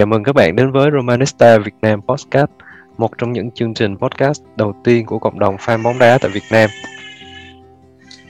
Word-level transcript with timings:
Chào 0.00 0.06
mừng 0.06 0.24
các 0.24 0.32
bạn 0.32 0.56
đến 0.56 0.72
với 0.72 0.90
Romanista 0.90 1.58
Việt 1.58 1.74
Nam 1.82 2.00
Podcast, 2.02 2.50
một 2.98 3.18
trong 3.18 3.32
những 3.32 3.50
chương 3.50 3.74
trình 3.74 3.96
podcast 3.96 4.42
đầu 4.56 4.74
tiên 4.84 5.06
của 5.06 5.18
cộng 5.18 5.38
đồng 5.38 5.56
fan 5.56 5.82
bóng 5.82 5.98
đá 5.98 6.18
tại 6.18 6.30
Việt 6.30 6.42
Nam. 6.50 6.70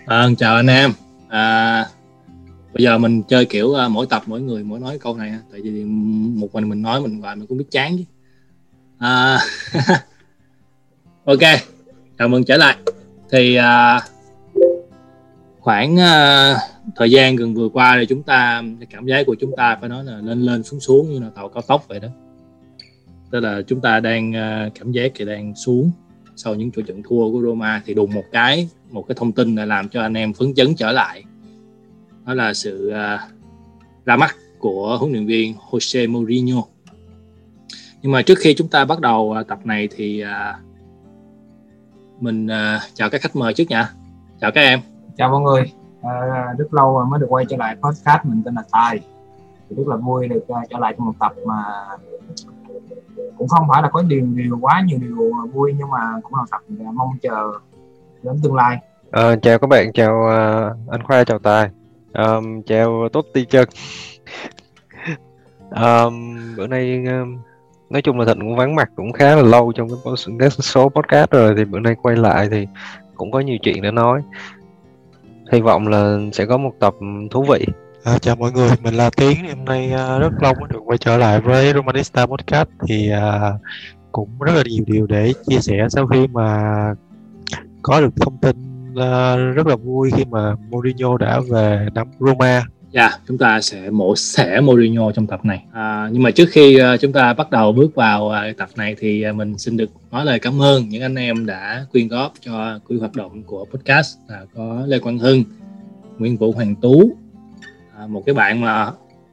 À, 0.06 0.29
chào 0.38 0.56
anh 0.56 0.66
em. 0.66 0.93
À, 1.29 1.84
bây 2.75 2.83
giờ 2.83 2.98
mình 2.98 3.23
chơi 3.23 3.45
kiểu 3.45 3.66
uh, 3.66 3.91
mỗi 3.91 4.06
tập 4.11 4.23
mỗi 4.27 4.41
người 4.41 4.64
mỗi 4.64 4.80
nói 4.80 4.98
câu 4.98 5.16
này 5.16 5.33
tại 5.52 5.61
vì 5.61 5.84
một 6.34 6.55
mình 6.55 6.69
mình 6.69 6.83
nói 6.83 7.01
mình 7.01 7.20
hoài 7.20 7.37
mình 7.37 7.47
cũng 7.47 7.59
biết 7.59 7.70
chán 7.70 7.97
chứ. 7.98 8.05
À, 8.98 9.39
ok, 11.25 11.61
chào 12.19 12.28
mừng 12.28 12.45
trở 12.45 12.56
lại. 12.56 12.77
Thì 13.30 13.59
uh, 13.59 14.02
khoảng 15.70 15.95
uh, 15.95 16.56
thời 16.97 17.10
gian 17.10 17.37
gần 17.37 17.55
vừa 17.55 17.69
qua 17.69 17.97
thì 18.01 18.06
chúng 18.06 18.23
ta 18.23 18.62
cảm 18.91 19.06
giác 19.06 19.27
của 19.27 19.37
chúng 19.41 19.56
ta 19.56 19.77
phải 19.80 19.88
nói 19.88 20.05
là 20.05 20.16
lên 20.16 20.42
lên 20.42 20.62
xuống 20.62 20.80
xuống 20.80 21.11
như 21.11 21.20
là 21.20 21.30
tàu 21.34 21.48
cao 21.48 21.62
tốc 21.62 21.88
vậy 21.88 22.01
đó. 22.01 22.09
Tức 23.30 23.41
là 23.41 23.62
chúng 23.66 23.80
ta 23.80 24.01
đang 24.01 24.30
uh, 24.30 24.75
cảm 24.75 24.92
giác 24.92 25.12
thì 25.14 25.25
đang 25.25 25.55
xuống. 25.55 25.91
Sau 26.37 26.55
những 26.55 26.70
chuỗi 26.73 26.84
trận 26.84 27.02
thua 27.02 27.33
của 27.33 27.41
Roma 27.42 27.83
thì 27.87 27.95
đùng 27.95 28.14
một 28.14 28.23
cái 28.33 28.69
một 28.91 29.05
cái 29.09 29.14
thông 29.19 29.33
tin 29.33 29.55
là 29.55 29.64
làm 29.64 29.88
cho 29.88 30.02
anh 30.02 30.14
em 30.14 30.33
phấn 30.33 30.55
chấn 30.55 30.75
trở 30.75 30.92
lại. 30.92 31.25
Đó 32.27 32.34
là 32.34 32.55
sự 32.55 32.92
uh, 32.92 33.20
ra 34.05 34.16
mắt 34.16 34.37
của 34.59 34.97
huấn 35.00 35.12
luyện 35.12 35.27
viên 35.27 35.55
Jose 35.70 36.11
Mourinho. 36.11 36.62
Nhưng 38.02 38.12
mà 38.12 38.23
trước 38.23 38.39
khi 38.39 38.55
chúng 38.55 38.69
ta 38.69 38.84
bắt 38.84 39.00
đầu 39.00 39.36
uh, 39.41 39.48
tập 39.48 39.58
này 39.64 39.89
thì 39.97 40.23
uh, 40.25 40.56
mình 42.23 42.47
uh, 42.47 42.83
chào 42.95 43.11
các 43.11 43.20
khách 43.20 43.36
mời 43.36 43.55
trước 43.55 43.70
nha. 43.70 43.91
Chào 44.41 44.50
các 44.50 44.61
em 44.61 44.89
chào 45.21 45.31
mọi 45.31 45.41
người. 45.41 45.73
À, 46.03 46.47
rất 46.59 46.75
lâu 46.75 46.95
rồi 46.97 47.07
mới 47.07 47.21
được 47.21 47.27
quay 47.29 47.45
trở 47.49 47.57
lại 47.57 47.77
podcast 47.83 48.25
mình 48.25 48.43
tên 48.45 48.55
là 48.55 48.63
Tài. 48.73 49.01
Thì 49.69 49.77
rất 49.77 49.87
là 49.87 49.97
vui 49.97 50.29
được 50.29 50.45
uh, 50.53 50.71
trở 50.71 50.79
lại 50.79 50.95
trong 50.99 51.07
một 51.07 51.13
tập 51.21 51.33
mà 51.47 51.65
cũng 53.39 53.48
không 53.48 53.67
phải 53.69 53.83
là 53.83 53.89
có 53.93 54.03
điều 54.03 54.27
điều 54.35 54.59
quá 54.61 54.83
nhiều 54.87 54.98
điều 55.01 55.33
vui 55.53 55.75
nhưng 55.79 55.91
mà 55.91 55.98
cũng 56.23 56.35
là 56.35 56.45
tập 56.51 56.61
mong 56.95 57.09
chờ 57.23 57.53
đến 58.23 58.41
tương 58.43 58.55
lai. 58.55 58.79
À, 59.11 59.37
chào 59.43 59.59
các 59.59 59.67
bạn 59.67 59.93
chào 59.93 60.13
uh, 60.13 60.91
anh 60.91 61.03
khoa 61.03 61.25
chào 61.25 61.39
tài. 61.39 61.71
Um, 62.15 62.63
chào 62.63 63.09
tốt 63.13 63.25
ti 63.35 63.45
chân. 63.45 63.69
Um, 65.71 66.37
bữa 66.57 66.67
nay 66.67 67.05
um, 67.07 67.39
nói 67.91 68.03
chung 68.03 68.19
là 68.19 68.25
thịnh 68.25 68.41
cũng 68.41 68.57
vắng 68.57 68.75
mặt 68.75 68.91
cũng 68.97 69.13
khá 69.13 69.37
là 69.37 69.43
lâu 69.43 69.73
trong 69.73 69.89
cái, 69.89 70.15
cái 70.39 70.51
số 70.51 70.89
podcast 70.89 71.31
rồi 71.31 71.55
thì 71.57 71.65
bữa 71.65 71.81
nay 71.81 71.95
quay 72.03 72.17
lại 72.17 72.48
thì 72.51 72.67
cũng 73.15 73.31
có 73.31 73.41
nhiều 73.41 73.59
chuyện 73.63 73.83
để 73.83 73.91
nói 73.91 74.23
hy 75.53 75.61
vọng 75.61 75.89
là 75.89 76.19
sẽ 76.33 76.47
có 76.47 76.56
một 76.56 76.73
tập 76.81 76.95
thú 77.31 77.45
vị 77.48 77.67
À, 78.05 78.19
chào 78.19 78.37
mọi 78.37 78.53
người, 78.53 78.70
mình 78.83 78.95
là 78.95 79.11
Tiến. 79.17 79.37
Hôm 79.48 79.65
nay 79.65 79.92
uh, 79.95 80.20
rất 80.20 80.42
lâu 80.42 80.55
mới 80.55 80.69
được 80.70 80.79
quay 80.84 80.98
trở 80.98 81.17
lại 81.17 81.41
với 81.41 81.73
Romanista 81.73 82.27
Podcast 82.27 82.69
thì 82.89 83.11
uh, 83.12 83.61
cũng 84.12 84.29
rất 84.41 84.53
là 84.57 84.62
nhiều 84.67 84.84
điều 84.87 85.07
để 85.07 85.33
chia 85.47 85.59
sẻ 85.61 85.87
sau 85.91 86.07
khi 86.07 86.27
mà 86.27 86.73
có 87.83 88.01
được 88.01 88.17
thông 88.17 88.39
tin 88.39 88.57
uh, 88.92 89.57
rất 89.57 89.67
là 89.67 89.77
vui 89.77 90.11
khi 90.17 90.25
mà 90.25 90.55
Mourinho 90.70 91.17
đã 91.17 91.41
về 91.51 91.89
nắm 91.95 92.07
Roma. 92.20 92.62
Dạ, 92.92 93.02
yeah, 93.02 93.20
chúng 93.28 93.38
ta 93.38 93.60
sẽ 93.60 93.91
mổ 93.91 94.16
xẻ 94.16 94.60
Mourinho 94.60 95.12
trong 95.12 95.27
tập 95.27 95.44
này. 95.44 95.64
À, 95.72 96.08
nhưng 96.12 96.22
mà 96.22 96.30
trước 96.30 96.48
khi 96.50 96.83
uh, 96.83 97.00
chúng 97.00 97.12
ta 97.12 97.33
bắt 97.33 97.50
đầu 97.50 97.72
bước 97.72 97.94
vào 97.94 98.24
uh, 98.27 98.56
tập 98.56 98.69
này 98.77 98.96
thì 98.98 99.24
uh, 99.30 99.36
mình 99.36 99.58
xin 99.58 99.77
được 99.77 99.91
nói 100.10 100.24
lời 100.24 100.38
cảm 100.38 100.62
ơn 100.62 100.88
những 100.88 101.02
anh 101.02 101.14
em 101.14 101.46
đã 101.46 101.86
quyên 101.92 102.08
góp 102.08 102.33
cho 102.41 102.78
quỹ 102.88 102.98
hoạt 102.98 103.16
động 103.16 103.42
của 103.42 103.67
podcast 103.74 104.17
là 104.29 104.45
có 104.55 104.84
Lê 104.86 104.98
Quang 104.98 105.18
Hưng, 105.18 105.45
Nguyễn 106.18 106.36
Vũ 106.36 106.52
Hoàng 106.52 106.74
Tú, 106.74 107.17
à, 107.98 108.06
một 108.06 108.23
cái 108.27 108.34
bạn 108.34 108.61
mà 108.61 108.90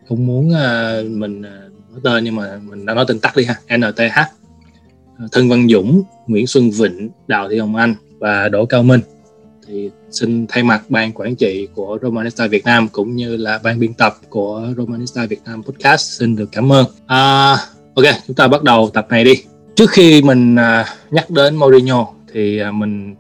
không 0.10 0.28
muốn 0.28 0.50
uh, 0.50 1.12
mình 1.12 1.40
uh, 1.40 1.92
nói 1.92 2.02
tên 2.04 2.24
nhưng 2.24 2.36
mà 2.36 2.60
mình 2.64 2.86
đã 2.86 2.94
nói 2.94 3.06
tên 3.08 3.20
tắt 3.20 3.34
đi 3.36 3.46
ha, 3.46 3.78
NTH, 3.78 4.20
Thân 5.32 5.50
Văn 5.50 5.68
Dũng, 5.70 6.04
Nguyễn 6.28 6.48
Xuân 6.48 6.72
Vịnh, 6.72 7.10
Đào 7.28 7.50
Thị 7.50 7.60
Hồng 7.60 7.76
Anh 7.76 7.96
và 8.20 8.50
Đỗ 8.50 8.66
Cao 8.66 8.84
Minh 8.84 9.02
thì 9.68 9.90
xin 10.12 10.46
thay 10.50 10.64
mặt 10.64 10.82
ban 10.90 11.12
quản 11.14 11.36
trị 11.36 11.68
của 11.76 11.98
Romanista 12.02 12.48
Việt 12.48 12.66
Nam 12.66 12.88
cũng 12.88 13.16
như 13.16 13.38
là 13.38 13.60
ban 13.64 13.80
biên 13.80 13.94
tập 13.94 14.18
của 14.30 14.68
Romanista 14.78 15.26
Việt 15.26 15.40
Nam 15.46 15.64
podcast 15.64 16.20
xin 16.20 16.36
được 16.36 16.50
cảm 16.52 16.72
ơn. 16.72 16.86
À, 17.08 17.56
ok, 17.96 18.06
chúng 18.28 18.36
ta 18.36 18.48
bắt 18.48 18.64
đầu 18.64 18.90
tập 18.94 19.08
này 19.10 19.24
đi. 19.24 19.34
Trước 19.76 19.90
khi 19.90 20.22
mình 20.22 20.56
à, 20.56 20.86
nhắc 21.12 21.30
đến 21.30 21.56
Mourinho 21.56 22.08
thì 22.34 22.60
à, 22.60 22.72
mình 22.72 23.16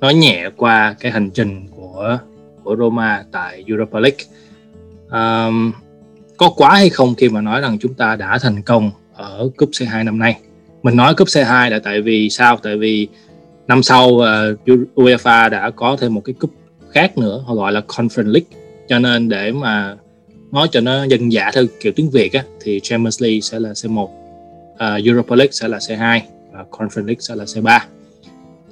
nói 0.00 0.14
nhẹ 0.14 0.44
qua 0.56 0.96
cái 1.00 1.12
hành 1.12 1.30
trình 1.30 1.66
của 1.76 2.18
của 2.64 2.76
Roma 2.76 3.24
tại 3.32 3.64
Europa 3.66 4.00
League. 4.00 4.24
À, 5.10 5.48
có 6.36 6.50
quá 6.56 6.74
hay 6.74 6.88
không 6.90 7.14
khi 7.14 7.28
mà 7.28 7.40
nói 7.40 7.60
rằng 7.60 7.78
chúng 7.80 7.94
ta 7.94 8.16
đã 8.16 8.38
thành 8.38 8.62
công 8.62 8.90
ở 9.14 9.50
cúp 9.56 9.70
C2 9.70 10.04
năm 10.04 10.18
nay? 10.18 10.38
Mình 10.82 10.96
nói 10.96 11.14
cúp 11.14 11.28
C2 11.28 11.70
là 11.70 11.78
tại 11.78 12.00
vì 12.02 12.30
sao? 12.30 12.56
Tại 12.62 12.76
vì 12.76 13.08
năm 13.68 13.82
sau 13.82 14.08
uh, 14.08 14.24
UEFA 14.94 15.50
đã 15.50 15.70
có 15.70 15.96
thêm 16.00 16.14
một 16.14 16.20
cái 16.24 16.34
cúp 16.34 16.50
khác 16.90 17.18
nữa 17.18 17.44
họ 17.46 17.54
gọi 17.54 17.72
là 17.72 17.80
Conference 17.80 18.32
League. 18.32 18.48
Cho 18.88 18.98
nên 18.98 19.28
để 19.28 19.52
mà 19.52 19.96
nói 20.52 20.68
cho 20.70 20.80
nó 20.80 21.04
dân 21.04 21.32
dã 21.32 21.50
theo 21.54 21.64
kiểu 21.80 21.92
tiếng 21.96 22.10
Việt 22.10 22.32
á, 22.32 22.44
thì 22.60 22.80
Champions 22.82 23.22
League 23.22 23.40
sẽ 23.40 23.58
là 23.58 23.70
C1 23.70 24.02
uh, 24.02 24.10
ờ, 24.78 25.00
Europa 25.04 25.36
League 25.36 25.52
sẽ 25.52 25.68
là 25.68 25.78
C2 25.78 26.20
và 26.52 26.64
Conference 26.70 27.06
League 27.06 27.20
sẽ 27.20 27.34
là 27.34 27.44
C3 27.44 27.80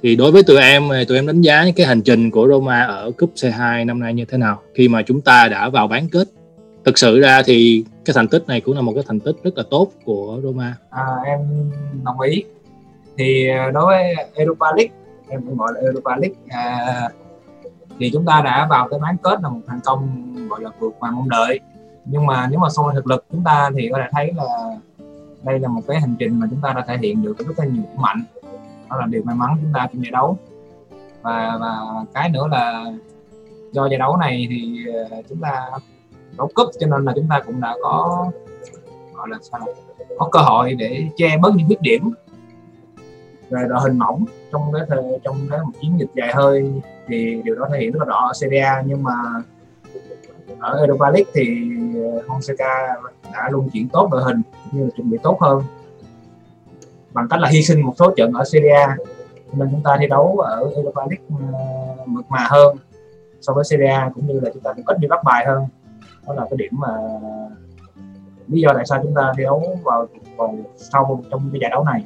thì 0.03 0.15
đối 0.15 0.31
với 0.31 0.43
tụi 0.43 0.57
em 0.57 0.83
thì 0.91 1.05
tụi 1.05 1.17
em 1.17 1.27
đánh 1.27 1.41
giá 1.41 1.65
cái 1.75 1.87
hành 1.87 2.01
trình 2.01 2.31
của 2.31 2.47
Roma 2.47 2.81
ở 2.81 3.11
cúp 3.17 3.31
C2 3.35 3.85
năm 3.85 3.99
nay 3.99 4.13
như 4.13 4.25
thế 4.25 4.37
nào? 4.37 4.61
Khi 4.73 4.87
mà 4.87 5.01
chúng 5.01 5.21
ta 5.21 5.47
đã 5.47 5.69
vào 5.69 5.87
bán 5.87 6.09
kết 6.09 6.27
thực 6.85 6.97
sự 6.97 7.19
ra 7.19 7.41
thì 7.45 7.83
cái 8.05 8.13
thành 8.13 8.27
tích 8.27 8.47
này 8.47 8.61
cũng 8.61 8.75
là 8.75 8.81
một 8.81 8.93
cái 8.95 9.03
thành 9.07 9.19
tích 9.19 9.35
rất 9.43 9.57
là 9.57 9.63
tốt 9.69 9.91
của 10.03 10.39
Roma. 10.43 10.75
À, 10.89 11.05
em 11.25 11.39
đồng 12.03 12.19
ý 12.19 12.43
thì 13.17 13.49
à, 13.49 13.71
đối 13.73 13.85
với 13.85 14.15
Europa 14.33 14.67
League 14.75 14.93
em 15.29 15.41
cũng 15.41 15.57
gọi 15.57 15.73
là 15.73 15.81
Europa 15.81 16.15
League 16.15 16.35
à, 16.49 17.09
thì 17.99 18.09
chúng 18.13 18.25
ta 18.25 18.41
đã 18.41 18.67
vào 18.69 18.87
tới 18.89 18.99
bán 18.99 19.17
kết 19.17 19.41
là 19.41 19.49
một 19.49 19.59
thành 19.67 19.79
công 19.85 20.33
gọi 20.49 20.61
là 20.61 20.69
vượt 20.79 20.93
ngoài 20.99 21.11
mong 21.15 21.29
đợi. 21.29 21.59
Nhưng 22.05 22.25
mà 22.25 22.47
nếu 22.51 22.59
mà 22.59 22.69
so 22.69 22.83
với 22.83 22.95
thực 22.95 23.07
lực 23.07 23.25
chúng 23.31 23.43
ta 23.43 23.69
thì 23.77 23.89
có 23.91 23.97
thể 23.97 24.07
thấy 24.11 24.33
là 24.35 24.77
đây 25.43 25.59
là 25.59 25.67
một 25.67 25.81
cái 25.87 25.99
hành 25.99 26.15
trình 26.19 26.39
mà 26.39 26.47
chúng 26.49 26.61
ta 26.61 26.73
đã 26.73 26.83
thể 26.87 26.97
hiện 27.01 27.23
được 27.23 27.37
rất 27.37 27.53
là 27.57 27.65
nhiều 27.65 27.83
mạnh. 27.95 28.23
Đó 28.89 28.97
là 28.97 29.05
điều 29.05 29.23
may 29.23 29.35
mắn 29.35 29.57
chúng 29.61 29.73
ta 29.73 29.87
trong 29.93 30.03
giải 30.03 30.11
đấu. 30.11 30.37
Và 31.21 31.57
và 31.61 31.75
cái 32.13 32.29
nữa 32.29 32.47
là 32.51 32.85
do 33.71 33.85
giải 33.89 33.99
đấu 33.99 34.17
này 34.17 34.47
thì 34.49 34.85
à, 35.11 35.17
chúng 35.29 35.37
ta 35.41 35.69
đấu 36.37 36.49
cúp 36.53 36.67
cho 36.79 36.87
nên 36.87 37.05
là 37.05 37.13
chúng 37.15 37.27
ta 37.29 37.41
cũng 37.45 37.61
đã 37.61 37.75
có 37.83 38.25
gọi 39.13 39.27
là 39.29 39.37
sao 39.41 39.61
có 40.17 40.29
cơ 40.31 40.39
hội 40.39 40.73
để 40.73 41.07
che 41.15 41.37
bớt 41.37 41.55
những 41.55 41.67
khuyết 41.67 41.81
điểm 41.81 42.11
về 43.49 43.65
đội 43.69 43.79
hình 43.81 43.97
mỏng 43.97 44.25
trong 44.51 44.73
cái 44.73 44.81
thời, 44.87 45.19
trong 45.23 45.37
cái 45.49 45.59
một 45.59 45.71
chiến 45.81 45.99
dịch 45.99 46.09
dài 46.15 46.33
hơi 46.33 46.71
thì 47.07 47.41
điều 47.43 47.55
đó 47.55 47.67
thể 47.71 47.79
hiện 47.79 47.91
rất 47.91 47.99
là 47.99 48.05
rõ 48.05 48.27
ở 48.27 48.33
Serie 48.33 48.59
A. 48.59 48.83
Nhưng 48.85 49.03
mà 49.03 49.13
ở 50.59 50.77
Europa 50.77 51.09
League 51.09 51.31
thì 51.33 51.71
ờ, 51.95 52.21
Fonseca 52.27 52.95
đã 53.33 53.49
luôn 53.49 53.69
chuyển 53.69 53.89
tốt 53.89 54.09
đội 54.11 54.23
hình 54.23 54.41
như 54.71 54.83
là 54.83 54.89
chuẩn 54.95 55.09
bị 55.09 55.17
tốt 55.23 55.37
hơn. 55.41 55.63
Bằng 57.13 57.27
cách 57.29 57.39
là 57.39 57.49
hy 57.49 57.63
sinh 57.63 57.81
một 57.81 57.93
số 57.97 58.13
trận 58.17 58.33
ở 58.33 58.43
Serie 58.45 58.73
A 58.73 58.97
nên 59.53 59.67
chúng 59.71 59.83
ta 59.83 59.97
thi 59.99 60.07
đấu 60.07 60.37
ở 60.39 60.71
Europa 60.75 61.01
League 61.01 61.51
ờ, 61.53 62.05
mượt 62.05 62.25
mà 62.29 62.47
hơn 62.49 62.77
so 63.41 63.53
với 63.53 63.63
Serie 63.63 63.87
A 63.87 64.11
cũng 64.15 64.27
như 64.27 64.39
là 64.39 64.49
chúng 64.53 64.63
ta 64.63 64.73
cũng 64.73 64.85
ít 64.85 64.97
đi 64.99 65.07
bắt 65.07 65.23
bài 65.23 65.45
hơn. 65.45 65.67
Đó 66.27 66.33
là 66.33 66.45
cái 66.49 66.57
điểm 66.57 66.71
mà 66.71 66.89
lý 68.47 68.61
do 68.61 68.71
tại 68.75 68.85
sao 68.85 68.99
chúng 69.03 69.13
ta 69.13 69.33
thi 69.37 69.43
đấu 69.43 69.77
vào 69.83 70.07
vòng 70.35 70.63
sau 70.75 71.23
trong 71.31 71.49
cái 71.51 71.59
giải 71.61 71.69
đấu 71.69 71.83
này 71.83 72.03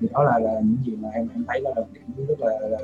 thì 0.00 0.08
đó 0.12 0.22
là, 0.22 0.38
là 0.38 0.52
những 0.60 0.76
gì 0.86 0.96
mà 1.00 1.08
em 1.14 1.28
em 1.34 1.44
thấy 1.48 1.60
là 1.60 1.70
điểm 1.92 2.26
rất 2.28 2.40
là, 2.40 2.68
là 2.68 2.78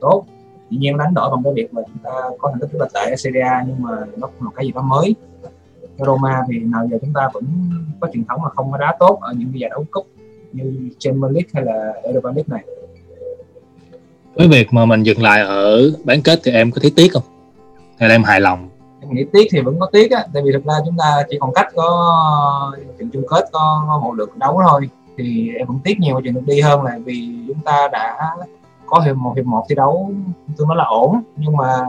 tốt. 0.00 0.24
Dĩ 0.70 0.78
nhiên 0.78 0.98
đánh 0.98 1.14
đổi 1.14 1.30
bằng 1.30 1.42
cái 1.44 1.52
việc 1.56 1.74
mà 1.74 1.82
chúng 1.86 1.98
ta 2.04 2.10
có 2.38 2.50
thành 2.50 2.60
tích 2.60 2.72
rất 2.72 2.78
là 2.80 2.88
tệ 2.94 3.10
ở 3.10 3.16
Serie 3.16 3.42
A 3.42 3.64
nhưng 3.66 3.82
mà 3.82 3.90
nó 4.16 4.26
cũng 4.26 4.44
là 4.44 4.50
cái 4.56 4.66
gì 4.66 4.72
đó 4.72 4.82
mới. 4.82 5.14
Roma 5.98 6.42
thì 6.48 6.58
nào 6.58 6.88
giờ 6.90 6.98
chúng 7.00 7.12
ta 7.14 7.28
vẫn 7.32 7.44
có 8.00 8.08
truyền 8.12 8.24
thống 8.24 8.44
là 8.44 8.50
không 8.50 8.72
có 8.72 8.78
đá 8.78 8.96
tốt 8.98 9.18
ở 9.20 9.32
những 9.36 9.60
giải 9.60 9.70
đấu 9.70 9.84
cúp 9.90 10.06
như 10.52 10.90
Champions 10.98 11.32
League 11.32 11.48
hay 11.54 11.64
là 11.64 11.92
Europa 12.02 12.30
League 12.30 12.44
này. 12.46 12.64
Với 14.34 14.48
việc 14.48 14.72
mà 14.72 14.86
mình 14.86 15.02
dừng 15.02 15.22
lại 15.22 15.40
ở 15.40 15.90
bán 16.04 16.22
kết 16.22 16.40
thì 16.44 16.52
em 16.52 16.70
có 16.70 16.78
thấy 16.82 16.92
tiếc 16.96 17.08
không? 17.12 17.22
Hay 17.98 18.08
là 18.08 18.14
em 18.14 18.22
hài 18.22 18.40
lòng? 18.40 18.68
Em 19.00 19.14
nghĩ 19.14 19.24
tiếc 19.32 19.44
thì 19.52 19.60
vẫn 19.60 19.80
có 19.80 19.88
tiếc 19.92 20.10
á 20.10 20.26
tại 20.34 20.42
vì 20.46 20.52
thực 20.52 20.64
ra 20.64 20.74
chúng 20.86 20.96
ta 20.98 21.22
chỉ 21.30 21.36
còn 21.40 21.54
cách 21.54 21.66
có 21.74 22.76
trận 22.98 23.10
chung 23.12 23.22
kết 23.28 23.48
có, 23.52 23.84
có 23.88 24.00
một 24.04 24.12
lượt 24.14 24.36
đấu 24.36 24.60
thôi 24.68 24.88
thì 25.16 25.54
em 25.58 25.66
vẫn 25.66 25.78
tiếc 25.84 26.00
nhiều 26.00 26.20
chuyện 26.22 26.34
được 26.34 26.42
đi 26.46 26.60
hơn 26.60 26.82
là 26.82 26.98
vì 27.04 27.44
chúng 27.48 27.60
ta 27.64 27.88
đã 27.92 28.36
có 28.86 29.00
hiệp 29.00 29.16
một 29.16 29.32
hiệp 29.36 29.46
một 29.46 29.64
thi 29.68 29.74
đấu 29.74 30.12
tôi 30.56 30.66
nói 30.66 30.76
là 30.76 30.84
ổn. 30.84 31.22
Nhưng 31.36 31.56
mà 31.56 31.84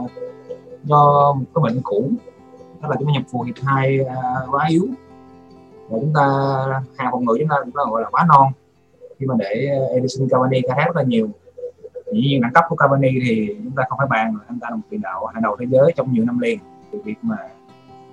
do 0.83 1.33
một 1.33 1.45
cái 1.55 1.61
bệnh 1.61 1.81
cũ 1.83 2.09
đó 2.81 2.89
là 2.89 2.95
chúng 2.99 3.07
ta 3.07 3.13
nhập 3.13 3.23
phù 3.31 3.41
hiệp 3.41 3.55
hai 3.63 3.99
uh, 3.99 4.53
quá 4.53 4.65
yếu. 4.69 4.87
Và 5.89 5.97
chúng 6.01 6.13
ta 6.15 6.23
hàng 6.97 7.11
phòng 7.11 7.25
ngự 7.25 7.37
chúng 7.39 7.49
ta 7.49 7.55
cũng 7.65 7.75
là 7.75 7.83
gọi 7.91 8.01
là 8.01 8.09
quá 8.09 8.25
non. 8.27 8.51
Khi 9.19 9.25
mà 9.25 9.35
để 9.39 9.69
Edison 9.93 10.29
Cavani 10.29 10.61
khai 10.67 10.77
thác 10.77 10.85
rất 10.85 10.95
là 10.95 11.03
nhiều. 11.03 11.29
Dĩ 12.13 12.21
nhiên 12.21 12.41
đẳng 12.41 12.53
cấp 12.53 12.63
của 12.69 12.75
Cavani 12.75 13.09
thì 13.27 13.55
chúng 13.63 13.75
ta 13.75 13.83
không 13.89 13.97
phải 13.97 14.07
bàn 14.09 14.33
anh 14.47 14.59
ta 14.59 14.67
là 14.69 14.75
một 14.75 14.83
tiền 14.89 15.01
đạo 15.01 15.25
hàng 15.25 15.43
đầu 15.43 15.55
thế 15.59 15.65
giới 15.69 15.93
trong 15.95 16.13
nhiều 16.13 16.25
năm 16.25 16.39
liền. 16.39 16.59
Thì 16.91 16.99
việc 17.03 17.15
mà 17.21 17.37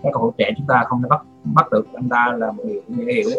các 0.03 0.11
cầu 0.13 0.23
thủ 0.23 0.33
trẻ 0.39 0.51
chúng 0.57 0.67
ta 0.67 0.85
không 0.87 1.03
thể 1.03 1.09
bắt 1.09 1.23
bắt 1.45 1.71
được 1.71 1.87
anh 1.95 2.09
ta 2.09 2.35
là 2.39 2.53
một 2.53 2.63
điều 2.67 2.81
dễ 2.89 3.13
hiểu 3.13 3.31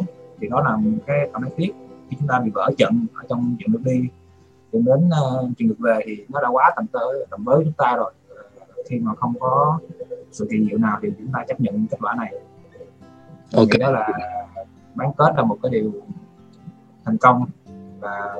thì 0.42 0.48
đó 0.48 0.62
là 0.62 0.76
một 0.76 0.98
cái 1.08 1.30
cảm 1.34 1.42
thấy 1.42 1.52
tiếc. 1.58 1.72
Khi 2.10 2.18
chúng 2.20 2.28
ta 2.28 2.40
bị 2.40 2.52
vỡ 2.54 2.72
trận 2.78 3.06
ở 3.16 3.24
trong 3.30 3.56
trận 3.60 3.74
lượt 3.74 3.82
đi 3.84 4.02
dẫn 4.72 4.86
đến 4.86 5.10
uh, 5.10 5.58
trận 5.58 5.68
lượt 5.70 5.80
về 5.80 6.00
thì 6.06 6.26
nó 6.30 6.42
đã 6.42 6.48
quá 6.50 6.74
tầm 6.76 6.86
tới 6.88 7.26
tầm 7.30 7.44
với 7.44 7.62
chúng 7.64 7.74
ta 7.74 7.96
rồi. 7.96 8.14
Khi 8.90 9.00
mà 9.00 9.16
không 9.16 9.34
có 9.40 9.80
sự 10.32 10.48
kỳ 10.52 10.68
diệu 10.70 10.78
nào 10.78 11.00
thì 11.02 11.10
chúng 11.18 11.32
ta 11.34 11.46
chấp 11.48 11.62
nhận 11.62 11.88
kết 11.92 11.98
quả 12.02 12.16
này. 12.16 12.34
Ok. 13.56 13.68
Đó 13.80 13.92
là 13.92 14.10
bán 14.96 15.12
kết 15.18 15.34
là 15.38 15.44
một 15.44 15.58
cái 15.64 15.70
điều 15.72 15.92
thành 17.06 17.18
công 17.18 17.46
và 18.00 18.36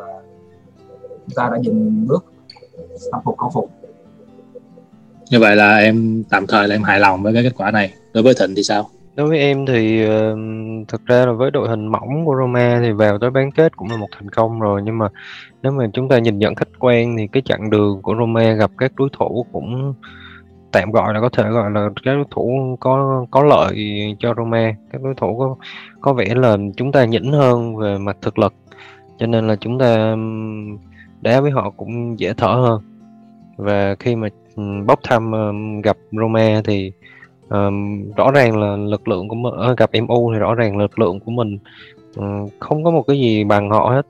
chúng 1.00 1.36
ta 1.36 1.50
đã 1.52 1.60
dừng 1.64 2.08
bước 2.08 2.26
tâm 3.12 3.22
phục 3.26 3.38
khẩu 3.38 3.50
phục. 3.54 3.72
Như 5.30 5.40
vậy 5.40 5.56
là 5.56 5.78
em 5.78 6.24
tạm 6.30 6.48
thời 6.48 6.68
là 6.68 6.76
em 6.76 6.84
hài 6.84 7.00
lòng 7.00 7.24
với 7.24 7.34
cái 7.34 7.44
kết 7.44 7.54
quả 7.58 7.72
này. 7.72 7.94
Đối 8.14 8.24
với 8.24 8.34
thịnh 8.40 8.54
thì 8.56 8.64
sao 8.64 8.90
đối 9.16 9.30
với 9.30 9.40
em 9.40 9.66
thì 9.66 10.06
uh, 10.06 10.38
thực 10.88 11.06
ra 11.06 11.26
là 11.26 11.32
với 11.32 11.52
đội 11.52 11.70
hình 11.70 11.88
mỏng 11.88 12.26
của 12.26 12.36
Roma 12.40 12.80
thì 12.84 12.92
vào 12.92 13.20
tới 13.20 13.30
bán 13.30 13.52
kết 13.52 13.78
cũng 13.78 13.90
là 13.90 13.98
một 13.98 14.08
thành 14.12 14.30
công 14.30 14.60
rồi. 14.60 14.82
Nhưng 14.86 14.98
mà 14.98 15.08
nếu 15.62 15.72
mà 15.72 15.88
chúng 15.94 16.10
ta 16.10 16.20
nhìn 16.20 16.40
nhận 16.40 16.56
khách 16.56 16.80
quan 16.80 17.18
thì 17.18 17.28
cái 17.28 17.42
chặng 17.46 17.70
đường 17.70 18.02
của 18.02 18.16
Roma 18.20 18.54
gặp 18.54 18.72
các 18.78 18.92
đối 18.96 19.10
thủ 19.14 19.46
cũng 19.52 19.94
tạm 20.72 20.92
gọi 20.92 21.14
là 21.14 21.22
có 21.22 21.30
thể 21.30 21.50
gọi 21.50 21.72
là 21.72 21.90
các 22.04 22.14
đối 22.16 22.26
thủ 22.32 22.78
có 22.80 23.26
có 23.32 23.44
lợi 23.44 23.76
cho 24.20 24.34
Roma. 24.38 24.76
Các 24.92 25.02
đối 25.02 25.14
thủ 25.16 25.38
có 25.40 25.56
có 26.02 26.14
vẻ 26.14 26.36
là 26.36 26.58
chúng 26.78 26.92
ta 26.92 27.06
nhỉnh 27.06 27.32
hơn 27.32 27.76
về 27.76 27.98
mặt 27.98 28.18
thực 28.22 28.40
lực. 28.40 28.54
Cho 29.18 29.28
nên 29.28 29.48
là 29.48 29.56
chúng 29.56 29.80
ta 29.80 30.16
đá 31.22 31.42
với 31.42 31.52
họ 31.52 31.70
cũng 31.70 32.20
dễ 32.20 32.34
thở 32.34 32.48
hơn. 32.48 32.82
Và 33.58 33.96
khi 34.00 34.16
mà 34.16 34.28
bốc 34.86 35.00
thăm 35.04 35.32
gặp 35.82 35.98
Roma 36.12 36.62
thì 36.66 36.92
um, 37.52 38.12
rõ 38.12 38.32
ràng 38.32 38.60
là 38.60 38.76
lực 38.76 39.08
lượng 39.08 39.28
của 39.28 39.36
mình 39.36 39.54
gặp 39.78 39.90
MU 40.08 40.34
thì 40.34 40.40
rõ 40.40 40.56
ràng 40.56 40.78
lực 40.78 41.00
lượng 41.00 41.20
của 41.20 41.32
mình. 41.32 41.58
Um, 42.16 42.48
không 42.60 42.84
có 42.84 42.92
một 42.92 43.04
cái 43.08 43.20
gì 43.20 43.44
bằng 43.44 43.70
họ 43.70 43.90
hết. 43.90 44.06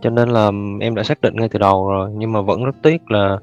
Cho 0.00 0.10
nên 0.10 0.28
là 0.28 0.50
em 0.80 0.94
đã 0.94 1.02
xác 1.02 1.20
định 1.20 1.36
ngay 1.36 1.48
từ 1.48 1.58
đầu 1.58 1.88
rồi 1.90 2.10
nhưng 2.14 2.32
mà 2.32 2.40
vẫn 2.40 2.64
rất 2.64 2.76
tiếc 2.82 3.10
là 3.10 3.38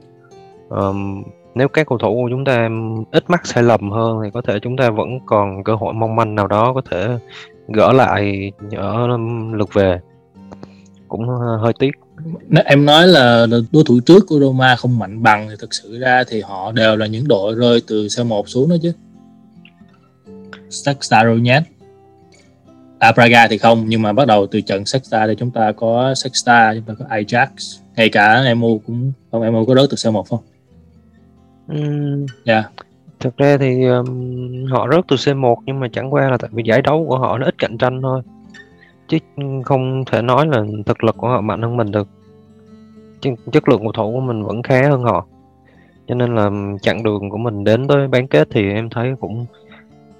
um, 0.70 1.24
nếu 1.56 1.68
các 1.68 1.88
cầu 1.88 1.98
thủ 1.98 2.14
của 2.24 2.30
chúng 2.30 2.46
ta 2.46 2.70
ít 3.12 3.30
mắc 3.30 3.46
sai 3.46 3.64
lầm 3.64 3.92
hơn 3.92 4.20
thì 4.24 4.30
có 4.34 4.42
thể 4.42 4.60
chúng 4.60 4.78
ta 4.78 4.90
vẫn 4.90 5.20
còn 5.26 5.64
cơ 5.64 5.76
hội 5.76 5.94
mong 5.94 6.16
manh 6.16 6.36
nào 6.36 6.48
đó 6.48 6.74
có 6.74 6.82
thể 6.92 7.18
gỡ 7.68 7.94
lại 7.94 8.52
ở 8.76 9.08
lượt 9.54 9.74
về. 9.74 10.00
Cũng 11.08 11.30
ờ, 11.30 11.58
hơi 11.58 11.74
tiếc 11.80 11.92
em 12.66 12.86
nói 12.86 13.08
là 13.08 13.48
đối 13.72 13.84
thủ 13.84 14.00
trước 14.00 14.26
của 14.28 14.40
Roma 14.40 14.76
không 14.76 15.00
mạnh 15.00 15.24
bằng 15.24 15.48
thì 15.50 15.56
thực 15.60 15.74
sự 15.74 16.00
ra 16.00 16.24
thì 16.28 16.42
họ 16.42 16.72
đều 16.72 16.96
là 16.96 17.06
những 17.06 17.28
đội 17.28 17.56
rơi 17.56 17.82
từ 17.88 18.06
C1 18.06 18.44
xuống 18.46 18.70
đó 18.70 18.76
chứ. 18.82 18.94
Shakhtar 20.70 21.26
Donetsk 21.26 21.74
à 23.04 23.12
Praga 23.12 23.48
thì 23.48 23.58
không 23.58 23.86
nhưng 23.88 24.02
mà 24.02 24.14
bắt 24.14 24.28
đầu 24.28 24.48
từ 24.48 24.62
trận 24.62 24.86
Shakhtar 24.86 25.30
thì 25.30 25.36
chúng 25.38 25.52
ta 25.52 25.72
có 25.72 26.14
Shakhtar 26.16 26.78
chúng 26.78 26.84
ta 26.84 26.94
có 27.00 27.16
Ajax. 27.16 27.48
Ngay 27.96 28.10
cả 28.10 28.54
MU 28.58 28.82
cũng 28.88 29.12
không 29.32 29.54
MU 29.54 29.66
có 29.66 29.76
rớt 29.76 29.90
từ 29.90 29.96
C1 29.96 30.24
không? 30.24 30.40
Ừm, 31.68 32.26
yeah. 32.46 32.72
Thực 33.20 33.38
ra 33.38 33.58
thì, 33.58 33.86
ừm, 33.86 34.66
họ 34.66 34.88
rớt 34.92 35.06
từ 35.08 35.16
C1 35.16 35.56
nhưng 35.66 35.80
mà 35.80 35.88
chẳng 35.94 36.14
qua 36.14 36.30
là 36.30 36.38
tại 36.38 36.50
vì 36.54 36.64
giải 36.66 36.82
đấu 36.82 37.06
của 37.10 37.18
họ 37.18 37.38
nó 37.38 37.46
ít 37.46 37.58
cạnh 37.58 37.78
tranh 37.78 38.02
thôi, 38.02 38.22
chứ, 39.20 39.44
không 39.66 40.04
thể 40.06 40.22
nói 40.22 40.48
là 40.48 40.64
thực 40.86 41.04
lực 41.04 41.18
của 41.18 41.28
họ 41.28 41.42
mạnh 41.42 41.62
hơn 41.62 41.78
mình 41.78 41.92
được. 41.92 42.08
Ch 43.22 43.28
chất 43.52 43.70
lượng 43.70 43.82
cầu 43.82 43.92
thủ 43.92 44.12
của 44.14 44.22
mình 44.22 44.44
vẫn 44.44 44.64
khá 44.64 44.90
hơn 44.90 45.04
họ. 45.04 45.26
Cho 46.08 46.16
nên 46.16 46.36
là 46.36 46.50
chặng 46.82 47.04
đường 47.04 47.30
của 47.30 47.38
mình 47.38 47.64
đến 47.64 47.88
tới 47.88 48.08
bán 48.08 48.28
kết 48.28 48.48
thì 48.52 48.70
em 48.70 48.90
thấy 48.90 49.14
cũng 49.20 49.46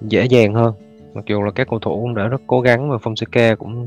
dễ 0.00 0.24
dàng 0.24 0.54
hơn. 0.54 0.74
Mặc 1.14 1.24
dù 1.28 1.42
là 1.42 1.50
các 1.50 1.66
cầu 1.70 1.78
thủ 1.78 2.00
cũng 2.00 2.14
đã 2.14 2.26
rất 2.26 2.40
cố 2.46 2.60
gắng 2.60 2.90
và 2.90 2.96
Fonseca 2.96 3.56
cũng 3.56 3.86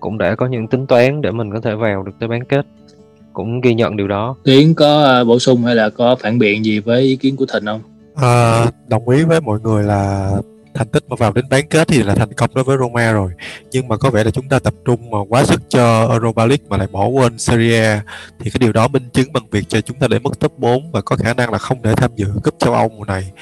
cũng 0.00 0.18
đã 0.18 0.34
có 0.34 0.46
những 0.46 0.68
tính 0.68 0.86
toán 0.86 1.20
để 1.20 1.30
mình 1.30 1.52
có 1.52 1.60
thể 1.60 1.74
vào 1.74 2.02
được 2.02 2.12
tới 2.18 2.28
bán 2.28 2.44
kết 2.44 2.66
cũng 3.32 3.60
ghi 3.60 3.74
nhận 3.74 3.96
điều 3.96 4.08
đó 4.08 4.36
Tiến 4.44 4.74
có 4.74 5.20
uh, 5.20 5.28
bổ 5.28 5.38
sung 5.38 5.62
hay 5.64 5.74
là 5.74 5.90
có 5.90 6.16
phản 6.20 6.38
biện 6.38 6.64
gì 6.64 6.80
với 6.80 7.02
ý 7.02 7.16
kiến 7.16 7.36
của 7.36 7.46
Thịnh 7.52 7.64
không? 7.64 7.80
À, 8.14 8.66
đồng 8.88 9.08
ý 9.08 9.24
với 9.24 9.40
mọi 9.40 9.60
người 9.60 9.82
là 9.82 10.32
thành 10.76 10.88
tích 10.88 11.04
mà 11.08 11.16
vào 11.18 11.32
đến 11.32 11.48
bán 11.50 11.68
kết 11.68 11.88
thì 11.88 12.02
là 12.02 12.14
thành 12.14 12.32
công 12.32 12.50
đối 12.54 12.64
với 12.64 12.76
Roma 12.78 13.12
rồi. 13.12 13.30
Nhưng 13.70 13.88
mà 13.88 13.96
có 13.96 14.10
vẻ 14.10 14.24
là 14.24 14.30
chúng 14.30 14.48
ta 14.48 14.58
tập 14.58 14.74
trung 14.84 15.10
mà 15.10 15.18
quá 15.28 15.44
sức 15.44 15.62
cho 15.68 16.08
Europa 16.08 16.46
League 16.46 16.64
mà 16.68 16.76
lại 16.76 16.88
bỏ 16.92 17.06
quên 17.06 17.38
Serie 17.38 17.84
A. 17.84 18.02
Thì 18.38 18.50
cái 18.50 18.58
điều 18.58 18.72
đó 18.72 18.88
minh 18.88 19.08
chứng 19.12 19.32
bằng 19.32 19.46
việc 19.50 19.68
cho 19.68 19.80
chúng 19.80 19.98
ta 19.98 20.08
để 20.08 20.18
mất 20.18 20.40
top 20.40 20.58
4 20.58 20.92
và 20.92 21.00
có 21.00 21.16
khả 21.16 21.34
năng 21.34 21.52
là 21.52 21.58
không 21.58 21.82
để 21.82 21.94
tham 21.94 22.10
dự 22.16 22.26
cúp 22.44 22.54
châu 22.58 22.74
Âu 22.74 22.88
mùa 22.88 23.04
này. 23.04 23.32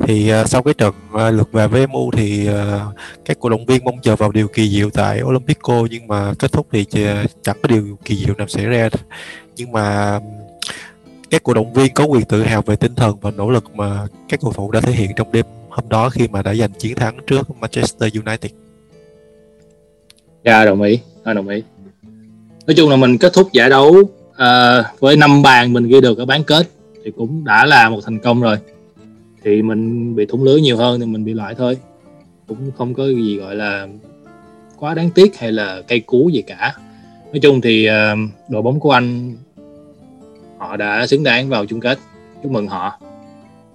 Thì 0.00 0.32
uh, 0.40 0.48
sau 0.48 0.62
cái 0.62 0.74
trận 0.74 0.94
uh, 1.14 1.34
lượt 1.34 1.52
về 1.52 1.68
với 1.68 1.86
MU 1.86 2.10
thì 2.10 2.48
uh, 2.48 2.54
các 3.24 3.40
cổ 3.40 3.48
động 3.48 3.66
viên 3.66 3.84
mong 3.84 4.00
chờ 4.02 4.16
vào 4.16 4.32
điều 4.32 4.48
kỳ 4.48 4.68
diệu 4.68 4.90
tại 4.90 5.22
Olympico 5.22 5.86
nhưng 5.90 6.06
mà 6.06 6.32
kết 6.38 6.52
thúc 6.52 6.66
thì 6.72 6.84
chẳng 7.42 7.56
có 7.62 7.68
điều 7.68 7.98
kỳ 8.04 8.16
diệu 8.16 8.34
nào 8.34 8.48
xảy 8.48 8.64
ra. 8.64 8.88
Nhưng 9.56 9.72
mà 9.72 10.18
các 11.30 11.42
cổ 11.42 11.54
động 11.54 11.72
viên 11.72 11.94
có 11.94 12.04
quyền 12.04 12.24
tự 12.24 12.42
hào 12.42 12.62
về 12.62 12.76
tinh 12.76 12.94
thần 12.94 13.16
và 13.20 13.30
nỗ 13.30 13.50
lực 13.50 13.74
mà 13.74 14.06
các 14.28 14.40
cầu 14.40 14.52
thủ 14.52 14.70
đã 14.70 14.80
thể 14.80 14.92
hiện 14.92 15.10
trong 15.16 15.32
đêm 15.32 15.44
hôm 15.74 15.88
đó 15.88 16.08
khi 16.08 16.28
mà 16.28 16.42
đã 16.42 16.54
giành 16.54 16.72
chiến 16.72 16.94
thắng 16.94 17.18
trước 17.26 17.50
Manchester 17.60 18.14
United. 18.14 18.52
Dạ 20.44 20.64
đồng 20.64 20.82
ý, 20.82 20.98
dạ, 21.26 21.32
đồng 21.32 21.48
ý. 21.48 21.62
Nói 22.66 22.74
chung 22.76 22.90
là 22.90 22.96
mình 22.96 23.18
kết 23.18 23.32
thúc 23.32 23.52
giải 23.52 23.70
đấu 23.70 23.90
uh, 23.90 25.00
với 25.00 25.16
năm 25.16 25.42
bàn 25.42 25.72
mình 25.72 25.88
ghi 25.88 26.00
được 26.00 26.18
ở 26.18 26.24
bán 26.24 26.44
kết 26.44 26.66
thì 27.04 27.10
cũng 27.16 27.44
đã 27.44 27.66
là 27.66 27.90
một 27.90 28.00
thành 28.04 28.18
công 28.18 28.42
rồi. 28.42 28.56
Thì 29.42 29.62
mình 29.62 30.14
bị 30.16 30.26
thủng 30.26 30.44
lưới 30.44 30.60
nhiều 30.60 30.76
hơn 30.76 31.00
thì 31.00 31.06
mình 31.06 31.24
bị 31.24 31.34
loại 31.34 31.54
thôi. 31.54 31.76
Cũng 32.46 32.70
không 32.78 32.94
có 32.94 33.06
gì 33.06 33.36
gọi 33.36 33.54
là 33.54 33.88
quá 34.76 34.94
đáng 34.94 35.10
tiếc 35.10 35.38
hay 35.38 35.52
là 35.52 35.82
cây 35.88 36.00
cú 36.00 36.28
gì 36.28 36.42
cả. 36.42 36.74
Nói 37.32 37.40
chung 37.40 37.60
thì 37.60 37.88
uh, 37.88 38.18
đội 38.48 38.62
bóng 38.62 38.80
của 38.80 38.90
anh 38.90 39.36
họ 40.58 40.76
đã 40.76 41.06
xứng 41.06 41.22
đáng 41.22 41.48
vào 41.48 41.66
chung 41.66 41.80
kết. 41.80 41.98
Chúc 42.42 42.52
mừng 42.52 42.68
họ. 42.68 43.00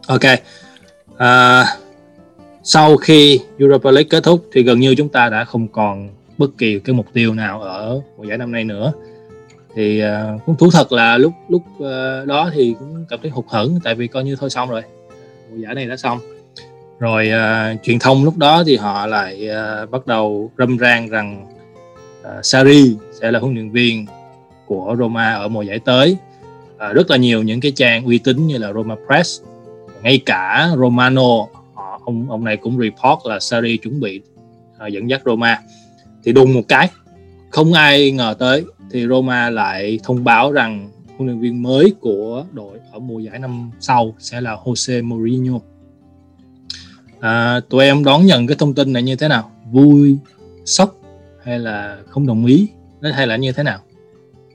Ok. 0.08 0.22
À, 1.18 1.66
sau 2.64 2.98
khi 2.98 3.40
Europa 3.58 3.92
League 3.92 4.08
kết 4.10 4.24
thúc 4.24 4.46
thì 4.52 4.64
gần 4.64 4.80
như 4.80 4.96
chúng 4.96 5.10
ta 5.10 5.30
đã 5.30 5.44
không 5.44 5.68
còn 5.68 6.10
bất 6.38 6.50
kỳ 6.58 6.80
cái 6.80 6.96
mục 6.96 7.06
tiêu 7.14 7.34
nào 7.34 7.62
ở 7.62 8.02
mùa 8.18 8.24
giải 8.24 8.38
năm 8.38 8.52
nay 8.52 8.64
nữa. 8.64 8.94
Thì 9.76 10.04
uh, 10.04 10.42
cũng 10.46 10.56
thú 10.56 10.70
thật 10.72 10.92
là 10.92 11.18
lúc 11.18 11.34
lúc 11.50 11.62
uh, 11.78 12.28
đó 12.28 12.50
thì 12.54 12.76
cũng 12.80 13.06
cảm 13.10 13.20
thấy 13.22 13.32
hụt 13.32 13.46
hẫng 13.48 13.80
tại 13.84 13.96
vì 13.96 14.08
coi 14.08 14.24
như 14.24 14.36
thôi 14.40 14.50
xong 14.50 14.70
rồi. 14.70 14.82
Mùa 15.52 15.58
giải 15.58 15.76
này 15.76 15.86
đã 15.86 15.98
xong. 15.98 16.20
Rồi 17.00 17.30
uh, 17.30 17.84
truyền 17.84 18.00
thông 18.00 18.24
lúc 18.24 18.38
đó 18.38 18.64
thì 18.66 18.78
họ 18.78 19.06
lại 19.08 19.50
uh, 19.50 19.90
bắt 19.90 20.08
đầu 20.08 20.52
râm 20.58 20.78
ran 20.78 21.10
rằng 21.10 21.48
uh, 22.22 22.46
Sari 22.46 22.96
sẽ 23.22 23.32
là 23.32 23.40
huấn 23.40 23.54
luyện 23.54 23.72
viên 23.72 24.06
của 24.66 24.96
Roma 25.00 25.34
ở 25.34 25.48
mùa 25.48 25.62
giải 25.62 25.80
tới. 25.80 26.18
Uh, 26.76 26.96
rất 26.96 27.12
là 27.12 27.18
nhiều 27.18 27.44
những 27.44 27.62
cái 27.62 27.72
trang 27.72 28.06
uy 28.06 28.18
tín 28.18 28.48
như 28.48 28.58
là 28.58 28.74
Roma 28.74 28.96
Press 29.08 29.42
ngay 30.04 30.22
cả 30.26 30.70
Romano 30.78 31.46
ông 32.10 32.30
ông 32.30 32.44
này 32.44 32.58
cũng 32.58 32.80
report 32.80 33.26
là 33.26 33.40
Sarri 33.40 33.78
chuẩn 33.78 34.00
bị 34.00 34.22
à, 34.78 34.88
dẫn 34.88 35.10
dắt 35.10 35.22
Roma 35.26 35.62
thì 36.24 36.34
đùng 36.34 36.54
một 36.54 36.62
cái 36.68 36.90
không 37.50 37.74
ai 37.74 38.12
ngờ 38.12 38.36
tới 38.40 38.64
thì 38.92 39.08
Roma 39.08 39.50
lại 39.50 40.00
thông 40.04 40.24
báo 40.24 40.52
rằng 40.52 40.90
huấn 41.18 41.28
luyện 41.28 41.40
viên 41.40 41.64
mới 41.64 41.94
của 42.00 42.46
đội 42.52 42.80
ở 42.92 43.00
mùa 43.00 43.20
giải 43.20 43.40
năm 43.40 43.72
sau 43.80 44.16
sẽ 44.20 44.42
là 44.42 44.56
Jose 44.56 45.04
Mourinho. 45.04 45.60
À, 47.20 47.60
tụi 47.70 47.86
em 47.86 48.04
đón 48.04 48.26
nhận 48.26 48.48
cái 48.48 48.58
thông 48.60 48.74
tin 48.74 48.94
này 48.94 49.04
như 49.04 49.16
thế 49.16 49.28
nào? 49.28 49.52
Vui, 49.72 50.18
sốc 50.66 50.96
hay 51.44 51.60
là 51.60 51.98
không 52.10 52.28
đồng 52.28 52.46
ý? 52.46 52.68
Hay 53.02 53.28
là 53.28 53.36
như 53.36 53.52
thế 53.52 53.64
nào? 53.64 53.80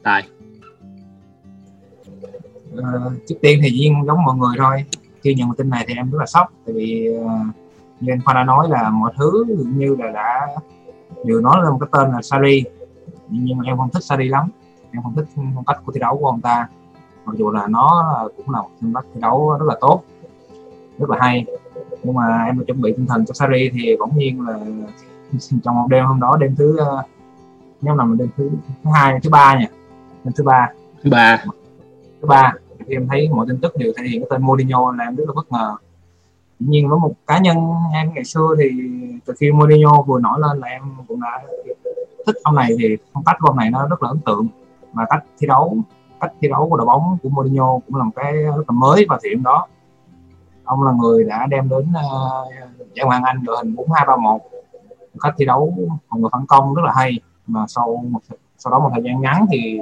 Tài. 0.03 0.23
À, 2.83 2.91
trước 3.29 3.35
tiên 3.43 3.61
thì 3.63 3.71
duyên 3.71 3.95
giống 4.07 4.19
mọi 4.25 4.37
người 4.37 4.57
thôi. 4.59 4.85
Khi 5.25 5.35
nhận 5.35 5.55
tin 5.55 5.71
này 5.71 5.85
thì 5.89 5.95
em 5.95 6.11
rất 6.11 6.19
là 6.19 6.27
sốc. 6.27 6.53
Tại 6.67 6.75
vì 6.75 7.09
uh, 7.19 7.31
như 8.01 8.13
anh 8.13 8.21
Khoa 8.25 8.35
đã 8.35 8.45
nói 8.45 8.69
là 8.69 8.91
mọi 8.91 9.13
thứ 9.17 9.45
như 9.49 9.97
là 9.99 10.11
đã 10.11 10.49
đều 11.25 11.41
nói 11.41 11.63
lên 11.63 11.73
một 11.73 11.79
cái 11.81 11.89
tên 11.93 12.13
là 12.13 12.23
Sari. 12.23 12.65
Nhưng 13.29 13.59
mà 13.59 13.65
em 13.67 13.77
không 13.77 13.91
thích 13.91 14.05
Sari 14.05 14.29
lắm. 14.29 14.51
Em 14.93 15.03
không 15.03 15.15
thích 15.15 15.25
phong 15.35 15.65
cách 15.65 15.81
của 15.87 15.93
thi 15.93 16.01
đấu 16.01 16.19
của 16.19 16.27
ông 16.27 16.41
ta. 16.41 16.69
Mặc 17.25 17.37
dù 17.39 17.51
là 17.51 17.67
nó 17.67 18.05
cũng 18.37 18.51
là 18.51 18.63
một 18.63 18.69
phong 18.81 18.95
cách 18.95 19.05
thi 19.15 19.21
đấu 19.21 19.57
rất 19.59 19.67
là 19.67 19.77
tốt 19.81 20.03
rất 20.99 21.11
là 21.11 21.19
hay. 21.21 21.47
Nhưng 22.03 22.15
mà 22.15 22.45
em 22.45 22.65
chuẩn 22.65 22.81
bị 22.81 22.93
tinh 22.97 23.07
thần 23.07 23.27
cho 23.27 23.35
Sari 23.35 23.71
thì 23.73 23.97
bỗng 23.99 24.17
nhiên 24.17 24.47
là 24.49 24.59
trong 25.65 25.75
một 25.75 25.87
đêm 25.91 26.05
hôm 26.05 26.21
đó 26.21 26.37
đêm 26.41 26.55
thứ 26.57 26.79
nếu 27.83 27.95
nằm 27.95 28.19
đêm 28.19 28.29
thứ 28.37 28.51
thứ 28.85 28.91
hai 28.95 29.21
thứ 29.23 29.31
ba 29.31 29.59
nha. 29.59 29.67
Đêm 30.25 30.33
thứ 30.37 30.45
ba. 30.45 30.69
Thứ 31.03 31.11
ba. 31.11 31.45
Thứ 32.21 32.27
ba 32.29 32.53
khi 32.87 32.97
em 32.97 33.09
thấy 33.09 33.29
mọi 33.29 33.47
tin 33.49 33.61
tức 33.61 33.77
đều 33.77 33.93
thể 33.97 34.05
hiện 34.05 34.21
cái 34.21 34.29
tên 34.31 34.43
Mourinho 34.43 34.93
là 34.93 35.05
em 35.05 35.17
rất 35.17 35.25
là 35.27 35.33
bất 35.35 35.53
ngờ. 35.53 35.77
Tuy 36.61 36.67
nhiên 36.67 36.89
với 36.89 36.99
một 36.99 37.13
cá 37.27 37.39
nhân 37.39 37.57
em 37.95 38.15
ngày 38.15 38.25
xưa 38.25 38.55
thì 38.59 38.71
từ 39.25 39.35
khi 39.41 39.53
Mourinho 39.53 40.03
vừa 40.03 40.21
nổi 40.21 40.41
lên 40.41 40.59
là 40.59 40.69
em 40.69 40.83
cũng 41.09 41.21
đã 41.21 41.43
thích 42.27 42.37
ông 42.43 42.55
này 42.55 42.69
thì 42.79 42.97
phong 43.13 43.25
cách 43.25 43.37
của 43.41 43.49
ông 43.49 43.57
này 43.57 43.71
nó 43.71 43.87
rất 43.89 44.03
là 44.03 44.09
ấn 44.09 44.19
tượng. 44.19 44.47
Mà 44.93 45.05
cách 45.11 45.25
thi 45.39 45.47
đấu 45.47 45.77
cách 46.21 46.33
thi 46.41 46.49
đấu 46.49 46.69
của 46.71 46.77
đội 46.77 46.87
bóng 46.87 47.19
của 47.23 47.29
Mourinho 47.29 47.79
cũng 47.87 47.97
là 47.97 48.05
một 48.05 48.13
cái 48.17 48.33
rất 48.33 48.65
là 48.69 48.73
mới 48.73 49.07
và 49.09 49.19
thiện 49.23 49.43
đó. 49.43 49.67
Ông 50.65 50.83
là 50.83 50.93
người 50.93 51.25
đã 51.25 51.47
đem 51.47 51.69
đến 51.69 51.87
uh, 51.91 52.53
giải 52.95 53.07
Hoàng 53.07 53.23
Anh 53.23 53.45
đội 53.45 53.57
hình 53.57 53.77
4231 53.77 54.41
cách 55.21 55.35
thi 55.39 55.45
đấu 55.45 55.75
phòng 56.09 56.21
ngự 56.21 56.29
phản 56.33 56.47
công 56.47 56.75
rất 56.75 56.83
là 56.85 56.93
hay. 56.97 57.21
Mà 57.47 57.65
sau 57.69 58.05
một 58.09 58.21
sau 58.59 58.71
đó 58.71 58.79
một 58.79 58.91
thời 58.95 59.03
gian 59.03 59.21
ngắn 59.21 59.47
thì 59.51 59.81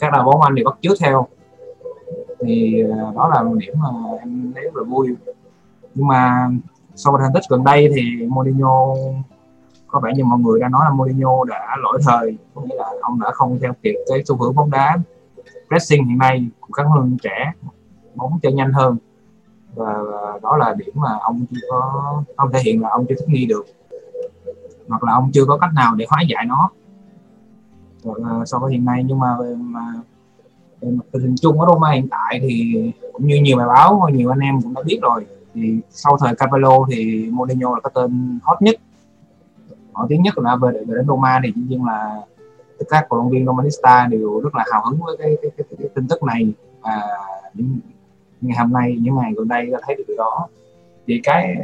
các 0.00 0.12
đội 0.12 0.24
bóng 0.24 0.42
Anh 0.42 0.54
đều 0.54 0.64
bắt 0.64 0.78
chước 0.80 0.92
theo 1.00 1.26
thì 2.40 2.84
à, 2.92 3.12
đó 3.14 3.28
là 3.34 3.42
một 3.42 3.54
điểm 3.58 3.74
mà 3.76 3.88
em 4.20 4.52
thấy 4.54 4.64
rất 4.64 4.76
là 4.76 4.82
vui. 4.82 5.16
Nhưng 5.94 6.06
mà 6.06 6.50
sau 6.94 7.12
một 7.12 7.18
thành 7.22 7.32
tích 7.34 7.42
gần 7.50 7.64
đây 7.64 7.88
thì 7.96 8.26
Mourinho, 8.26 8.94
có 9.86 10.00
vẻ 10.00 10.12
như 10.16 10.24
mọi 10.24 10.38
người 10.38 10.60
đang 10.60 10.70
nói 10.70 10.82
là 10.84 10.90
Mourinho 10.90 11.44
đã 11.44 11.76
lỗi 11.82 11.98
thời, 12.04 12.38
có 12.54 12.62
nghĩa 12.62 12.74
là 12.74 12.90
ông 13.00 13.20
đã 13.20 13.30
không 13.30 13.58
theo 13.60 13.72
kịp 13.82 13.94
cái 14.08 14.22
xu 14.26 14.36
hướng 14.36 14.54
bóng 14.54 14.70
đá 14.70 14.98
pressing 15.68 16.06
hiện 16.06 16.18
nay 16.18 16.48
của 16.60 16.72
các 16.72 16.82
huấn 16.82 17.00
luyện 17.00 17.16
trẻ, 17.22 17.52
bóng 18.14 18.38
chơi 18.42 18.52
nhanh 18.52 18.72
hơn. 18.72 18.96
Và 19.74 19.94
đó 20.42 20.56
là 20.56 20.74
điểm 20.74 20.92
mà 20.94 21.18
ông 21.20 21.46
chưa 21.50 21.66
có 21.70 22.22
ông 22.36 22.52
thể 22.52 22.60
hiện 22.64 22.82
là 22.82 22.88
ông 22.88 23.06
chưa 23.08 23.14
thích 23.18 23.28
nghi 23.28 23.46
được. 23.46 23.66
Hoặc 24.88 25.04
là 25.04 25.12
ông 25.12 25.30
chưa 25.32 25.44
có 25.44 25.58
cách 25.58 25.70
nào 25.74 25.94
để 25.94 26.06
hóa 26.08 26.22
giải 26.28 26.46
nó. 26.46 26.70
So 28.46 28.58
với 28.58 28.72
hiện 28.72 28.84
nay, 28.84 29.04
nhưng 29.06 29.18
mà 29.18 29.36
mà 29.56 29.92
tình 30.80 31.22
hình 31.22 31.34
chung 31.40 31.60
ở 31.60 31.66
Roma 31.72 31.90
hiện 31.90 32.08
tại 32.10 32.40
thì 32.40 32.74
cũng 33.12 33.26
như 33.26 33.36
nhiều 33.36 33.56
bài 33.56 33.66
báo 33.66 34.08
nhiều 34.12 34.30
anh 34.30 34.38
em 34.38 34.62
cũng 34.62 34.74
đã 34.74 34.82
biết 34.82 34.98
rồi 35.02 35.26
thì 35.54 35.80
sau 35.90 36.16
thời 36.20 36.34
Capello 36.34 36.86
thì 36.90 37.28
Mourinho 37.30 37.74
là 37.74 37.80
cái 37.80 37.90
tên 37.94 38.38
hot 38.42 38.62
nhất. 38.62 38.76
Nổi 39.94 40.06
tiếng 40.08 40.22
nhất 40.22 40.38
là 40.38 40.56
về, 40.56 40.72
về 40.72 40.94
đến 40.94 41.06
Roma 41.06 41.40
thì 41.44 41.52
dĩ 41.56 41.62
nhiên 41.68 41.84
là 41.84 42.22
tất 42.78 42.84
cả 42.88 43.06
cổ 43.08 43.16
động 43.16 43.30
viên 43.30 43.46
Romanista 43.46 44.06
đều 44.10 44.40
rất 44.40 44.54
là 44.54 44.64
hào 44.72 44.84
hứng 44.84 45.00
với 45.00 45.16
cái, 45.18 45.36
cái, 45.42 45.50
cái, 45.56 45.66
cái, 45.70 45.76
cái 45.78 45.88
tin 45.94 46.08
tức 46.08 46.22
này. 46.22 46.52
Và 46.80 47.02
những 47.54 47.78
ngày 48.40 48.58
hôm 48.58 48.72
nay 48.72 48.96
những 49.00 49.14
ngày 49.16 49.32
gần 49.36 49.48
đây 49.48 49.66
đã 49.66 49.78
thấy 49.86 49.96
được 49.96 50.04
điều 50.08 50.16
đó. 50.16 50.48
Thì 51.06 51.20
cái 51.22 51.56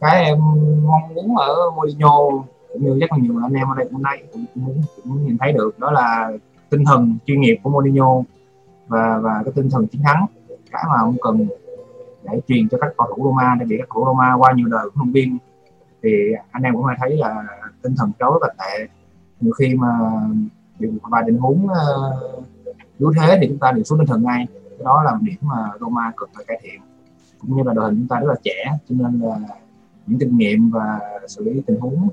cái 0.00 0.24
em 0.24 0.38
mong 0.86 1.14
muốn 1.14 1.36
ở 1.36 1.70
Mourinho 1.76 2.18
cũng 2.72 2.84
như 2.84 2.98
rất 3.00 3.12
là 3.12 3.18
nhiều 3.18 3.34
anh 3.42 3.52
em 3.52 3.68
ở 3.68 3.74
đây 3.76 3.88
hôm 3.92 4.02
nay 4.02 4.22
cũng, 4.32 4.44
cũng, 4.54 4.82
cũng 5.04 5.26
nhìn 5.26 5.38
thấy 5.38 5.52
được 5.52 5.78
đó 5.78 5.90
là 5.90 6.30
tinh 6.76 6.84
thần 6.84 7.16
chuyên 7.26 7.40
nghiệp 7.40 7.56
của 7.62 7.70
Mourinho 7.70 8.22
và 8.86 9.18
và 9.18 9.42
cái 9.44 9.52
tinh 9.56 9.70
thần 9.70 9.86
chiến 9.86 10.02
thắng. 10.04 10.26
Cái 10.70 10.84
mà 10.88 10.96
ông 11.00 11.16
cần 11.22 11.46
để 12.24 12.40
truyền 12.48 12.68
cho 12.68 12.78
các 12.80 12.92
cầu 12.96 13.08
thủ 13.16 13.24
Roma 13.24 13.56
để 13.60 13.66
bị 13.66 13.76
các 13.78 13.88
cầu 13.88 14.04
thủ 14.04 14.10
Roma 14.10 14.34
qua 14.38 14.52
nhiều 14.52 14.68
đời 14.68 14.86
huấn 14.94 15.12
luyện 15.12 15.12
viên 15.12 15.38
thì 16.02 16.10
anh 16.50 16.62
em 16.62 16.74
cũng 16.74 16.84
hay 16.84 16.96
thấy 17.00 17.16
là 17.16 17.44
tinh 17.82 17.94
thần 17.98 18.10
đấu 18.18 18.32
rất 18.32 18.38
là 18.40 18.54
tệ. 18.58 18.86
Nhiều 19.40 19.52
khi 19.52 19.74
mà 19.74 19.88
vài 21.02 21.22
tình 21.26 21.38
huống 21.38 21.68
ờ, 21.68 22.12
yếu 22.98 23.08
uh, 23.08 23.14
thế 23.16 23.38
thì 23.40 23.48
chúng 23.48 23.58
ta 23.58 23.72
đều 23.72 23.84
xuống 23.84 23.98
tinh 23.98 24.06
thần 24.06 24.22
ngay. 24.22 24.46
Đó 24.84 25.02
là 25.02 25.12
một 25.12 25.20
điểm 25.22 25.38
mà 25.40 25.70
Roma 25.80 26.12
cần 26.16 26.28
phải 26.34 26.44
cải 26.48 26.60
thiện. 26.62 26.80
Cũng 27.40 27.56
như 27.56 27.62
là 27.62 27.72
đội 27.74 27.84
hình 27.84 27.96
chúng 27.98 28.08
ta 28.08 28.20
rất 28.20 28.28
là 28.28 28.36
trẻ 28.44 28.78
cho 28.88 28.94
nên 28.98 29.20
là 29.20 29.38
những 30.06 30.18
kinh 30.18 30.36
nghiệm 30.36 30.70
và 30.70 31.00
xử 31.26 31.44
lý 31.44 31.62
tình 31.66 31.80
huống 31.80 32.08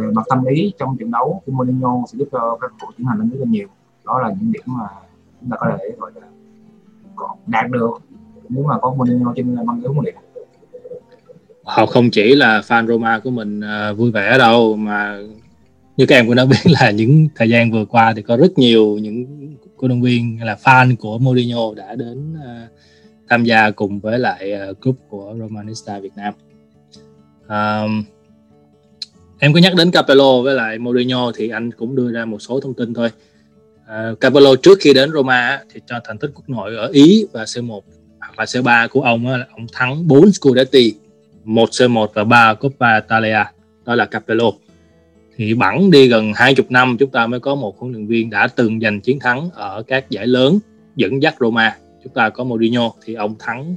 về 0.00 0.10
mặt 0.14 0.22
tâm 0.28 0.44
lý 0.44 0.72
trong 0.78 0.96
trận 0.98 1.10
đấu 1.10 1.42
của 1.46 1.52
Mourinho 1.52 2.02
sẽ 2.12 2.18
giúp 2.18 2.28
cho 2.32 2.58
các 2.60 2.70
cầu 2.70 2.78
thủ 2.80 2.92
tiến 2.98 3.06
hành 3.06 3.18
lên 3.18 3.30
rất 3.30 3.36
là 3.40 3.46
nhiều 3.48 3.68
đó 4.04 4.20
là 4.20 4.34
những 4.40 4.52
điểm 4.52 4.62
mà 4.66 4.86
chúng 5.40 5.50
ta 5.50 5.56
có 5.60 5.66
thể 5.78 5.84
gọi 5.98 6.10
là 6.14 6.26
còn 7.16 7.30
đạt 7.46 7.70
được 7.70 7.90
nếu 8.48 8.64
mà 8.64 8.78
có 8.78 8.94
Mourinho 8.94 9.32
trên 9.36 9.56
băng 9.66 9.80
ghế 9.80 9.88
huấn 9.88 10.04
luyện 10.04 10.14
họ 11.64 11.86
không 11.86 12.10
chỉ 12.10 12.34
là 12.34 12.60
fan 12.60 12.86
Roma 12.86 13.18
của 13.18 13.30
mình 13.30 13.60
uh, 13.60 13.98
vui 13.98 14.10
vẻ 14.10 14.38
đâu 14.38 14.76
mà 14.76 15.18
như 15.96 16.06
các 16.06 16.16
em 16.16 16.26
cũng 16.26 16.36
đã 16.36 16.44
biết 16.44 16.66
là 16.80 16.90
những 16.90 17.28
thời 17.34 17.48
gian 17.48 17.72
vừa 17.72 17.84
qua 17.84 18.12
thì 18.16 18.22
có 18.22 18.36
rất 18.36 18.58
nhiều 18.58 18.98
những 18.98 19.26
cổ 19.76 19.88
động 19.88 20.02
viên 20.02 20.38
là 20.42 20.56
fan 20.64 20.96
của 20.96 21.18
Mourinho 21.18 21.74
đã 21.76 21.94
đến 21.94 22.34
uh, 22.34 22.70
tham 23.28 23.44
gia 23.44 23.70
cùng 23.70 24.00
với 24.00 24.18
lại 24.18 24.52
uh, 24.70 24.80
group 24.80 24.96
của 25.08 25.34
Romanista 25.38 25.98
Việt 25.98 26.12
Nam. 26.16 26.34
Um, 27.48 28.04
em 29.38 29.52
có 29.52 29.60
nhắc 29.60 29.74
đến 29.74 29.90
Capello 29.90 30.40
với 30.40 30.54
lại 30.54 30.78
Mourinho 30.78 31.32
thì 31.32 31.48
anh 31.48 31.70
cũng 31.70 31.96
đưa 31.96 32.12
ra 32.12 32.24
một 32.24 32.38
số 32.38 32.60
thông 32.60 32.74
tin 32.74 32.94
thôi. 32.94 33.10
Uh, 33.84 34.20
Capello 34.20 34.54
trước 34.62 34.78
khi 34.80 34.94
đến 34.94 35.12
Roma 35.12 35.60
thì 35.72 35.80
cho 35.86 36.00
thành 36.04 36.18
tích 36.18 36.30
quốc 36.34 36.48
nội 36.48 36.76
ở 36.76 36.88
Ý 36.92 37.24
và 37.32 37.44
C1 37.44 37.80
hoặc 38.20 38.38
là 38.38 38.44
C3 38.44 38.88
của 38.88 39.00
ông 39.00 39.26
là 39.26 39.46
ông 39.50 39.66
thắng 39.72 40.08
4 40.08 40.32
Scudetti, 40.32 40.94
1 41.44 41.68
C1 41.70 42.06
và 42.14 42.24
3 42.24 42.54
Coppa 42.54 42.94
Italia, 42.94 43.44
đó 43.84 43.94
là 43.94 44.04
Capello. 44.04 44.50
Thì 45.36 45.54
bẵng 45.54 45.90
đi 45.90 46.08
gần 46.08 46.32
20 46.34 46.66
năm 46.68 46.96
chúng 46.98 47.10
ta 47.10 47.26
mới 47.26 47.40
có 47.40 47.54
một 47.54 47.78
huấn 47.78 47.92
luyện 47.92 48.06
viên 48.06 48.30
đã 48.30 48.46
từng 48.46 48.80
giành 48.80 49.00
chiến 49.00 49.18
thắng 49.20 49.50
ở 49.50 49.82
các 49.82 50.10
giải 50.10 50.26
lớn 50.26 50.58
dẫn 50.96 51.22
dắt 51.22 51.34
Roma. 51.40 51.76
Chúng 52.04 52.12
ta 52.12 52.28
có 52.28 52.44
Mourinho 52.44 52.92
thì 53.04 53.14
ông 53.14 53.34
thắng 53.38 53.74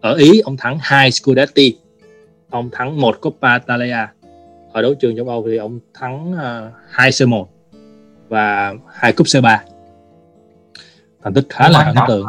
ở 0.00 0.14
Ý 0.14 0.40
ông 0.40 0.56
thắng 0.56 0.78
2 0.80 1.10
Scudetti, 1.10 1.76
ông 2.50 2.70
thắng 2.72 3.00
1 3.00 3.20
Coppa 3.20 3.58
Italia. 3.58 4.06
Ở 4.72 4.82
đấu 4.82 4.94
trường 4.94 5.16
châu 5.16 5.28
Âu 5.28 5.46
thì 5.48 5.56
ông 5.56 5.78
thắng 5.94 6.32
uh, 6.32 6.72
2 6.90 7.10
C1 7.10 7.44
và 8.28 8.74
2 8.92 9.12
cúp 9.12 9.26
C3. 9.26 9.58
Thành 11.22 11.34
tích 11.34 11.46
khá 11.48 11.68
là 11.68 11.78
ấn 11.78 11.96
tượng. 12.08 12.26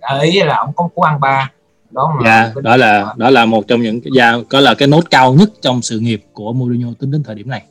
Ở 0.00 0.18
ý 0.18 0.42
là 0.42 0.56
ông 0.56 0.72
có 0.76 0.88
cú 0.94 1.02
ăn 1.02 1.20
ba. 1.20 1.50
Đó 1.90 2.16
mà 2.16 2.24
dạ, 2.24 2.52
đó 2.62 2.76
là 2.76 3.14
đó. 3.16 3.30
là 3.30 3.44
một 3.44 3.68
trong 3.68 3.82
những 3.82 4.00
cái 4.00 4.10
dạ, 4.16 4.34
có 4.48 4.60
là 4.60 4.74
cái 4.74 4.88
nốt 4.88 5.04
cao 5.10 5.34
nhất 5.34 5.50
trong 5.60 5.82
sự 5.82 5.98
nghiệp 5.98 6.22
của 6.32 6.52
Mourinho 6.52 6.88
tính 6.98 7.10
đến 7.10 7.22
thời 7.22 7.34
điểm 7.34 7.48
này. 7.48 7.64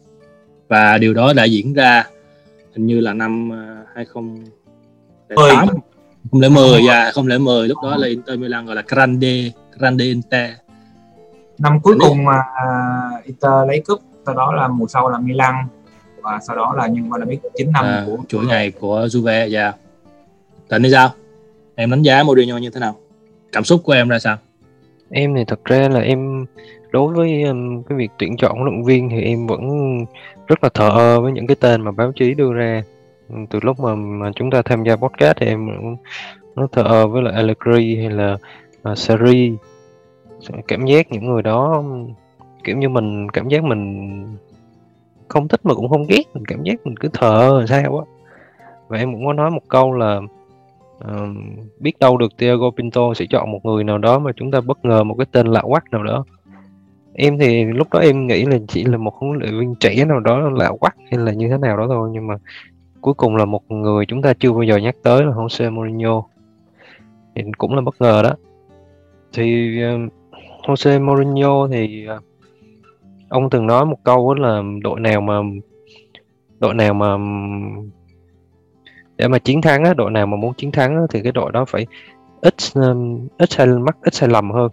Và 0.68 0.98
điều 0.98 1.14
đó 1.14 1.34
đã 1.34 1.44
diễn 1.44 1.74
ra 1.74 2.04
hình 2.76 2.86
như 2.86 3.00
là 3.00 3.14
năm 3.14 3.52
2008 3.94 5.68
không 6.32 6.42
lẽ 6.42 6.50
mười. 6.50 6.82
dạ 6.88 7.12
không 7.12 7.28
lẽ 7.28 7.38
mười. 7.38 7.68
Lúc 7.68 7.78
đó 7.84 7.98
là 7.98 8.08
Inter 8.08 8.40
Milan 8.40 8.66
gọi 8.66 8.76
là 8.76 8.84
Grande 8.88 9.52
Grande 9.78 10.06
Inter 10.06 10.52
năm 11.58 11.80
cuối 11.80 11.96
cùng 12.00 12.26
mà 12.26 12.40
uh, 12.40 13.26
Inter 13.26 13.68
lấy 13.68 13.84
cúp 13.88 14.00
sau 14.26 14.36
đó 14.36 14.54
là 14.54 14.68
mùa 14.68 14.88
sau 14.88 15.10
là 15.10 15.20
Milan 15.20 15.56
và 16.22 16.40
sau 16.48 16.56
đó 16.56 16.74
là 16.78 16.88
nhưng 16.88 17.10
mà 17.10 17.18
là 17.18 17.26
biết 17.26 17.40
9 17.58 17.72
năm 17.72 17.86
à, 17.86 18.04
của 18.06 18.18
chuỗi 18.28 18.46
ngày 18.46 18.72
của 18.72 19.06
Juve 19.06 19.48
dạ. 19.48 19.74
Tình 20.68 20.84
thì 20.84 20.90
sao? 20.92 21.10
Em 21.76 21.90
đánh 21.90 22.02
giá 22.02 22.24
Mourinho 22.24 22.58
như 22.58 22.70
thế 22.70 22.80
nào? 22.80 22.96
Cảm 23.52 23.64
xúc 23.64 23.82
của 23.84 23.94
em 23.94 24.10
ra 24.10 24.20
sao? 24.20 24.38
Em 25.10 25.36
thì 25.36 25.44
thật 25.46 25.66
ra 25.66 25.90
là 25.90 26.00
em 26.00 26.46
đối 26.92 27.14
với 27.14 27.44
um, 27.44 27.84
cái 27.84 27.98
việc 27.98 28.12
tuyển 28.18 28.38
chọn 28.38 28.52
huấn 28.58 28.66
luyện 28.66 28.84
viên 28.84 29.10
thì 29.10 29.22
em 29.22 29.48
vẫn 29.48 29.62
rất 30.48 30.64
là 30.64 30.70
thờ 30.74 30.90
ơ 30.90 31.22
với 31.22 31.32
những 31.32 31.48
cái 31.48 31.56
tên 31.60 31.82
mà 31.82 31.92
báo 31.92 32.12
chí 32.12 32.34
đưa 32.34 32.54
ra. 32.54 32.84
Từ 33.50 33.60
lúc 33.62 33.80
mà, 33.80 33.96
mà 33.96 34.32
chúng 34.36 34.52
ta 34.52 34.62
tham 34.62 34.84
gia 34.84 34.96
podcast 34.96 35.38
thì 35.38 35.46
em 35.46 35.68
cũng 35.68 35.98
nó 36.56 36.68
thờ 36.72 36.84
ơ 36.84 37.08
với 37.08 37.22
lại 37.22 37.34
Allegri 37.34 37.96
hay 37.96 38.10
là 38.10 38.38
uh, 38.92 38.98
Sarri 38.98 39.54
cảm 40.68 40.86
giác 40.86 41.12
những 41.12 41.26
người 41.26 41.42
đó 41.42 41.84
kiểu 42.64 42.78
như 42.78 42.90
mình 42.90 43.30
cảm 43.30 43.48
giác 43.48 43.64
mình 43.64 44.26
không 45.28 45.48
thích 45.48 45.60
mà 45.64 45.74
cũng 45.74 45.90
không 45.90 46.06
ghét 46.10 46.24
mình 46.34 46.46
cảm 46.46 46.64
giác 46.64 46.86
mình 46.86 46.98
cứ 46.98 47.10
thờ 47.14 47.40
ơ 47.40 47.66
sao 47.66 47.98
á. 47.98 48.06
Và 48.88 48.98
em 48.98 49.14
cũng 49.14 49.26
có 49.26 49.34
nói 49.34 49.52
một 49.52 49.62
câu 49.68 49.94
là 49.94 50.22
uh, 50.98 51.30
biết 51.80 52.00
đâu 52.00 52.18
được 52.18 52.38
Thiago 52.38 52.72
Pinto 52.78 53.14
sẽ 53.16 53.26
chọn 53.30 53.52
một 53.52 53.66
người 53.66 53.84
nào 53.84 53.98
đó 53.98 54.20
mà 54.20 54.32
chúng 54.36 54.52
ta 54.52 54.62
bất 54.62 54.86
ngờ 54.86 55.04
một 55.04 55.16
cái 55.18 55.26
tên 55.32 55.48
lạ 55.48 55.62
quắc 55.62 55.84
nào 55.92 56.04
đó. 56.04 56.26
Em 57.14 57.38
thì 57.38 57.64
lúc 57.64 57.88
đó 57.94 58.00
em 58.00 58.28
nghĩ 58.28 58.46
là 58.46 58.58
chỉ 58.68 58.84
là 58.84 58.98
một 58.98 59.14
huấn 59.16 59.40
luyện 59.40 59.60
viên 59.60 59.76
trẻ 59.76 60.06
nào 60.06 60.20
đó 60.20 60.50
lạ 60.50 60.72
quắc 60.80 60.96
hay 61.12 61.20
là 61.20 61.32
như 61.32 61.50
thế 61.50 61.58
nào 61.58 61.78
đó 61.78 61.88
thôi 61.88 62.10
nhưng 62.14 62.28
mà 62.28 62.36
cuối 63.02 63.14
cùng 63.14 63.36
là 63.36 63.46
một 63.46 63.72
người 63.72 64.06
chúng 64.06 64.22
ta 64.22 64.34
chưa 64.40 64.52
bao 64.52 64.64
giờ 64.64 64.78
nhắc 64.78 64.96
tới 65.04 65.24
là 65.24 65.32
Jose 65.32 65.72
Mourinho. 65.72 66.24
Thì 67.36 67.44
cũng 67.58 67.76
là 67.76 67.82
bất 67.82 67.96
ngờ 68.02 68.22
đó. 68.24 68.36
Thì 69.34 69.80
uh, 69.86 70.14
Jose 70.66 71.00
Mourinho 71.00 71.68
thì 71.68 72.08
à, 72.08 72.18
ông 73.30 73.50
từng 73.50 73.68
nói 73.68 73.86
một 73.86 73.98
câu 74.04 74.34
là 74.34 74.62
đội 74.82 75.00
nào 75.00 75.22
mà 75.22 75.34
đội 76.60 76.74
nào 76.74 76.94
mà 76.94 77.18
để 79.18 79.28
mà 79.28 79.40
chiến 79.40 79.62
thắng 79.62 79.84
á, 79.84 79.94
đội 79.94 80.12
nào 80.12 80.28
mà 80.28 80.38
muốn 80.38 80.54
chiến 80.54 80.72
thắng 80.72 80.96
á, 80.96 81.02
thì 81.10 81.22
cái 81.22 81.32
đội 81.32 81.52
đó 81.52 81.66
phải 81.66 81.86
ít 82.42 82.54
à, 82.74 82.94
ít 83.38 83.50
sai 83.50 83.68
mắc 83.68 83.98
ít 84.02 84.14
sai 84.14 84.30
lầm 84.30 84.52
hơn. 84.52 84.72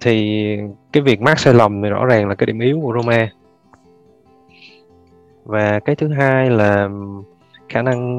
Thì 0.00 0.46
cái 0.92 1.02
việc 1.02 1.20
mắc 1.20 1.38
sai 1.38 1.54
lầm 1.54 1.82
thì 1.82 1.88
rõ 1.88 2.06
ràng 2.06 2.28
là 2.28 2.34
cái 2.34 2.46
điểm 2.46 2.58
yếu 2.58 2.80
của 2.80 2.92
Roma. 2.94 3.30
Và 5.44 5.80
cái 5.80 5.96
thứ 5.96 6.08
hai 6.08 6.50
là 6.50 6.88
khả 7.68 7.82
năng 7.82 8.18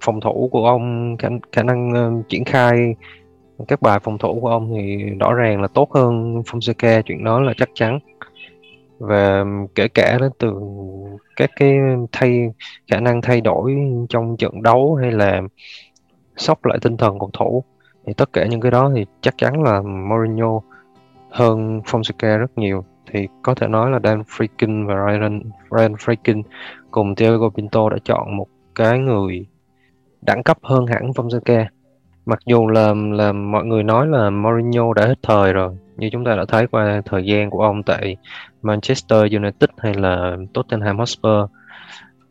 phòng 0.00 0.20
thủ 0.20 0.48
của 0.52 0.66
ông 0.66 1.16
khả, 1.18 1.28
khả 1.52 1.62
năng 1.62 1.90
uh, 1.90 2.28
triển 2.28 2.44
khai 2.44 2.94
các 3.68 3.82
bài 3.82 3.98
phòng 4.02 4.18
thủ 4.18 4.38
của 4.40 4.48
ông 4.48 4.72
thì 4.74 5.04
rõ 5.20 5.34
ràng 5.34 5.62
là 5.62 5.68
tốt 5.68 5.92
hơn 5.92 6.42
Fonseca, 6.42 7.02
chuyện 7.02 7.24
đó 7.24 7.40
là 7.40 7.54
chắc 7.56 7.68
chắn. 7.74 7.98
Và 8.98 9.44
kể 9.74 9.88
cả 9.88 10.18
đến 10.20 10.30
từ 10.38 10.54
các 11.36 11.50
cái 11.56 11.76
thay, 12.12 12.46
khả 12.90 13.00
năng 13.00 13.22
thay 13.22 13.40
đổi 13.40 13.76
trong 14.08 14.36
trận 14.36 14.62
đấu 14.62 14.94
hay 14.94 15.10
là 15.12 15.42
sốc 16.36 16.64
lại 16.64 16.78
tinh 16.82 16.96
thần 16.96 17.18
cầu 17.18 17.30
thủ, 17.32 17.64
thì 18.06 18.12
tất 18.16 18.32
cả 18.32 18.46
những 18.46 18.60
cái 18.60 18.70
đó 18.70 18.92
thì 18.94 19.06
chắc 19.20 19.38
chắn 19.38 19.62
là 19.62 19.82
Mourinho 19.82 20.60
hơn 21.30 21.80
Fonseca 21.80 22.38
rất 22.38 22.58
nhiều. 22.58 22.84
Thì 23.12 23.28
có 23.42 23.54
thể 23.54 23.66
nói 23.68 23.90
là 23.90 24.00
Dan 24.04 24.22
Fricken 24.22 24.86
và 24.86 24.94
Ryan 24.94 25.42
Ryan 25.70 25.92
Fricken 25.92 26.42
cùng 26.90 27.14
Thiago 27.14 27.48
Pinto 27.48 27.88
đã 27.88 27.96
chọn 28.04 28.36
một 28.36 28.46
cái 28.74 28.98
người 28.98 29.46
đẳng 30.22 30.42
cấp 30.42 30.58
hơn 30.62 30.86
hẳn 30.86 31.10
Fonseca 31.10 31.64
mặc 32.26 32.38
dù 32.46 32.68
là 32.68 32.94
là 32.94 33.32
mọi 33.32 33.64
người 33.64 33.82
nói 33.82 34.06
là 34.06 34.30
Mourinho 34.30 34.92
đã 34.94 35.06
hết 35.06 35.18
thời 35.22 35.52
rồi 35.52 35.76
như 35.96 36.08
chúng 36.12 36.24
ta 36.24 36.36
đã 36.36 36.44
thấy 36.48 36.66
qua 36.66 37.02
thời 37.04 37.24
gian 37.24 37.50
của 37.50 37.62
ông 37.62 37.82
tại 37.82 38.16
Manchester 38.62 39.20
United 39.32 39.70
hay 39.78 39.94
là 39.94 40.36
Tottenham 40.54 40.98
Hotspur. 40.98 41.50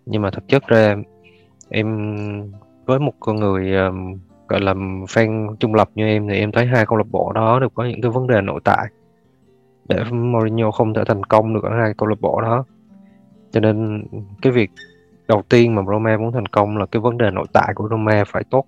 Nhưng 0.06 0.22
mà 0.22 0.32
thực 0.32 0.48
chất 0.48 0.68
ra 0.68 0.96
em 1.70 1.88
với 2.86 3.00
một 3.00 3.14
con 3.20 3.36
người 3.36 3.76
um, 3.76 4.18
gọi 4.48 4.62
là 4.62 4.74
fan 5.08 5.56
trung 5.56 5.76
lập 5.76 5.90
như 5.96 6.06
em 6.06 6.28
thì 6.28 6.36
em 6.36 6.52
thấy 6.52 6.66
hai 6.66 6.86
câu 6.86 6.98
lạc 6.98 7.12
bộ 7.12 7.32
đó 7.36 7.60
đều 7.60 7.70
có 7.70 7.84
những 7.84 8.02
cái 8.02 8.12
vấn 8.12 8.28
đề 8.28 8.42
nội 8.42 8.60
tại. 8.64 8.88
Để 9.90 10.04
Mourinho 10.12 10.72
không 10.72 10.94
thể 10.94 11.04
thành 11.08 11.24
công 11.24 11.54
được 11.54 11.64
ở 11.64 11.80
hai 11.82 11.94
câu 11.98 12.08
lạc 12.08 12.22
bộ 12.22 12.42
đó. 12.42 12.64
Cho 13.52 13.60
nên 13.60 14.04
cái 14.42 14.52
việc 14.52 14.72
đầu 15.28 15.44
tiên 15.50 15.76
mà 15.76 15.82
Roma 15.88 16.18
muốn 16.18 16.32
thành 16.32 16.46
công 16.46 16.78
là 16.78 16.86
cái 16.86 17.00
vấn 17.00 17.18
đề 17.18 17.32
nội 17.32 17.46
tại 17.54 17.74
của 17.76 17.88
Roma 17.90 18.24
phải 18.28 18.44
tốt 18.50 18.66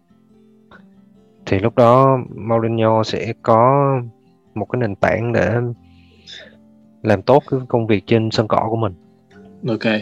thì 1.45 1.59
lúc 1.59 1.75
đó 1.75 2.17
Mourinho 2.35 3.03
sẽ 3.03 3.33
có 3.41 3.83
một 4.53 4.65
cái 4.65 4.79
nền 4.79 4.95
tảng 4.95 5.33
để 5.33 5.53
làm 7.03 7.21
tốt 7.21 7.43
cái 7.51 7.59
công 7.67 7.87
việc 7.87 8.03
trên 8.07 8.31
sân 8.31 8.47
cỏ 8.47 8.67
của 8.69 8.75
mình. 8.75 8.93
Ok. 9.67 9.93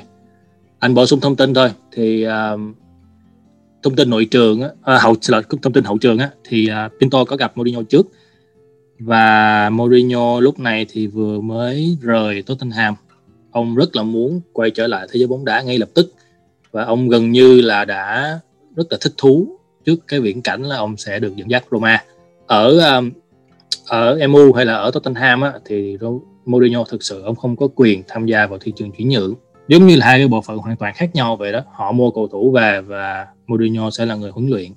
Anh 0.79 0.93
bổ 0.93 1.05
sung 1.05 1.19
thông 1.19 1.36
tin 1.36 1.53
thôi. 1.53 1.69
Thì 1.91 2.27
uh, 2.27 2.60
thông 3.83 3.95
tin 3.95 4.10
nội 4.10 4.27
trường 4.31 4.62
á, 4.62 4.69
à, 4.83 5.00
hậu 5.00 5.15
là 5.27 5.41
thông 5.62 5.74
tin 5.74 5.83
hậu 5.83 5.98
trường 5.98 6.17
á 6.17 6.29
thì 6.43 6.69
uh, 6.86 6.91
Pinto 7.00 7.25
có 7.25 7.36
gặp 7.36 7.57
Mourinho 7.57 7.81
trước. 7.89 8.07
Và 9.00 9.69
Mourinho 9.69 10.39
lúc 10.39 10.60
này 10.60 10.86
thì 10.89 11.07
vừa 11.07 11.41
mới 11.41 11.98
rời 12.01 12.43
Tottenham. 12.43 12.93
Ông 13.51 13.75
rất 13.75 13.95
là 13.95 14.03
muốn 14.03 14.41
quay 14.53 14.71
trở 14.71 14.88
lại 14.88 15.07
thế 15.12 15.17
giới 15.19 15.27
bóng 15.27 15.45
đá 15.45 15.62
ngay 15.62 15.77
lập 15.77 15.89
tức. 15.93 16.13
Và 16.71 16.83
ông 16.83 17.10
gần 17.10 17.31
như 17.31 17.62
là 17.62 17.86
đã 17.86 18.39
rất 18.75 18.88
là 18.89 18.98
thích 19.01 19.13
thú 19.17 19.57
trước 19.85 20.07
cái 20.07 20.19
viễn 20.19 20.41
cảnh 20.41 20.63
là 20.63 20.77
ông 20.77 20.97
sẽ 20.97 21.19
được 21.19 21.35
dẫn 21.35 21.50
dắt 21.50 21.65
Roma. 21.71 22.03
Ở 22.47 22.95
um, 22.95 23.11
ở 23.88 24.27
MU 24.27 24.53
hay 24.53 24.65
là 24.65 24.75
ở 24.75 24.91
Tottenham 24.91 25.41
á, 25.41 25.53
thì 25.65 25.97
Mourinho 26.45 26.83
thực 26.83 27.03
sự 27.03 27.21
ông 27.21 27.35
không 27.35 27.55
có 27.55 27.67
quyền 27.75 28.03
tham 28.07 28.25
gia 28.25 28.47
vào 28.47 28.59
thị 28.59 28.73
trường 28.75 28.91
chuyển 28.91 29.09
nhượng. 29.09 29.33
Giống 29.67 29.88
như 29.88 29.95
là 29.95 30.05
hai 30.05 30.19
cái 30.19 30.27
bộ 30.27 30.41
phận 30.41 30.57
hoàn 30.57 30.77
toàn 30.77 30.93
khác 30.93 31.15
nhau 31.15 31.35
vậy 31.35 31.51
đó. 31.51 31.61
Họ 31.71 31.91
mua 31.91 32.11
cầu 32.11 32.27
thủ 32.27 32.51
về 32.51 32.81
và 32.81 33.27
Mourinho 33.47 33.89
sẽ 33.89 34.05
là 34.05 34.15
người 34.15 34.31
huấn 34.31 34.47
luyện. 34.47 34.71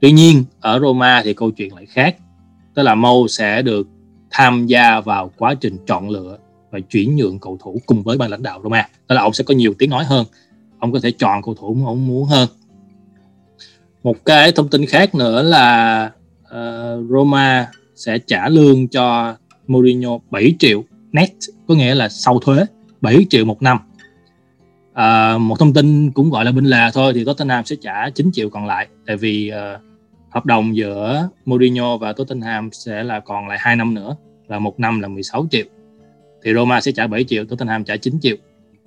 Tuy 0.00 0.12
nhiên 0.12 0.44
ở 0.60 0.80
Roma 0.80 1.22
thì 1.24 1.34
câu 1.34 1.50
chuyện 1.50 1.74
lại 1.74 1.86
khác. 1.86 2.16
Tức 2.74 2.82
là 2.82 2.94
Mou 2.94 3.28
sẽ 3.28 3.62
được 3.62 3.88
tham 4.30 4.66
gia 4.66 5.00
vào 5.00 5.30
quá 5.38 5.54
trình 5.54 5.76
chọn 5.86 6.08
lựa 6.08 6.38
và 6.70 6.78
chuyển 6.90 7.16
nhượng 7.16 7.38
cầu 7.38 7.58
thủ 7.62 7.80
cùng 7.86 8.02
với 8.02 8.18
ban 8.18 8.30
lãnh 8.30 8.42
đạo 8.42 8.60
Roma. 8.62 8.88
Tức 9.06 9.14
là 9.14 9.22
ông 9.22 9.32
sẽ 9.32 9.44
có 9.44 9.54
nhiều 9.54 9.74
tiếng 9.78 9.90
nói 9.90 10.04
hơn. 10.04 10.26
Ông 10.78 10.92
có 10.92 11.00
thể 11.02 11.10
chọn 11.10 11.42
cầu 11.42 11.54
thủ 11.54 11.74
mà 11.74 11.86
ông 11.86 12.06
muốn 12.06 12.24
hơn 12.24 12.48
một 14.02 14.24
cái 14.24 14.52
thông 14.52 14.68
tin 14.68 14.86
khác 14.86 15.14
nữa 15.14 15.42
là 15.42 16.10
uh, 16.44 17.10
Roma 17.10 17.70
sẽ 17.94 18.18
trả 18.18 18.48
lương 18.48 18.88
cho 18.88 19.36
Mourinho 19.66 20.18
7 20.30 20.54
triệu 20.58 20.84
net 21.12 21.30
có 21.68 21.74
nghĩa 21.74 21.94
là 21.94 22.08
sau 22.08 22.38
thuế 22.38 22.64
7 23.00 23.26
triệu 23.30 23.44
một 23.44 23.62
năm. 23.62 23.78
À, 24.92 25.38
một 25.38 25.58
thông 25.58 25.74
tin 25.74 26.10
cũng 26.10 26.30
gọi 26.30 26.44
là 26.44 26.52
bên 26.52 26.64
là 26.64 26.90
thôi 26.94 27.12
thì 27.14 27.24
Tottenham 27.24 27.64
sẽ 27.64 27.76
trả 27.80 28.10
9 28.10 28.30
triệu 28.32 28.50
còn 28.50 28.66
lại 28.66 28.88
tại 29.06 29.16
vì 29.16 29.52
uh, 29.52 29.80
hợp 30.30 30.46
đồng 30.46 30.76
giữa 30.76 31.28
Mourinho 31.44 31.96
và 31.96 32.12
Tottenham 32.12 32.68
sẽ 32.72 33.02
là 33.02 33.20
còn 33.20 33.48
lại 33.48 33.58
2 33.60 33.76
năm 33.76 33.94
nữa 33.94 34.16
là 34.48 34.58
một 34.58 34.80
năm 34.80 35.00
là 35.00 35.08
16 35.08 35.46
triệu. 35.50 35.64
Thì 36.42 36.54
Roma 36.54 36.80
sẽ 36.80 36.92
trả 36.92 37.06
7 37.06 37.24
triệu 37.24 37.44
Tottenham 37.44 37.84
trả 37.84 37.96
9 37.96 38.20
triệu. 38.20 38.36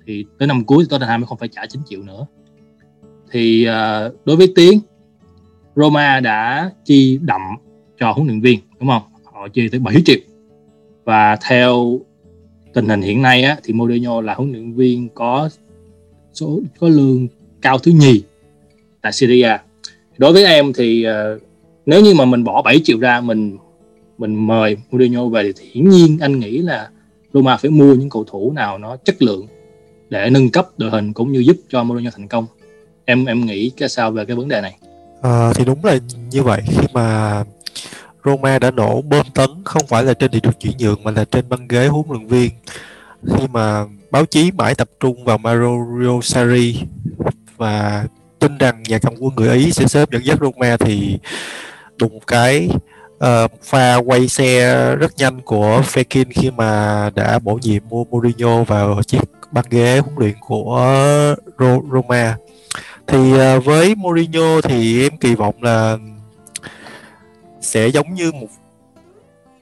Thì 0.06 0.24
tới 0.38 0.48
năm 0.48 0.64
cuối 0.64 0.84
thì 0.84 0.88
Tottenham 0.90 1.20
mới 1.20 1.26
không 1.26 1.38
phải 1.38 1.48
trả 1.48 1.66
9 1.66 1.82
triệu 1.86 2.02
nữa. 2.02 2.26
Thì 3.30 3.68
uh, 3.68 4.14
đối 4.24 4.36
với 4.36 4.52
Tiến 4.56 4.80
Roma 5.76 6.20
đã 6.20 6.70
chi 6.84 7.18
đậm 7.22 7.40
cho 8.00 8.12
huấn 8.12 8.26
luyện 8.26 8.40
viên 8.40 8.60
đúng 8.80 8.88
không? 8.88 9.02
Họ 9.24 9.48
chi 9.48 9.68
tới 9.68 9.80
7 9.80 9.94
triệu. 10.04 10.18
Và 11.04 11.36
theo 11.36 12.00
tình 12.74 12.88
hình 12.88 13.02
hiện 13.02 13.22
nay 13.22 13.42
á, 13.42 13.56
thì 13.64 13.72
Mourinho 13.72 14.20
là 14.20 14.34
huấn 14.34 14.52
luyện 14.52 14.74
viên 14.74 15.08
có 15.14 15.48
số 16.32 16.60
có 16.78 16.88
lương 16.88 17.26
cao 17.62 17.78
thứ 17.78 17.92
nhì 17.92 18.22
tại 19.02 19.12
Syria 19.12 19.56
đối 20.18 20.32
với 20.32 20.44
em 20.44 20.72
thì 20.72 21.06
uh, 21.08 21.42
nếu 21.86 22.00
như 22.00 22.14
mà 22.14 22.24
mình 22.24 22.44
bỏ 22.44 22.62
7 22.62 22.80
triệu 22.84 22.98
ra 22.98 23.20
mình 23.20 23.56
mình 24.18 24.46
mời 24.46 24.76
Mourinho 24.90 25.28
về 25.28 25.52
thì 25.56 25.68
hiển 25.72 25.88
nhiên 25.88 26.18
anh 26.20 26.38
nghĩ 26.40 26.58
là 26.58 26.88
Roma 27.32 27.56
phải 27.56 27.70
mua 27.70 27.94
những 27.94 28.10
cầu 28.10 28.24
thủ 28.24 28.52
nào 28.52 28.78
nó 28.78 28.96
chất 28.96 29.22
lượng 29.22 29.46
để 30.10 30.30
nâng 30.30 30.50
cấp 30.50 30.68
đội 30.76 30.90
hình 30.90 31.12
cũng 31.12 31.32
như 31.32 31.38
giúp 31.38 31.56
cho 31.68 31.84
Mourinho 31.84 32.10
thành 32.10 32.28
công. 32.28 32.46
Em 33.04 33.24
em 33.24 33.46
nghĩ 33.46 33.70
cái 33.76 33.88
sao 33.88 34.10
về 34.10 34.24
cái 34.24 34.36
vấn 34.36 34.48
đề 34.48 34.60
này? 34.60 34.78
À, 35.24 35.52
thì 35.54 35.64
đúng 35.64 35.84
là 35.84 35.98
như 36.30 36.42
vậy. 36.42 36.62
Khi 36.66 36.86
mà 36.92 37.44
Roma 38.24 38.58
đã 38.58 38.70
nổ 38.70 39.02
bơm 39.02 39.26
tấn 39.34 39.50
không 39.64 39.86
phải 39.86 40.04
là 40.04 40.14
trên 40.14 40.30
thị 40.30 40.40
trường 40.40 40.52
chuyển 40.52 40.76
nhượng 40.78 41.04
mà 41.04 41.10
là 41.10 41.24
trên 41.24 41.48
băng 41.48 41.68
ghế 41.68 41.86
huấn 41.86 42.04
luyện 42.10 42.26
viên. 42.26 42.50
Khi 43.36 43.46
mà 43.52 43.84
báo 44.10 44.26
chí 44.26 44.50
mãi 44.52 44.74
tập 44.74 44.88
trung 45.00 45.24
vào 45.24 45.38
Mario 45.38 46.20
Sarri 46.22 46.82
và 47.56 48.04
tin 48.38 48.58
rằng 48.58 48.82
nhà 48.82 48.98
cầm 48.98 49.14
quân 49.20 49.34
người 49.34 49.56
Ý 49.58 49.72
sẽ 49.72 49.86
sớm 49.86 50.08
dẫn 50.12 50.24
dắt 50.24 50.38
Roma 50.40 50.76
thì 50.76 51.18
đùng 51.96 52.20
cái 52.26 52.68
uh, 53.16 53.50
pha 53.62 53.96
quay 53.96 54.28
xe 54.28 54.74
rất 54.96 55.12
nhanh 55.16 55.40
của 55.40 55.82
Fekir 55.92 56.24
khi 56.34 56.50
mà 56.50 57.10
đã 57.14 57.38
bổ 57.38 57.58
nhiệm 57.62 57.82
Mourinho 57.88 58.64
vào 58.64 59.02
chiếc 59.02 59.22
băng 59.52 59.64
ghế 59.70 59.98
huấn 59.98 60.14
luyện 60.18 60.34
của 60.40 61.34
Roma 61.92 62.36
thì 63.06 63.32
uh, 63.32 63.64
với 63.64 63.94
Mourinho 63.94 64.60
thì 64.60 65.02
em 65.02 65.16
kỳ 65.16 65.34
vọng 65.34 65.62
là 65.62 65.98
sẽ 67.60 67.88
giống 67.88 68.14
như 68.14 68.32
một 68.32 68.48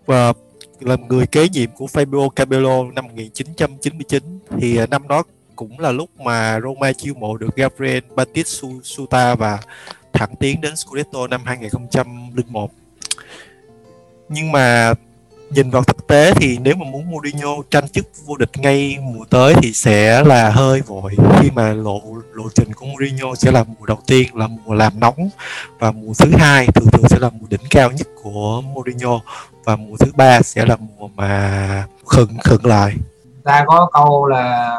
à, 0.07 0.29
uh, 0.29 0.37
làm 0.81 1.09
người 1.09 1.27
kế 1.27 1.49
nhiệm 1.49 1.71
của 1.71 1.87
Fabio 1.87 2.29
Capello 2.29 2.85
năm 2.95 3.07
1999 3.07 4.39
thì 4.59 4.83
uh, 4.83 4.91
năm 4.91 5.09
đó 5.09 5.23
cũng 5.57 5.79
là 5.79 5.93
lúc 5.93 6.21
mà 6.21 6.61
Roma 6.61 6.93
chiêu 6.93 7.15
mộ 7.15 7.37
được 7.37 7.57
Gabriel 7.57 8.05
Batistuta 8.15 9.35
và 9.35 9.59
thẳng 10.13 10.37
tiến 10.37 10.61
đến 10.61 10.77
Scudetto 10.77 11.27
năm 11.27 11.43
2001 11.45 12.71
nhưng 14.29 14.53
mà 14.53 14.95
nhìn 15.55 15.71
vào 15.71 15.83
thực 15.83 16.07
tế 16.07 16.33
thì 16.37 16.59
nếu 16.59 16.75
mà 16.77 16.85
muốn 16.91 17.11
Mourinho 17.11 17.49
tranh 17.71 17.89
chức 17.89 18.07
vô 18.27 18.37
địch 18.37 18.51
ngay 18.55 18.99
mùa 19.03 19.25
tới 19.31 19.55
thì 19.63 19.73
sẽ 19.73 20.25
là 20.25 20.51
hơi 20.51 20.81
vội. 20.81 21.17
Khi 21.39 21.51
mà 21.51 21.73
lộ 21.73 22.01
lộ 22.33 22.45
trình 22.55 22.73
của 22.73 22.87
Mourinho 22.87 23.35
sẽ 23.35 23.51
là 23.51 23.65
mùa 23.65 23.87
đầu 23.87 23.99
tiên 24.07 24.37
là 24.37 24.47
mùa 24.47 24.75
làm 24.75 25.01
nóng 25.01 25.29
và 25.79 25.93
mùa 25.93 26.13
thứ 26.19 26.31
hai 26.39 26.67
thường 26.67 26.91
thường 26.93 27.09
sẽ 27.09 27.19
là 27.19 27.31
mùa 27.41 27.47
đỉnh 27.51 27.61
cao 27.71 27.91
nhất 27.91 28.07
của 28.23 28.61
Mourinho 28.61 29.21
và 29.65 29.77
mùa 29.77 29.97
thứ 29.97 30.13
ba 30.17 30.43
sẽ 30.43 30.67
là 30.67 30.77
mùa 30.77 31.09
mà 31.09 31.87
khựng 32.07 32.39
khựng 32.45 32.67
lại. 32.67 32.95
Ta 33.45 33.65
có 33.67 33.91
câu 33.93 34.27
là 34.27 34.77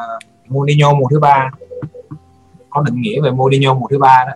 Mourinho 0.48 0.94
mùa 0.94 1.08
thứ 1.12 1.20
ba. 1.20 1.52
Có 2.70 2.82
định 2.82 3.02
nghĩa 3.02 3.22
về 3.22 3.32
Mourinho 3.32 3.74
mùa 3.74 3.88
thứ 3.90 4.00
ba 4.00 4.26
đó 4.28 4.34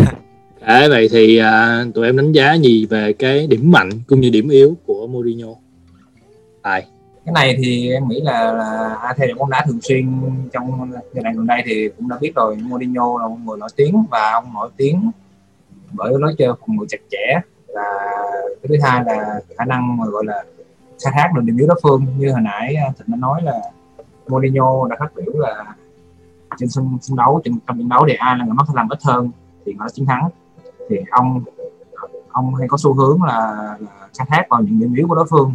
Đấy, 0.66 0.88
vậy 0.88 1.08
thì 1.12 1.38
à, 1.38 1.84
tụi 1.94 2.06
em 2.06 2.16
đánh 2.16 2.32
giá 2.32 2.54
gì 2.54 2.86
về 2.86 3.12
cái 3.12 3.46
điểm 3.46 3.70
mạnh 3.70 3.90
cũng 4.06 4.20
như 4.20 4.30
điểm 4.30 4.48
yếu 4.48 4.76
của 4.86 5.06
Mourinho? 5.06 5.48
Tài. 6.62 6.86
Cái 7.24 7.32
này 7.32 7.56
thì 7.58 7.92
em 7.92 8.08
nghĩ 8.08 8.20
là, 8.20 8.52
là 8.52 8.94
ai 9.02 9.14
theo 9.16 9.28
bóng 9.38 9.50
đá 9.50 9.64
thường 9.66 9.80
xuyên 9.82 10.20
trong 10.52 10.92
giai 11.12 11.22
đoạn 11.22 11.36
gần 11.36 11.46
đây 11.46 11.62
thì 11.66 11.88
cũng 11.96 12.08
đã 12.08 12.18
biết 12.20 12.34
rồi 12.34 12.56
Mourinho 12.56 13.18
là 13.20 13.28
một 13.28 13.36
người 13.44 13.58
nổi 13.58 13.68
tiếng 13.76 14.04
và 14.10 14.32
ông 14.32 14.44
nổi 14.54 14.70
tiếng 14.76 15.10
bởi 15.92 16.12
lối 16.18 16.34
chơi 16.38 16.48
phòng 16.60 16.76
ngự 16.76 16.86
chặt 16.88 16.98
chẽ 17.10 17.40
và 17.74 17.82
cái 18.62 18.68
thứ 18.68 18.74
hai 18.82 19.04
là 19.06 19.40
khả 19.58 19.64
năng 19.64 19.96
mà 19.96 20.04
gọi 20.06 20.24
là 20.26 20.44
khai 21.04 21.12
thác 21.16 21.28
được 21.34 21.42
điểm 21.44 21.56
yếu 21.56 21.66
đối 21.66 21.80
phương 21.82 22.06
như 22.18 22.32
hồi 22.32 22.40
nãy 22.40 22.74
à, 22.74 22.92
thịnh 22.98 23.06
đã 23.06 23.16
nói 23.16 23.42
là 23.42 23.60
Mourinho 24.28 24.88
đã 24.90 24.96
phát 24.98 25.14
biểu 25.16 25.32
là 25.34 25.64
trên 26.58 26.68
sân, 26.68 26.98
sân 27.02 27.16
đấu 27.16 27.40
trên 27.44 27.54
trong 27.66 27.78
trận 27.78 27.88
đấu 27.88 28.04
thì 28.08 28.14
ai 28.14 28.38
là 28.38 28.44
người 28.44 28.54
mắc 28.54 28.66
sai 28.66 28.74
lầm 28.76 28.88
ít 28.88 28.98
hơn 29.02 29.30
thì 29.66 29.72
nó 29.72 29.88
chiến 29.88 30.06
thắng 30.06 30.28
thì 30.90 30.96
ông 31.10 31.44
ông 32.32 32.54
hay 32.54 32.68
có 32.68 32.76
xu 32.76 32.94
hướng 32.94 33.22
là, 33.22 33.76
là 33.80 34.08
khai 34.18 34.26
thác 34.30 34.42
vào 34.50 34.62
những 34.62 34.80
điểm 34.80 34.94
yếu 34.94 35.08
của 35.08 35.14
đối 35.14 35.26
phương. 35.30 35.54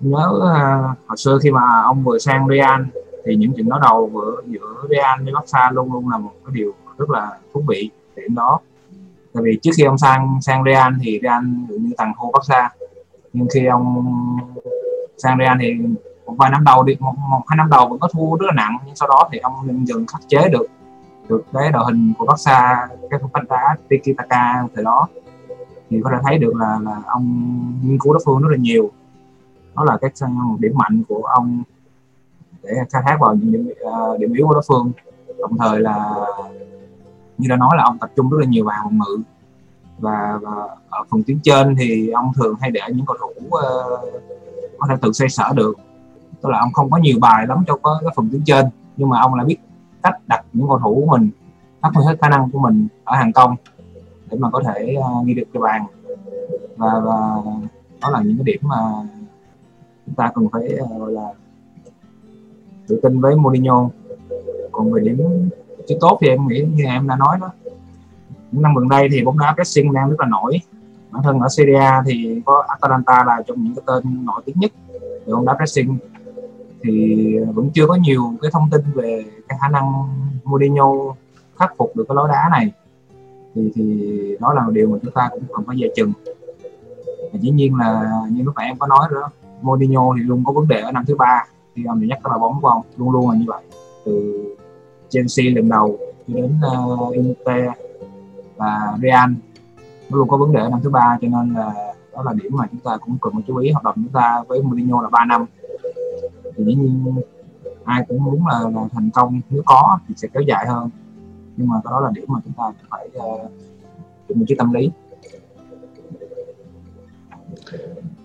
Nhớ 0.00 0.30
uh, 0.36 1.08
hồi 1.08 1.16
xưa 1.16 1.38
khi 1.42 1.50
mà 1.50 1.82
ông 1.84 2.04
vừa 2.04 2.18
sang 2.18 2.48
Real 2.48 2.82
thì 3.24 3.36
những 3.36 3.52
trận 3.56 3.68
đấu 3.68 3.78
đầu 3.82 4.10
giữa 4.14 4.42
giữa 4.46 4.86
Real 4.90 5.22
với 5.24 5.32
Barca 5.34 5.70
luôn 5.70 5.92
luôn 5.92 6.08
là 6.08 6.18
một 6.18 6.32
cái 6.44 6.52
điều 6.54 6.72
rất 6.98 7.10
là 7.10 7.38
thú 7.54 7.62
vị 7.68 7.90
điểm 8.16 8.34
đó. 8.34 8.60
Tại 9.34 9.42
vì 9.44 9.58
trước 9.62 9.70
khi 9.76 9.84
ông 9.84 9.98
sang 9.98 10.38
sang 10.42 10.64
Real 10.64 10.92
thì 11.02 11.20
Real 11.22 11.44
dường 11.68 11.82
như 11.82 11.92
tàn 11.96 12.12
khô 12.14 12.32
Barca. 12.32 12.70
Nhưng 13.32 13.46
khi 13.54 13.66
ông 13.66 14.06
sang 15.18 15.38
Real 15.38 15.56
thì 15.60 15.74
một 16.26 16.34
vài 16.38 16.50
năm 16.50 16.64
đầu 16.64 16.82
đi 16.82 16.96
một, 17.00 17.14
một 17.30 17.42
hai 17.48 17.56
năm 17.56 17.70
đầu 17.70 17.88
vẫn 17.88 17.98
có 17.98 18.08
thua 18.12 18.36
rất 18.36 18.46
là 18.46 18.52
nặng 18.52 18.78
nhưng 18.86 18.96
sau 18.96 19.08
đó 19.08 19.28
thì 19.32 19.38
ông 19.38 19.52
dần 19.66 19.86
dần 19.86 20.06
khắc 20.06 20.20
chế 20.28 20.48
được 20.48 20.66
được 21.28 21.44
cái 21.52 21.72
đội 21.72 21.84
hình 21.86 22.12
của 22.18 22.26
Barca 22.26 22.88
cái 23.10 23.20
phong 23.22 23.30
cách 23.32 23.44
đá 23.48 23.76
tiki 23.88 24.16
taka 24.16 24.64
thời 24.74 24.84
đó. 24.84 25.08
Thì 25.90 26.00
có 26.04 26.10
thể 26.10 26.16
thấy 26.24 26.38
được 26.38 26.56
là 26.56 26.78
là 26.82 27.02
ông 27.06 27.24
nghiên 27.82 27.98
cứu 27.98 28.12
đối 28.12 28.22
phương 28.24 28.42
rất 28.42 28.48
là 28.50 28.56
nhiều. 28.56 28.90
Đó 29.74 29.84
là 29.84 29.98
cái 30.00 30.10
một 30.28 30.56
điểm 30.58 30.72
mạnh 30.74 31.02
của 31.08 31.22
ông 31.22 31.62
để 32.62 32.70
khai 32.90 33.02
thác 33.06 33.16
vào 33.20 33.34
những 33.34 33.52
điểm, 33.52 33.68
uh, 33.84 34.20
điểm 34.20 34.32
yếu 34.32 34.46
của 34.46 34.54
đối 34.54 34.62
phương. 34.68 34.92
Đồng 35.38 35.58
thời 35.58 35.80
là 35.80 36.14
như 37.38 37.48
đã 37.48 37.56
nói 37.56 37.70
là 37.76 37.84
ông 37.84 37.98
tập 37.98 38.10
trung 38.16 38.30
rất 38.30 38.38
là 38.40 38.46
nhiều 38.46 38.64
vào 38.64 38.80
phòng 38.82 38.98
ngự. 38.98 39.22
Và, 39.98 40.38
và 40.42 40.50
ở 40.88 41.04
phần 41.10 41.22
tuyến 41.26 41.38
trên 41.42 41.76
thì 41.78 42.10
ông 42.10 42.32
thường 42.36 42.54
hay 42.60 42.70
để 42.70 42.80
những 42.88 43.06
cầu 43.06 43.16
thủ 43.20 43.46
uh, 43.46 43.52
có 44.78 44.86
thể 44.88 44.94
tự 45.00 45.12
xoay 45.12 45.28
sở 45.28 45.52
được. 45.54 45.76
Tức 46.42 46.48
là 46.48 46.58
ông 46.58 46.72
không 46.72 46.90
có 46.90 46.98
nhiều 46.98 47.18
bài 47.20 47.46
lắm 47.46 47.64
cho 47.66 47.78
cái 47.82 48.12
phần 48.16 48.28
tuyến 48.32 48.42
trên. 48.44 48.66
Nhưng 48.96 49.08
mà 49.08 49.20
ông 49.20 49.34
lại 49.34 49.46
biết 49.46 49.56
cách 50.06 50.20
đặt 50.26 50.44
những 50.52 50.68
cầu 50.68 50.78
thủ 50.78 50.94
của 50.94 51.18
mình 51.18 51.30
phát 51.82 51.90
huy 51.94 52.04
hết 52.04 52.16
khả 52.20 52.28
năng 52.28 52.50
của 52.50 52.58
mình 52.58 52.88
ở 53.04 53.16
hàng 53.16 53.32
công 53.32 53.56
để 54.30 54.38
mà 54.40 54.50
có 54.50 54.62
thể 54.66 54.96
uh, 54.98 55.26
ghi 55.26 55.34
được 55.34 55.44
cái 55.52 55.60
bàn. 55.60 55.86
Và, 56.76 57.00
và 57.04 57.18
đó 58.00 58.10
là 58.10 58.22
những 58.22 58.36
cái 58.36 58.44
điểm 58.44 58.60
mà 58.62 58.76
chúng 60.06 60.14
ta 60.14 60.30
cần 60.34 60.48
phải 60.52 60.78
uh, 60.82 61.00
gọi 61.00 61.12
là 61.12 61.28
tự 62.88 63.00
tin 63.02 63.20
với 63.20 63.36
Mourinho. 63.36 63.88
Còn 64.72 64.92
về 64.92 65.00
điểm 65.02 65.48
chứ 65.88 65.96
tốt 66.00 66.18
thì 66.20 66.28
em 66.28 66.48
nghĩ 66.48 66.66
như 66.74 66.84
em 66.84 67.08
đã 67.08 67.16
nói 67.16 67.38
đó. 67.40 67.50
Những 68.52 68.62
năm 68.62 68.74
gần 68.74 68.88
đây 68.88 69.08
thì 69.12 69.24
bóng 69.24 69.38
đá 69.38 69.54
pressing 69.54 69.92
đang 69.92 70.10
rất 70.10 70.20
là 70.20 70.26
nổi. 70.26 70.58
Bản 71.10 71.22
thân 71.22 71.40
ở 71.40 71.48
Serie 71.48 71.78
A 71.78 72.02
thì 72.06 72.42
có 72.44 72.64
Atalanta 72.68 73.24
là 73.24 73.42
trong 73.46 73.62
những 73.64 73.74
cái 73.74 73.82
tên 73.86 74.24
nổi 74.24 74.42
tiếng 74.44 74.56
nhất 74.58 74.72
về 75.26 75.32
bóng 75.34 75.46
đá 75.46 75.54
pressing 75.54 75.98
thì 76.82 77.38
vẫn 77.54 77.70
chưa 77.74 77.86
có 77.86 77.94
nhiều 77.94 78.32
cái 78.42 78.50
thông 78.54 78.70
tin 78.70 78.80
về 78.94 79.24
cái 79.48 79.58
khả 79.60 79.68
năng 79.68 79.92
Mourinho 80.44 80.92
khắc 81.58 81.72
phục 81.76 81.96
được 81.96 82.04
cái 82.08 82.16
lối 82.16 82.28
đá 82.28 82.48
này. 82.52 82.72
Thì 83.54 83.72
thì 83.74 84.36
đó 84.40 84.54
là 84.54 84.66
điều 84.72 84.88
mà 84.88 84.98
chúng 85.02 85.12
ta 85.12 85.28
cũng 85.32 85.42
cần 85.54 85.64
phải 85.66 85.76
dè 85.80 85.86
chừng. 85.96 86.12
Và 87.32 87.38
dĩ 87.40 87.50
nhiên 87.50 87.74
là 87.74 88.10
như 88.30 88.42
lúc 88.42 88.54
nãy 88.56 88.66
em 88.66 88.78
có 88.78 88.86
nói 88.86 89.08
đó 89.14 89.30
Mourinho 89.62 90.14
thì 90.16 90.22
luôn 90.22 90.44
có 90.44 90.52
vấn 90.52 90.68
đề 90.68 90.80
ở 90.80 90.92
năm 90.92 91.04
thứ 91.06 91.16
ba. 91.16 91.46
Khi 91.74 91.84
ông 91.84 92.06
nhắc 92.06 92.18
tới 92.22 92.30
là 92.30 92.38
bóng 92.38 92.60
của 92.60 92.68
ông 92.68 92.82
luôn 92.96 93.10
luôn 93.10 93.30
là 93.30 93.36
như 93.36 93.44
vậy. 93.46 93.62
Từ 94.04 94.44
Chelsea 95.08 95.46
lần 95.54 95.68
đầu 95.68 95.98
cho 96.28 96.34
đến 96.34 96.58
uh, 96.92 97.14
Inter 97.14 97.70
và 98.56 98.96
Real 99.02 99.30
nó 100.10 100.16
luôn 100.16 100.28
có 100.28 100.36
vấn 100.36 100.52
đề 100.52 100.60
ở 100.60 100.68
năm 100.68 100.80
thứ 100.82 100.90
ba. 100.90 101.18
Cho 101.20 101.28
nên 101.28 101.54
là 101.54 101.72
đó 102.12 102.22
là 102.22 102.32
điểm 102.32 102.52
mà 102.56 102.66
chúng 102.70 102.80
ta 102.80 102.96
cũng 102.96 103.18
cần 103.20 103.32
phải 103.32 103.42
chú 103.46 103.56
ý. 103.56 103.70
Hợp 103.70 103.84
đồng 103.84 103.94
chúng 103.94 104.12
ta 104.12 104.42
với 104.48 104.62
Mourinho 104.62 105.02
là 105.02 105.08
3 105.08 105.24
năm 105.24 105.46
thì 106.56 106.64
dĩ 106.64 106.74
nhiên 106.74 107.20
ai 107.84 108.04
cũng 108.08 108.24
muốn 108.24 108.46
là, 108.46 108.60
là 108.74 108.88
thành 108.92 109.10
công 109.10 109.40
nếu 109.50 109.62
có 109.66 109.98
thì 110.08 110.14
sẽ 110.16 110.28
kéo 110.34 110.42
dài 110.42 110.66
hơn. 110.68 110.90
Nhưng 111.56 111.68
mà 111.68 111.76
đó 111.84 112.00
là 112.00 112.10
điểm 112.14 112.24
mà 112.28 112.38
chúng 112.44 112.52
ta 112.56 112.64
phải 112.90 113.08
uh, 113.16 113.50
một 114.34 114.44
bị 114.48 114.54
tâm 114.58 114.72
lý. 114.72 114.90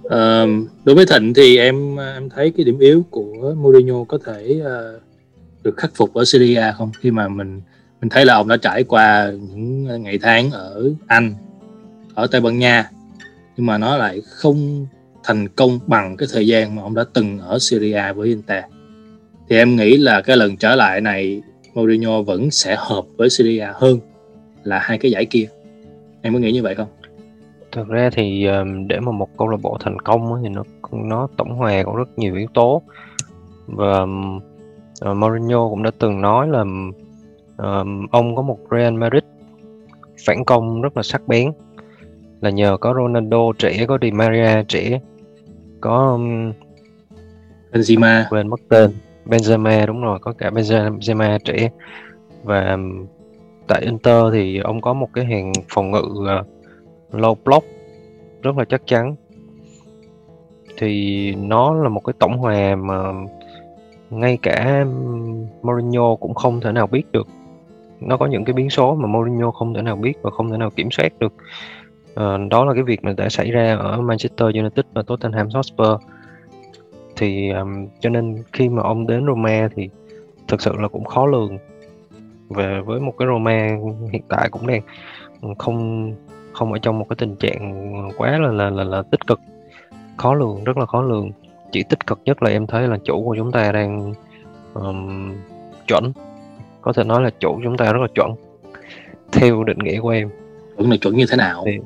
À, 0.09 0.45
đối 0.83 0.95
với 0.95 1.05
Thịnh 1.05 1.33
thì 1.33 1.57
em 1.57 1.95
ờ, 1.95 2.13
em 2.13 2.29
thấy 2.29 2.53
cái 2.57 2.65
điểm 2.65 2.79
yếu 2.79 3.03
của 3.09 3.53
Mourinho 3.57 4.03
có 4.03 4.17
thể 4.25 4.61
uh, 4.61 5.01
được 5.63 5.77
khắc 5.77 5.91
phục 5.95 6.13
ở 6.13 6.25
Serie 6.25 6.59
A 6.59 6.71
không? 6.71 6.91
Khi 6.99 7.11
mà 7.11 7.27
mình 7.27 7.61
mình 8.01 8.09
thấy 8.09 8.25
là 8.25 8.33
ông 8.33 8.47
đã 8.47 8.57
trải 8.57 8.83
qua 8.83 9.31
những 9.31 10.03
ngày 10.03 10.19
tháng 10.21 10.51
ở 10.51 10.89
Anh 11.07 11.33
ở 12.13 12.27
Tây 12.27 12.41
Ban 12.41 12.59
Nha 12.59 12.91
nhưng 13.57 13.65
mà 13.65 13.77
nó 13.77 13.97
lại 13.97 14.21
không 14.21 14.85
thành 15.23 15.47
công 15.47 15.79
bằng 15.87 16.17
cái 16.17 16.27
thời 16.33 16.47
gian 16.47 16.75
mà 16.75 16.81
ông 16.81 16.95
đã 16.95 17.03
từng 17.13 17.39
ở 17.39 17.57
Syria 17.59 18.13
với 18.15 18.27
Inter. 18.27 18.63
Thì 19.49 19.57
em 19.57 19.75
nghĩ 19.75 19.97
là 19.97 20.21
cái 20.21 20.37
lần 20.37 20.57
trở 20.57 20.75
lại 20.75 21.01
này, 21.01 21.41
Mourinho 21.73 22.21
vẫn 22.21 22.51
sẽ 22.51 22.75
hợp 22.79 23.05
với 23.17 23.29
Syria 23.29 23.67
hơn 23.73 23.99
là 24.63 24.79
hai 24.79 24.97
cái 24.97 25.11
giải 25.11 25.25
kia. 25.25 25.47
Em 26.21 26.33
có 26.33 26.39
nghĩ 26.39 26.51
như 26.51 26.63
vậy 26.63 26.75
không? 26.75 26.87
Thực 27.71 27.87
ra 27.87 28.09
thì 28.13 28.45
um, 28.45 28.87
để 28.87 28.99
mà 28.99 29.11
một 29.11 29.29
câu 29.37 29.47
lạc 29.47 29.57
bộ 29.61 29.77
thành 29.79 29.99
công 29.99 30.43
thì 30.43 30.49
nó 30.49 30.63
nó 30.91 31.27
tổng 31.37 31.55
hòa 31.55 31.83
có 31.83 31.93
rất 31.97 32.19
nhiều 32.19 32.35
yếu 32.35 32.47
tố. 32.53 32.81
Và 33.67 33.99
um, 33.99 34.39
à, 35.01 35.13
Mourinho 35.13 35.69
cũng 35.69 35.83
đã 35.83 35.91
từng 35.99 36.21
nói 36.21 36.47
là 36.47 36.59
um, 37.57 38.07
ông 38.11 38.35
có 38.35 38.41
một 38.41 38.59
Real 38.71 38.93
Madrid 38.93 39.23
phản 40.25 40.45
công 40.45 40.81
rất 40.81 40.97
là 40.97 41.03
sắc 41.03 41.27
bén. 41.27 41.51
Là 42.41 42.49
nhờ 42.49 42.77
có 42.81 42.93
Ronaldo 42.93 43.53
trẻ, 43.57 43.85
có 43.87 43.97
Di 44.01 44.11
Maria 44.11 44.63
trẻ 44.67 44.99
có 45.81 46.11
um, 46.11 46.53
Benzema. 47.71 48.23
quên 48.29 48.47
mất 48.47 48.59
tên. 48.69 48.91
Benzema 49.25 49.85
đúng 49.85 50.01
rồi 50.01 50.19
có 50.21 50.33
cả 50.33 50.49
Benzema 50.49 51.39
trẻ. 51.39 51.69
Và 52.43 52.71
um, 52.71 53.05
tại 53.67 53.81
Inter 53.81 54.23
thì 54.33 54.57
ông 54.57 54.81
có 54.81 54.93
một 54.93 55.07
cái 55.13 55.25
hàng 55.25 55.51
phòng 55.69 55.91
ngự 55.91 56.01
uh, 56.01 56.47
low 57.11 57.35
block 57.43 57.65
rất 58.41 58.57
là 58.57 58.65
chắc 58.65 58.81
chắn. 58.85 59.15
Thì 60.77 61.35
nó 61.35 61.73
là 61.73 61.89
một 61.89 62.01
cái 62.05 62.13
tổng 62.19 62.37
hòa 62.37 62.75
mà 62.75 63.13
ngay 64.09 64.37
cả 64.41 64.85
Mourinho 65.61 66.15
cũng 66.15 66.33
không 66.33 66.61
thể 66.61 66.71
nào 66.71 66.87
biết 66.87 67.11
được. 67.11 67.27
Nó 67.99 68.17
có 68.17 68.25
những 68.25 68.45
cái 68.45 68.53
biến 68.53 68.69
số 68.69 68.95
mà 68.95 69.07
Mourinho 69.07 69.51
không 69.51 69.73
thể 69.73 69.81
nào 69.81 69.95
biết 69.95 70.13
và 70.21 70.31
không 70.31 70.51
thể 70.51 70.57
nào 70.57 70.69
kiểm 70.69 70.91
soát 70.91 71.19
được 71.19 71.33
à, 72.15 72.37
đó 72.49 72.65
là 72.65 72.73
cái 72.73 72.83
việc 72.83 73.03
mà 73.03 73.13
đã 73.17 73.29
xảy 73.29 73.51
ra 73.51 73.75
ở 73.75 74.01
Manchester 74.01 74.55
United 74.55 74.85
và 74.93 75.01
Tottenham 75.01 75.49
Hotspur. 75.53 75.87
Thì 77.15 77.49
um, 77.49 77.87
cho 77.99 78.09
nên 78.09 78.43
khi 78.53 78.69
mà 78.69 78.81
ông 78.81 79.07
đến 79.07 79.25
Roma 79.25 79.69
thì 79.75 79.89
thực 80.47 80.61
sự 80.61 80.71
là 80.79 80.87
cũng 80.87 81.05
khó 81.05 81.25
lường. 81.25 81.57
Về 82.49 82.81
với 82.85 82.99
một 82.99 83.13
cái 83.17 83.27
Roma 83.27 83.67
hiện 84.11 84.21
tại 84.27 84.49
cũng 84.49 84.67
đang 84.67 84.81
không 85.57 86.11
không 86.53 86.73
ở 86.73 86.79
trong 86.79 86.99
một 86.99 87.05
cái 87.09 87.15
tình 87.19 87.35
trạng 87.35 88.09
quá 88.17 88.39
là 88.39 88.51
là 88.51 88.69
là, 88.69 88.83
là 88.83 89.03
tích 89.11 89.27
cực. 89.27 89.39
Khó 90.17 90.33
lường 90.33 90.63
rất 90.63 90.77
là 90.77 90.85
khó 90.85 91.01
lường. 91.01 91.31
Chỉ 91.71 91.83
tích 91.83 92.07
cực 92.07 92.19
nhất 92.25 92.43
là 92.43 92.49
em 92.49 92.67
thấy 92.67 92.87
là 92.87 92.97
chủ 93.03 93.23
của 93.23 93.35
chúng 93.35 93.51
ta 93.51 93.71
đang 93.71 94.13
um, 94.73 95.33
chuẩn. 95.87 96.13
Có 96.81 96.93
thể 96.93 97.03
nói 97.03 97.21
là 97.21 97.29
chủ 97.39 97.59
chúng 97.63 97.77
ta 97.77 97.93
rất 97.93 97.99
là 98.01 98.07
chuẩn 98.15 98.31
theo 99.31 99.63
định 99.63 99.79
nghĩa 99.79 99.99
của 99.99 100.09
em. 100.09 100.29
Chuẩn 100.77 100.91
là 100.91 100.97
chuẩn 100.97 101.15
như 101.15 101.25
thế 101.29 101.37
nào? 101.37 101.63
Thì, 101.65 101.79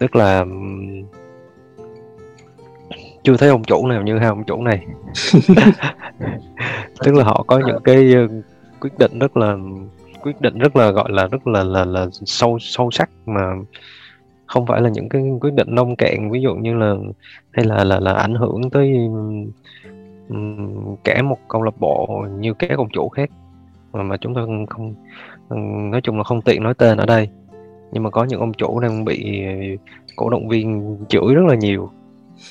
tức 0.00 0.16
là 0.16 0.44
chưa 3.22 3.36
thấy 3.36 3.48
ông 3.48 3.64
chủ 3.64 3.86
nào 3.86 4.02
như 4.02 4.18
hai 4.18 4.28
ông 4.28 4.44
chủ 4.44 4.62
này. 4.62 4.86
Tức 7.04 7.14
là 7.14 7.24
họ 7.24 7.44
có 7.46 7.60
những 7.66 7.82
cái 7.84 8.14
ờ, 8.14 8.28
quyết 8.80 8.98
định 8.98 9.18
rất 9.18 9.36
là 9.36 9.56
quyết 10.22 10.40
định 10.40 10.58
rất 10.58 10.76
là 10.76 10.90
gọi 10.90 11.10
là 11.12 11.26
rất 11.26 11.46
là 11.46 11.64
là 11.64 11.84
là 11.84 12.06
sâu 12.12 12.58
sâu 12.60 12.90
sắc 12.90 13.10
mà 13.26 13.52
không 14.46 14.66
phải 14.66 14.80
là 14.80 14.88
những 14.88 15.08
cái 15.08 15.22
quyết 15.40 15.54
định 15.54 15.74
nông 15.74 15.96
cạn 15.96 16.30
ví 16.30 16.40
dụ 16.40 16.54
như 16.54 16.74
là 16.74 16.94
hay 17.50 17.64
là 17.64 17.84
là 17.84 18.00
là 18.00 18.12
ảnh 18.12 18.34
hưởng 18.34 18.70
tới 18.70 18.92
um, 20.28 20.96
cả 21.04 21.22
một 21.22 21.38
câu 21.48 21.62
lạc 21.62 21.80
bộ 21.80 22.24
như 22.38 22.54
các 22.54 22.70
ông 22.76 22.88
chủ 22.92 23.08
khác. 23.08 23.30
Mà, 23.92 24.02
mà 24.02 24.16
chúng 24.16 24.34
ta 24.34 24.40
không 24.70 24.94
nói 25.90 26.00
chung 26.02 26.16
là 26.16 26.24
không 26.24 26.42
tiện 26.42 26.62
nói 26.62 26.74
tên 26.74 26.98
ở 26.98 27.06
đây 27.06 27.28
nhưng 27.92 28.02
mà 28.02 28.10
có 28.10 28.24
những 28.24 28.40
ông 28.40 28.52
chủ 28.52 28.80
đang 28.80 29.04
bị 29.04 29.44
ờ, 29.46 29.52
cổ 30.16 30.30
động 30.30 30.48
viên 30.48 30.96
chửi 31.08 31.34
rất 31.34 31.42
là 31.48 31.54
nhiều. 31.54 31.90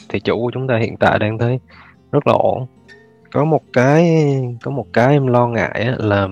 Thì 0.09 0.19
chủ 0.19 0.41
của 0.41 0.51
chúng 0.53 0.67
ta 0.67 0.77
hiện 0.77 0.97
tại 0.97 1.19
đang 1.19 1.37
thấy 1.37 1.59
rất 2.11 2.27
là 2.27 2.33
ổn. 2.33 2.65
Có 3.31 3.45
một 3.45 3.61
cái 3.73 4.25
có 4.63 4.71
một 4.71 4.85
cái 4.93 5.13
em 5.13 5.27
lo 5.27 5.47
ngại 5.47 5.87
là 5.97 6.27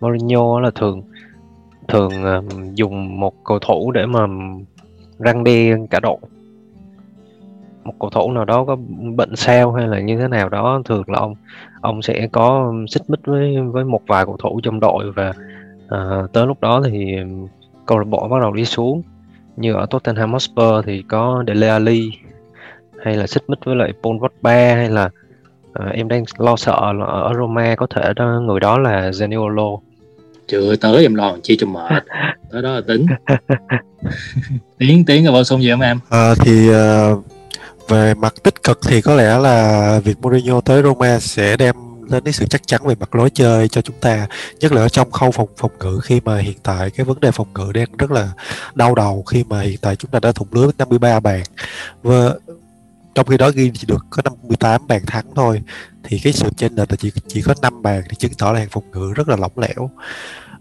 Mourinho 0.00 0.60
là 0.60 0.70
thường 0.74 1.02
thường 1.88 2.24
ờ, 2.24 2.42
dùng 2.74 3.20
một 3.20 3.34
cầu 3.44 3.58
thủ 3.58 3.92
để 3.92 4.06
mà 4.06 4.26
răng 5.18 5.44
đe 5.44 5.76
cả 5.90 6.00
đội. 6.00 6.18
Một 7.84 7.94
cầu 8.00 8.10
thủ 8.10 8.32
nào 8.32 8.44
đó 8.44 8.64
có 8.64 8.76
bệnh 9.16 9.36
sao 9.36 9.72
hay 9.72 9.88
là 9.88 10.00
như 10.00 10.18
thế 10.18 10.28
nào 10.28 10.48
đó 10.48 10.82
thường 10.84 11.02
là 11.06 11.18
ông 11.18 11.34
ông 11.80 12.02
sẽ 12.02 12.28
có 12.32 12.74
xích 12.88 13.02
mích 13.08 13.20
với 13.24 13.60
với 13.60 13.84
một 13.84 14.02
vài 14.06 14.24
cầu 14.24 14.36
thủ 14.36 14.60
trong 14.62 14.80
đội 14.80 15.12
và 15.12 15.32
uh, 15.84 16.32
tới 16.32 16.46
lúc 16.46 16.60
đó 16.60 16.82
thì 16.84 17.16
câu 17.86 17.98
lạc 17.98 18.04
bộ 18.04 18.28
bắt 18.28 18.40
đầu 18.40 18.52
đi 18.52 18.64
xuống. 18.64 19.02
Như 19.56 19.74
ở 19.74 19.86
Tottenham 19.90 20.32
Hotspur 20.32 20.84
thì 20.86 21.02
có 21.08 21.44
Dele 21.46 21.68
Alli 21.68 22.10
hay 23.04 23.16
là 23.16 23.26
xích 23.26 23.42
mích 23.48 23.58
với 23.64 23.76
lại 23.76 23.92
Paul 24.02 24.16
Pogba 24.16 24.74
hay 24.74 24.90
là 24.90 25.10
uh, 25.80 25.92
em 25.92 26.08
đang 26.08 26.24
lo 26.38 26.56
sợ 26.56 26.92
là 26.92 27.04
ở 27.04 27.32
Roma 27.38 27.74
có 27.74 27.86
thể 27.94 28.12
đó, 28.16 28.40
người 28.46 28.60
đó 28.60 28.78
là 28.78 29.10
Zaniolo. 29.10 29.78
Chưa 30.46 30.76
tới 30.76 31.02
em 31.02 31.14
lo 31.14 31.36
chi 31.42 31.56
cho 31.56 31.66
mệt. 31.66 32.02
Tới 32.52 32.62
đó 32.62 32.74
là 32.74 32.80
tính. 32.88 33.06
Tiến 34.78 35.04
tiến 35.04 35.24
là 35.26 35.32
bổ 35.32 35.44
sung 35.44 35.62
gì 35.62 35.70
không 35.70 35.80
em? 35.80 35.98
À, 36.10 36.34
thì 36.34 36.70
uh, 36.70 37.24
về 37.88 38.14
mặt 38.14 38.34
tích 38.42 38.62
cực 38.62 38.78
thì 38.88 39.00
có 39.00 39.14
lẽ 39.14 39.38
là 39.38 40.00
việc 40.04 40.18
Mourinho 40.20 40.60
tới 40.60 40.82
Roma 40.82 41.18
sẽ 41.18 41.56
đem 41.56 41.74
đến 42.12 42.24
cái 42.24 42.32
sự 42.32 42.46
chắc 42.46 42.66
chắn 42.66 42.80
về 42.86 42.94
mặt 42.94 43.14
lối 43.14 43.30
chơi 43.30 43.68
cho 43.68 43.80
chúng 43.82 43.96
ta, 44.00 44.26
nhất 44.60 44.72
là 44.72 44.82
ở 44.82 44.88
trong 44.88 45.10
khâu 45.10 45.30
phòng 45.30 45.48
phòng 45.56 45.70
ngự 45.80 46.00
khi 46.02 46.20
mà 46.24 46.38
hiện 46.38 46.58
tại 46.62 46.90
cái 46.90 47.04
vấn 47.04 47.20
đề 47.20 47.30
phòng 47.30 47.48
ngự 47.54 47.72
đang 47.72 47.96
rất 47.98 48.10
là 48.10 48.32
đau 48.74 48.94
đầu 48.94 49.22
khi 49.22 49.44
mà 49.44 49.60
hiện 49.60 49.78
tại 49.80 49.96
chúng 49.96 50.10
ta 50.10 50.20
đã 50.20 50.32
thủng 50.32 50.48
lưới 50.50 50.66
53 50.78 51.20
bàn. 51.20 51.42
Và 52.02 52.34
trong 53.14 53.26
khi 53.26 53.36
đó 53.36 53.50
ghi 53.50 53.70
chỉ 53.74 53.86
được 53.86 54.06
có 54.10 54.22
58 54.24 54.86
bàn 54.86 55.06
thắng 55.06 55.26
thôi, 55.34 55.62
thì 56.02 56.18
cái 56.18 56.32
sự 56.32 56.48
chênh 56.56 56.74
lệch 56.74 56.90
là 56.90 56.96
chỉ 56.96 57.12
chỉ 57.28 57.42
có 57.42 57.54
5 57.62 57.82
bàn 57.82 58.02
thì 58.08 58.16
chứng 58.16 58.32
tỏ 58.38 58.52
là 58.52 58.58
hàng 58.58 58.68
phòng 58.70 58.90
ngự 58.92 59.12
rất 59.14 59.28
là 59.28 59.36
lỏng 59.36 59.58
lẻo. 59.58 59.90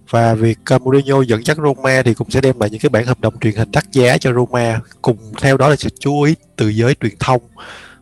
Và 0.10 0.34
việc 0.34 0.60
à, 0.66 0.78
Mourinho 0.78 1.22
dẫn 1.22 1.46
dắt 1.46 1.58
Roma 1.58 2.02
thì 2.06 2.14
cũng 2.14 2.32
sẽ 2.32 2.42
đem 2.42 2.60
lại 2.60 2.70
những 2.70 2.80
cái 2.80 2.90
bản 2.90 3.06
hợp 3.06 3.20
đồng 3.20 3.40
truyền 3.40 3.56
hình 3.56 3.72
đắt 3.72 3.92
giá 3.92 4.18
cho 4.18 4.34
Roma. 4.34 4.80
Cùng 5.02 5.18
theo 5.42 5.58
đó 5.58 5.70
là 5.70 5.76
sự 5.76 5.90
chú 6.00 6.22
ý 6.22 6.36
từ 6.56 6.70
giới 6.70 6.96
truyền 7.02 7.14
thông 7.20 7.42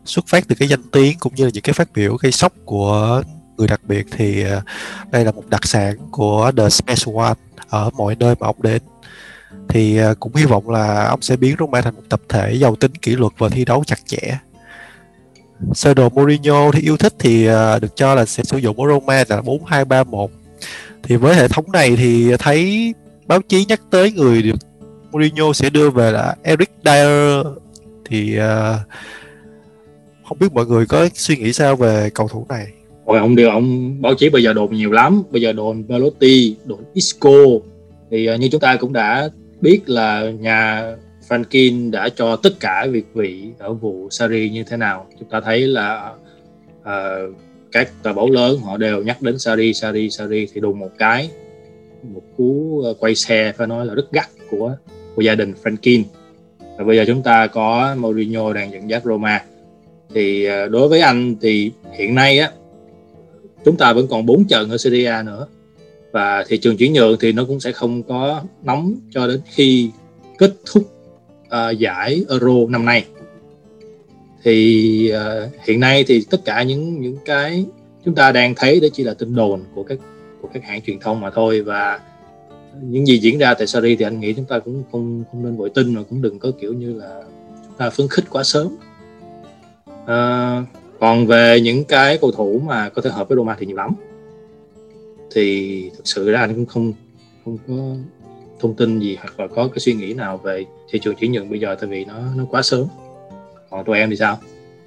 xuất 0.04 0.24
phát 0.28 0.48
từ 0.48 0.54
cái 0.58 0.68
danh 0.68 0.82
tiếng 0.92 1.18
cũng 1.18 1.34
như 1.34 1.44
là 1.44 1.50
những 1.54 1.62
cái 1.62 1.72
phát 1.72 1.92
biểu 1.92 2.16
gây 2.16 2.32
sốc 2.32 2.52
của 2.64 3.22
người 3.60 3.68
đặc 3.68 3.80
biệt 3.84 4.06
thì 4.10 4.42
ờ, 4.42 4.62
đây 5.10 5.24
là 5.24 5.32
một 5.32 5.42
đặc 5.48 5.66
sản 5.66 5.96
của 6.10 6.52
The 6.56 6.68
Special 6.68 7.16
One 7.16 7.34
ở 7.68 7.90
mọi 7.96 8.16
nơi 8.18 8.34
mà 8.40 8.46
ông 8.46 8.62
đến. 8.62 8.82
Thì 9.68 9.96
ờ, 9.96 10.14
cũng 10.20 10.34
hy 10.34 10.44
vọng 10.44 10.70
là 10.70 11.06
ông 11.06 11.22
sẽ 11.22 11.36
biến 11.36 11.56
Roma 11.58 11.80
thành 11.80 11.94
một 11.94 12.02
tập 12.08 12.20
thể 12.28 12.54
giàu 12.54 12.76
tính 12.76 12.94
kỷ 12.94 13.16
luật 13.16 13.32
và 13.38 13.48
thi 13.48 13.64
đấu 13.64 13.84
chặt 13.86 13.98
chẽ. 14.06 14.38
Sơ 15.74 15.94
đồ 15.94 16.08
Mourinho 16.08 16.72
thì 16.72 16.80
yêu 16.80 16.96
thích 16.96 17.14
thì 17.18 17.46
ờ, 17.46 17.78
được 17.78 17.96
cho 17.96 18.14
là 18.14 18.24
sẽ 18.24 18.44
sử 18.44 18.56
dụng 18.56 18.80
ở 18.80 18.88
Roma 18.88 19.24
là 19.28 19.42
4231 19.42 20.30
thì 21.02 21.16
với 21.16 21.34
hệ 21.34 21.48
thống 21.48 21.72
này 21.72 21.96
thì 21.96 22.36
thấy 22.38 22.94
báo 23.26 23.40
chí 23.48 23.64
nhắc 23.64 23.80
tới 23.90 24.12
người 24.12 24.42
được 24.42 24.56
Mourinho 25.10 25.52
sẽ 25.52 25.70
đưa 25.70 25.90
về 25.90 26.12
là 26.12 26.36
Eric 26.42 26.70
Dyer. 26.84 27.46
Thì 28.04 28.38
uh, 28.38 28.80
không 30.28 30.38
biết 30.38 30.52
mọi 30.52 30.66
người 30.66 30.86
có 30.86 31.08
suy 31.14 31.36
nghĩ 31.36 31.52
sao 31.52 31.76
về 31.76 32.10
cầu 32.14 32.28
thủ 32.28 32.46
này? 32.48 32.66
Ôi, 33.10 33.18
ông 33.18 33.36
điều 33.36 33.50
ông 33.50 33.96
báo 34.02 34.14
chí 34.14 34.28
bây 34.28 34.42
giờ 34.42 34.52
đồn 34.52 34.74
nhiều 34.74 34.92
lắm. 34.92 35.22
Bây 35.30 35.42
giờ 35.42 35.52
đồn 35.52 35.84
Belotti 35.88 36.56
đồn 36.64 36.78
Isco. 36.94 37.30
Thì 38.10 38.28
uh, 38.34 38.40
như 38.40 38.48
chúng 38.52 38.60
ta 38.60 38.76
cũng 38.76 38.92
đã 38.92 39.28
biết 39.60 39.80
là 39.86 40.30
nhà 40.40 40.92
Frankin 41.28 41.90
đã 41.90 42.08
cho 42.08 42.36
tất 42.36 42.60
cả 42.60 42.86
việc 42.90 43.06
vị 43.14 43.44
ở 43.58 43.72
vụ 43.72 44.08
Sari 44.10 44.50
như 44.50 44.64
thế 44.64 44.76
nào. 44.76 45.06
Chúng 45.18 45.28
ta 45.28 45.40
thấy 45.40 45.60
là 45.60 46.12
uh, 46.80 47.34
các 47.72 47.92
tờ 48.02 48.12
báo 48.12 48.30
lớn 48.30 48.58
họ 48.58 48.76
đều 48.76 49.02
nhắc 49.02 49.22
đến 49.22 49.38
Sari 49.38 49.72
Sari 49.72 50.10
Sari 50.10 50.46
thì 50.54 50.60
đùng 50.60 50.78
một 50.78 50.90
cái 50.98 51.30
một 52.02 52.22
cú 52.36 52.82
à, 52.86 52.90
quay 52.98 53.14
xe 53.14 53.52
phải 53.56 53.66
nói 53.66 53.86
là 53.86 53.94
rất 53.94 54.12
gắt 54.12 54.28
của 54.50 54.76
của 55.14 55.22
gia 55.22 55.34
đình 55.34 55.54
Frankin 55.62 56.02
và 56.78 56.84
bây 56.84 56.96
giờ 56.96 57.04
chúng 57.06 57.22
ta 57.22 57.46
có 57.46 57.94
Mourinho 57.98 58.52
đang 58.52 58.72
dẫn 58.72 58.90
dắt 58.90 59.02
Roma. 59.04 59.42
Thì 60.14 60.48
đối 60.70 60.88
với 60.88 61.00
anh 61.00 61.36
thì 61.40 61.72
hiện 61.98 62.14
nay 62.14 62.38
á 62.38 62.50
chúng 63.64 63.76
ta 63.76 63.92
vẫn 63.92 64.06
còn 64.06 64.26
4 64.26 64.44
trận 64.44 64.70
ở 64.70 64.76
Serie 64.76 65.06
A 65.06 65.22
nữa. 65.22 65.46
Và 66.12 66.44
thị 66.48 66.58
trường 66.58 66.76
chuyển 66.76 66.92
nhượng 66.92 67.16
thì 67.20 67.32
nó 67.32 67.44
cũng 67.44 67.60
sẽ 67.60 67.72
không 67.72 68.02
có 68.02 68.42
nóng 68.62 68.94
cho 69.10 69.26
đến 69.26 69.40
khi 69.44 69.90
kết 70.38 70.54
thúc 70.72 70.92
uh, 71.46 71.78
giải 71.78 72.24
Euro 72.28 72.66
năm 72.68 72.84
nay. 72.84 73.04
Thì 74.42 75.12
uh, 75.14 75.52
hiện 75.64 75.80
nay 75.80 76.04
thì 76.06 76.24
tất 76.30 76.44
cả 76.44 76.62
những 76.62 77.00
những 77.00 77.16
cái 77.24 77.64
chúng 78.04 78.14
ta 78.14 78.32
đang 78.32 78.54
thấy 78.54 78.80
đó 78.80 78.88
chỉ 78.92 79.04
là 79.04 79.14
tin 79.14 79.34
đồn 79.34 79.64
của 79.74 79.82
các 79.82 79.98
của 80.42 80.48
các 80.52 80.64
hãng 80.64 80.82
truyền 80.82 81.00
thông 81.00 81.20
mà 81.20 81.30
thôi. 81.30 81.60
Và 81.60 82.00
những 82.82 83.06
gì 83.06 83.18
diễn 83.18 83.38
ra 83.38 83.54
tại 83.54 83.66
Sari 83.66 83.96
thì 83.96 84.04
anh 84.04 84.20
nghĩ 84.20 84.32
chúng 84.32 84.44
ta 84.44 84.58
cũng 84.58 84.82
không 84.92 85.24
không 85.32 85.44
nên 85.44 85.56
vội 85.56 85.70
tin 85.70 85.94
mà 85.94 86.02
cũng 86.10 86.22
đừng 86.22 86.38
có 86.38 86.50
kiểu 86.60 86.72
như 86.72 86.94
là 86.94 87.22
chúng 87.66 87.74
ta 87.78 87.90
phấn 87.90 88.08
khích 88.08 88.24
quá 88.30 88.42
sớm. 88.42 88.76
Uh, 90.02 90.66
còn 91.00 91.26
về 91.26 91.60
những 91.60 91.84
cái 91.84 92.18
cầu 92.20 92.30
thủ 92.30 92.60
mà 92.64 92.88
có 92.88 93.02
thể 93.02 93.10
hợp 93.10 93.28
với 93.28 93.36
Roma 93.36 93.56
thì 93.58 93.66
nhiều 93.66 93.76
lắm. 93.76 93.90
Thì 95.34 95.90
thực 95.96 96.06
sự 96.06 96.30
là 96.30 96.40
anh 96.40 96.54
cũng 96.54 96.66
không 96.66 96.92
không 97.44 97.58
có 97.68 97.74
thông 98.60 98.74
tin 98.74 98.98
gì 98.98 99.16
hoặc 99.20 99.40
là 99.40 99.46
có 99.46 99.68
cái 99.68 99.78
suy 99.78 99.92
nghĩ 99.92 100.14
nào 100.14 100.36
về 100.36 100.64
thị 100.90 100.98
trường 100.98 101.14
chuyển 101.14 101.32
nhượng 101.32 101.50
bây 101.50 101.60
giờ 101.60 101.76
tại 101.80 101.90
vì 101.90 102.04
nó 102.04 102.14
nó 102.36 102.44
quá 102.50 102.62
sớm. 102.62 102.86
Còn 103.70 103.84
tụi 103.84 103.98
em 103.98 104.10
thì 104.10 104.16
sao? 104.16 104.38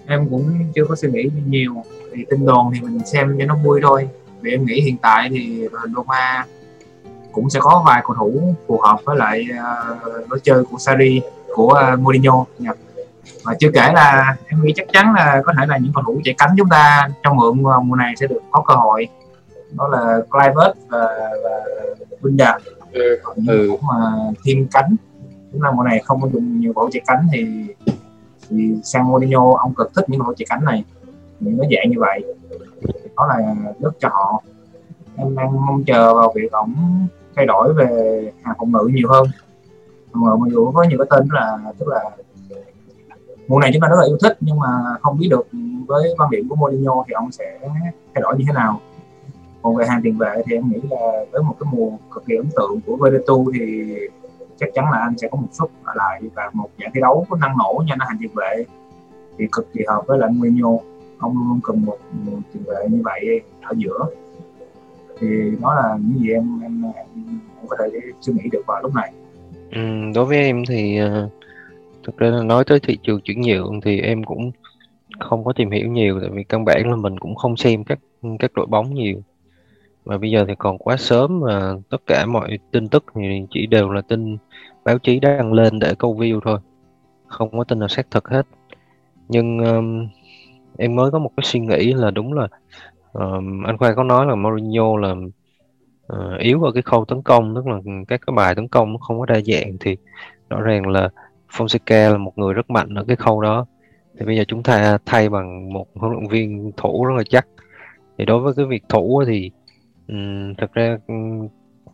Em 0.08 0.30
cũng 0.30 0.46
chưa 0.76 0.86
có 0.86 0.96
suy 0.96 1.10
nghĩ 1.12 1.30
nhiều. 1.48 1.74
Thì 2.14 2.26
tin 2.30 2.46
đồn 2.46 2.72
thì 2.74 2.82
mình 2.82 3.00
xem 3.06 3.36
cho 3.40 3.46
nó 3.46 3.56
vui 3.56 3.80
thôi. 3.84 4.08
Vì 4.42 4.52
em 4.52 4.66
nghĩ 4.66 4.82
hiện 4.82 4.98
tại 5.02 5.30
thì 5.30 5.68
Roma 5.96 6.46
cũng 7.32 7.50
sẽ 7.50 7.60
có 7.64 7.84
vài 7.86 8.02
cầu 8.06 8.16
thủ 8.20 8.56
phù 8.68 8.80
hợp 8.82 9.00
với 9.06 9.18
lại 9.18 9.46
uh, 9.50 10.32
lối 10.32 10.40
chơi 10.44 10.64
của 10.64 10.78
Sari 10.78 11.22
của 11.54 11.80
uh, 11.94 12.00
Mourinho. 12.00 12.46
Nhập 12.60 12.76
và 13.44 13.56
chưa 13.60 13.72
kể 13.74 13.92
là 13.94 14.36
em 14.48 14.62
nghĩ 14.62 14.74
chắc 14.76 14.88
chắn 14.94 15.14
là 15.14 15.42
có 15.46 15.54
thể 15.58 15.66
là 15.66 15.78
những 15.78 15.92
cầu 15.96 16.04
thủ 16.04 16.22
chạy 16.24 16.36
cánh 16.38 16.50
chúng 16.58 16.70
ta 16.70 17.08
trong 17.24 17.38
mượn 17.38 17.64
mùa 17.64 17.96
này 17.96 18.14
sẽ 18.20 18.28
được 18.28 18.42
có 18.52 18.64
cơ 18.68 18.74
hội. 18.76 19.08
Đó 19.72 19.88
là 19.88 20.20
Clivert 20.30 20.78
và, 20.90 21.08
và 21.44 21.66
Winda 22.22 22.60
ừ. 22.92 23.20
những 23.36 23.48
ừ. 23.48 23.72
mà 23.82 24.14
thiên 24.44 24.68
cánh. 24.72 24.96
Chúng 25.52 25.62
ta 25.62 25.72
mùa 25.72 25.84
này 25.84 26.02
không 26.06 26.22
có 26.22 26.30
dùng 26.34 26.60
nhiều 26.60 26.74
cầu 26.74 26.90
chạy 26.92 27.02
cánh 27.08 27.28
thì 27.34 27.66
thì 28.50 28.76
sang 28.84 29.08
Mourinho 29.08 29.54
ông 29.58 29.74
cực 29.74 29.92
thích 29.96 30.10
những 30.10 30.22
cầu 30.22 30.34
chạy 30.38 30.46
cánh 30.50 30.66
này. 30.66 30.84
Những 31.40 31.60
cái 31.60 31.70
dạng 31.76 31.92
như 31.92 32.00
vậy. 32.00 32.24
Đó 33.16 33.28
là 33.28 33.56
rất 33.80 33.94
cho 34.00 34.10
họ. 34.10 34.44
Em 35.16 35.36
đang 35.36 35.66
mong 35.66 35.84
chờ 35.84 36.14
vào 36.14 36.34
việc 36.36 36.52
ổng 36.52 36.76
thay 37.36 37.46
đổi 37.46 37.74
về 37.74 38.32
hàng 38.44 38.56
phòng 38.60 38.72
ngự 38.72 38.90
nhiều 38.94 39.10
hơn. 39.10 39.28
Phòng 40.14 40.24
ngự 40.24 40.36
mặc 40.36 40.52
dù 40.52 40.72
có 40.72 40.84
nhiều 40.84 40.98
cái 40.98 41.08
tên 41.10 41.28
là 41.32 41.58
tức 41.80 41.88
là 41.88 42.04
mùa 43.48 43.60
này 43.60 43.72
chúng 43.74 43.82
ta 43.82 43.88
rất 43.88 43.96
là 44.00 44.06
yêu 44.06 44.18
thích 44.22 44.38
nhưng 44.42 44.60
mà 44.60 44.68
không 45.02 45.18
biết 45.20 45.28
được 45.30 45.48
với 45.88 46.14
quan 46.18 46.30
điểm 46.30 46.50
của 46.50 46.56
Mourinho 46.56 47.04
thì 47.08 47.14
ông 47.14 47.32
sẽ 47.32 47.60
thay 48.14 48.22
đổi 48.22 48.38
như 48.38 48.44
thế 48.48 48.54
nào. 48.54 48.80
Còn 49.62 49.76
về 49.76 49.86
hàng 49.88 50.02
tiền 50.04 50.18
vệ 50.18 50.44
thì 50.46 50.56
em 50.56 50.70
nghĩ 50.70 50.80
là 50.90 51.26
với 51.32 51.44
một 51.44 51.56
cái 51.60 51.70
mùa 51.72 51.90
cực 52.12 52.26
kỳ 52.26 52.36
ấn 52.36 52.50
tượng 52.56 52.80
của 52.86 52.98
Veretu 52.98 53.52
thì 53.54 53.96
chắc 54.60 54.70
chắn 54.74 54.86
là 54.92 54.98
anh 54.98 55.18
sẽ 55.18 55.28
có 55.32 55.38
một 55.38 55.48
suất 55.52 55.70
ở 55.84 55.94
lại 55.96 56.22
và 56.36 56.50
một 56.54 56.70
dạng 56.80 56.92
thi 56.94 57.02
đấu 57.02 57.26
có 57.30 57.38
năng 57.38 57.58
nổ 57.58 57.84
nha 57.88 57.96
nó 58.00 58.06
hàng 58.08 58.18
tiền 58.22 58.32
vệ 58.36 58.66
thì 59.38 59.48
cực 59.52 59.74
kỳ 59.74 59.84
hợp 59.88 60.04
với 60.08 60.18
lại 60.18 60.30
Mourinho. 60.30 60.70
Ông 61.18 61.38
luôn 61.38 61.60
cần 61.64 61.86
một, 61.86 61.98
một 62.12 62.38
tiền 62.54 62.64
vệ 62.68 62.88
như 62.90 63.02
vậy 63.04 63.42
ở 63.62 63.74
giữa. 63.78 64.06
Thì 65.20 65.28
đó 65.62 65.74
là 65.74 65.98
những 66.02 66.20
gì 66.20 66.32
em 66.32 66.60
em, 66.64 66.84
em, 66.84 67.06
em 67.60 67.68
có 67.68 67.78
thể 67.80 68.00
suy 68.22 68.34
nghĩ 68.34 68.50
được 68.52 68.62
vào 68.68 68.82
lúc 68.82 68.96
này. 68.96 69.14
Ừ, 69.72 69.80
đối 70.16 70.26
với 70.26 70.38
em 70.38 70.64
thì 70.70 71.00
uh, 71.04 71.32
thực 72.04 72.18
ra 72.18 72.30
là 72.30 72.44
nói 72.44 72.64
tới 72.64 72.80
thị 72.80 72.98
trường 73.04 73.22
chuyển 73.22 73.42
nhượng 73.42 73.82
thì 73.82 74.02
em 74.02 74.24
cũng 74.24 74.52
không 75.20 75.44
có 75.44 75.54
tìm 75.54 75.72
hiểu 75.72 75.88
nhiều 75.88 76.20
tại 76.22 76.30
vì 76.34 76.44
căn 76.44 76.66
bản 76.66 76.90
là 76.90 76.96
mình 76.96 77.20
cũng 77.20 77.36
không 77.36 77.58
xem 77.58 77.84
các 77.84 78.00
các 78.40 78.52
đội 78.54 78.66
bóng 78.66 78.94
nhiều. 78.94 79.22
Mà 80.06 80.18
bây 80.18 80.32
giờ 80.32 80.46
thì 80.48 80.54
còn 80.58 80.78
quá 80.78 80.98
sớm 80.98 81.40
mà 81.40 81.74
tất 81.90 82.02
cả 82.08 82.26
mọi 82.26 82.60
tin 82.72 82.88
tức 82.88 83.06
thì 83.16 83.46
chỉ 83.52 83.66
đều 83.68 83.90
là 83.90 84.02
tin 84.02 84.38
báo 84.84 85.00
chí 85.00 85.20
đăng 85.20 85.54
lên 85.54 85.80
để 85.80 85.96
câu 86.00 86.16
view 86.16 86.40
thôi 86.46 86.60
không 87.28 87.58
có 87.58 87.64
tin 87.64 87.80
nào 87.80 87.88
xác 87.88 88.12
thực 88.12 88.30
hết. 88.30 88.46
Nhưng 89.28 89.58
um, 89.58 90.08
em 90.78 90.96
mới 90.96 91.12
có 91.12 91.20
một 91.20 91.32
cái 91.38 91.44
suy 91.44 91.60
nghĩ 91.60 91.94
là 91.94 92.12
đúng 92.12 92.34
là 92.34 92.48
um, 93.14 93.64
anh 93.64 93.78
khoa 93.78 93.94
có 93.94 94.04
nói 94.04 94.26
là 94.26 94.36
Mourinho 94.36 94.98
là 94.98 95.16
uh, 96.14 96.40
yếu 96.40 96.64
ở 96.64 96.72
cái 96.72 96.82
khâu 96.82 97.06
tấn 97.06 97.22
công 97.22 97.56
tức 97.56 97.68
là 97.68 97.80
các 98.08 98.22
cái 98.28 98.34
bài 98.36 98.56
tấn 98.56 98.68
công 98.68 98.92
nó 98.92 98.98
không 98.98 99.20
có 99.20 99.26
đa 99.26 99.40
dạng 99.46 99.78
thì 99.80 99.98
rõ 100.50 100.62
ràng 100.62 100.88
là 100.88 101.10
Fonseca 101.58 102.12
là 102.12 102.18
một 102.18 102.38
người 102.38 102.54
rất 102.54 102.70
mạnh 102.70 102.94
ở 102.96 103.04
cái 103.08 103.16
khâu 103.16 103.42
đó. 103.42 103.66
Thì 104.20 104.26
bây 104.26 104.38
giờ 104.38 104.44
chúng 104.48 104.64
ta 104.64 104.98
thay 105.06 105.30
bằng 105.30 105.74
một 105.74 105.88
huấn 105.96 106.12
luyện 106.12 106.28
viên 106.28 106.72
thủ 106.78 107.06
rất 107.06 107.14
là 107.18 107.24
chắc. 107.30 107.48
Thì 108.18 108.26
đối 108.26 108.40
với 108.40 108.54
cái 108.54 108.66
việc 108.66 108.84
thủ 108.90 109.24
thì 109.28 109.52
um, 110.08 110.54
thật 110.58 110.74
ra 110.74 110.98
um, 111.08 111.48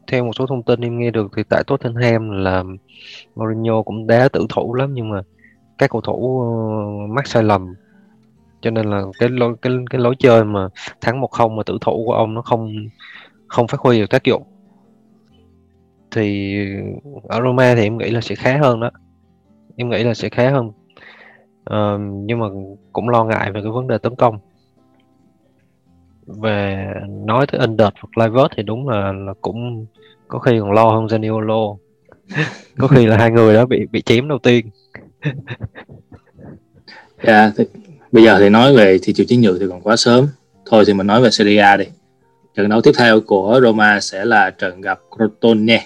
theo 0.08 0.26
một 0.26 0.32
số 0.36 0.46
thông 0.46 0.64
tin 0.64 0.82
em 0.82 1.00
nghe 1.00 1.12
được 1.12 1.32
thì 1.36 1.44
tại 1.50 1.64
Tottenham 1.68 2.30
là 2.30 2.64
Mourinho 3.36 3.82
cũng 3.82 4.08
đá 4.08 4.30
tử 4.30 4.46
thủ 4.50 4.74
lắm 4.74 4.94
nhưng 4.94 5.10
mà 5.10 5.22
các 5.78 5.90
cầu 5.90 6.02
thủ 6.02 6.14
uh, 6.16 7.10
mắc 7.10 7.28
sai 7.28 7.44
lầm. 7.44 7.74
Cho 8.62 8.72
nên 8.72 8.86
là 8.86 9.04
cái 9.20 9.30
lối 9.30 9.56
cái 9.62 9.74
cái 9.90 10.02
lối 10.02 10.16
chơi 10.20 10.44
mà 10.44 10.68
thắng 11.02 11.22
một 11.22 11.32
không 11.32 11.56
mà 11.56 11.64
tử 11.64 11.78
thủ 11.82 12.04
của 12.06 12.14
ông 12.14 12.34
nó 12.34 12.42
không 12.42 12.74
không 13.48 13.68
phát 13.68 13.80
huy 13.80 14.00
được 14.00 14.10
tác 14.10 14.24
dụng. 14.24 14.44
Thì 16.12 16.58
ở 17.24 17.42
Roma 17.42 17.76
thì 17.76 17.84
em 17.84 17.98
nghĩ 17.98 18.10
là 18.10 18.22
sẽ 18.22 18.36
khá 18.36 18.58
hơn 18.58 18.80
đó 18.80 18.92
em 19.80 19.90
nghĩ 19.90 20.04
là 20.04 20.14
sẽ 20.14 20.30
khá 20.30 20.50
hơn. 20.50 20.72
Uh, 21.70 22.02
nhưng 22.26 22.40
mà 22.40 22.46
cũng 22.94 23.10
lo 23.10 23.24
ngại 23.24 23.52
về 23.52 23.62
cái 23.62 23.72
vấn 23.72 23.88
đề 23.88 23.98
tấn 23.98 24.16
công. 24.16 24.40
Về 26.26 26.88
nói 27.26 27.48
tới 27.48 27.62
Under 27.62 27.88
hoặc 28.02 28.18
Livert 28.18 28.52
thì 28.58 28.64
đúng 28.64 28.90
là, 28.90 29.12
là 29.12 29.34
cũng 29.42 29.86
có 30.28 30.40
khi 30.40 30.60
còn 30.60 30.72
lo 30.72 30.90
hơn 30.90 31.06
Zaniolo 31.06 31.78
có 32.78 32.88
khi 32.88 33.06
là 33.06 33.18
hai 33.18 33.32
người 33.32 33.54
đó 33.54 33.66
bị 33.66 33.86
bị 33.92 34.02
chém 34.02 34.28
đầu 34.28 34.40
tiên. 34.40 34.70
Yeah, 35.22 35.36
dạ, 37.24 37.52
thì, 37.58 37.64
bây 38.12 38.24
giờ 38.24 38.40
thì 38.40 38.50
nói 38.50 38.76
về 38.76 38.98
thị 39.04 39.14
trường 39.14 39.28
chiến 39.28 39.42
nhược 39.42 39.58
thì 39.60 39.66
còn 39.70 39.82
quá 39.82 39.96
sớm. 39.96 40.28
Thôi 40.66 40.84
thì 40.88 40.94
mình 40.94 41.08
nói 41.08 41.22
về 41.22 41.30
Serie 41.30 41.60
A 41.60 41.78
đi. 41.78 41.86
Trận 42.56 42.70
đấu 42.70 42.82
tiếp 42.82 42.92
theo 42.98 43.22
của 43.22 43.60
Roma 43.64 44.00
sẽ 44.00 44.26
là 44.26 44.50
trận 44.50 44.82
gặp 44.82 45.00
Crotone 45.16 45.80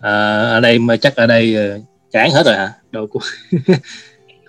à, 0.00 0.40
ở 0.40 0.60
đây 0.60 0.78
chắc 1.00 1.16
ở 1.16 1.26
đây 1.26 1.54
ờ, 1.54 1.78
chán 2.14 2.30
hết 2.30 2.46
rồi 2.46 2.54
hả? 2.56 2.72
Đâu 2.92 3.06
có 3.06 3.20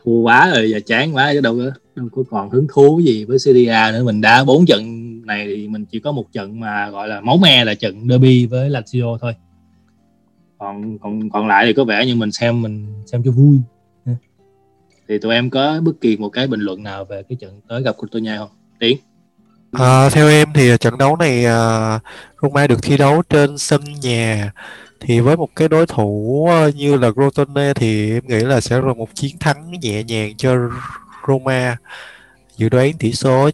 thua 0.03 0.21
quá 0.21 0.51
rồi 0.55 0.69
giờ 0.71 0.79
chán 0.85 1.15
quá 1.15 1.29
chứ 1.33 1.41
đâu 1.41 1.57
có 1.57 1.71
đâu 1.95 2.07
có 2.11 2.23
còn 2.29 2.49
hứng 2.49 2.67
thú 2.73 2.99
gì 2.99 3.25
với 3.25 3.39
Syria 3.39 3.75
nữa. 3.91 4.03
Mình 4.03 4.21
đã 4.21 4.43
bốn 4.43 4.65
trận 4.65 4.81
này 5.25 5.45
thì 5.47 5.67
mình 5.67 5.85
chỉ 5.85 5.99
có 5.99 6.11
một 6.11 6.25
trận 6.31 6.59
mà 6.59 6.89
gọi 6.89 7.07
là 7.07 7.21
máu 7.21 7.37
me 7.37 7.65
là 7.65 7.73
trận 7.73 8.07
derby 8.09 8.45
với 8.45 8.69
Lazio 8.69 9.17
thôi. 9.17 9.33
Còn 10.57 10.99
còn 10.99 11.29
còn 11.29 11.47
lại 11.47 11.65
thì 11.65 11.73
có 11.73 11.83
vẻ 11.83 12.05
như 12.05 12.15
mình 12.15 12.31
xem 12.31 12.61
mình 12.61 13.03
xem 13.05 13.21
cho 13.25 13.31
vui. 13.31 13.59
Thì 15.07 15.17
tụi 15.17 15.33
em 15.33 15.49
có 15.49 15.79
bất 15.81 16.01
kỳ 16.01 16.17
một 16.17 16.29
cái 16.29 16.47
bình 16.47 16.59
luận 16.59 16.83
nào 16.83 17.05
về 17.05 17.23
cái 17.29 17.37
trận 17.41 17.61
tới 17.69 17.81
gặp 17.83 17.97
Cotonou 17.97 18.37
không? 18.37 18.49
Tiến. 18.79 18.97
À, 19.71 20.09
theo 20.09 20.29
em 20.29 20.47
thì 20.53 20.77
trận 20.79 20.97
đấu 20.97 21.15
này 21.15 21.45
uh, 21.45 22.01
Roma 22.41 22.67
được 22.67 22.83
thi 22.83 22.97
đấu 22.97 23.21
trên 23.29 23.57
sân 23.57 23.81
nhà 24.01 24.51
thì 24.99 25.19
với 25.19 25.37
một 25.37 25.49
cái 25.55 25.67
đối 25.67 25.87
thủ 25.87 26.47
ờ, 26.49 26.71
như 26.75 26.97
là 26.97 27.11
Crotone 27.11 27.73
thì 27.73 28.11
em 28.11 28.23
nghĩ 28.27 28.39
là 28.39 28.61
sẽ 28.61 28.81
là 28.81 28.93
một 28.93 29.15
chiến 29.15 29.37
thắng 29.39 29.71
nhẹ 29.81 30.03
nhàng 30.03 30.37
cho 30.37 30.55
Roma. 31.27 31.77
Dự 32.57 32.69
đoán 32.69 32.91
tỷ 32.99 33.11
số 33.11 33.49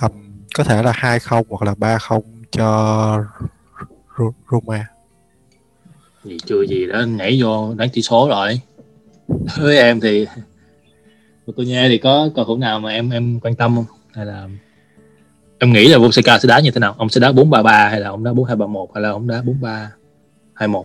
tầm 0.00 0.10
có 0.54 0.64
thể 0.64 0.82
là 0.82 0.92
2-0 0.92 1.42
hoặc 1.48 1.62
là 1.66 1.74
3-0 1.74 2.20
cho 2.52 3.24
Roma. 4.50 4.86
Thì 6.24 6.38
chưa 6.46 6.62
gì 6.68 6.86
đã 6.86 7.04
nhảy 7.04 7.42
vô 7.42 7.74
đánh 7.74 7.88
tỷ 7.92 8.02
số 8.02 8.28
rồi. 8.28 8.60
Với 9.58 9.78
em 9.78 10.00
thì 10.00 10.26
tôi 11.56 11.66
nghe 11.66 11.88
thì 11.88 11.98
có 11.98 12.28
cầu 12.34 12.44
thủ 12.44 12.56
nào 12.56 12.80
mà 12.80 12.90
em 12.90 13.10
em 13.10 13.40
quan 13.40 13.54
tâm 13.54 13.76
không? 13.76 13.84
Hay 14.12 14.26
là 14.26 14.48
em 15.58 15.72
nghĩ 15.72 15.88
là 15.88 15.98
Fonseca 15.98 16.38
sẽ 16.38 16.48
đá 16.48 16.60
như 16.60 16.70
thế 16.70 16.78
nào? 16.78 16.94
Ông 16.98 17.08
sẽ 17.08 17.20
đá 17.20 17.32
4-3-3 17.32 17.90
hay 17.90 18.00
là 18.00 18.08
ông 18.08 18.24
đá 18.24 18.30
4-2-3-1 18.30 18.86
hay 18.94 19.02
là 19.02 19.10
ông 19.10 19.28
đá 19.28 19.42
4-3 19.42 19.86
4-3-2-1 20.60 20.84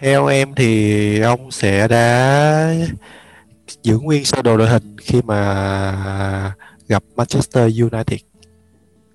theo 0.00 0.26
em 0.26 0.54
thì 0.54 1.20
ông 1.20 1.50
sẽ 1.50 1.88
đá 1.88 2.74
giữ 3.82 3.98
nguyên 3.98 4.24
sơ 4.24 4.42
đồ 4.42 4.56
đội 4.56 4.68
hình 4.68 4.96
khi 4.98 5.22
mà 5.22 6.54
gặp 6.88 7.02
Manchester 7.16 7.80
United. 7.80 8.20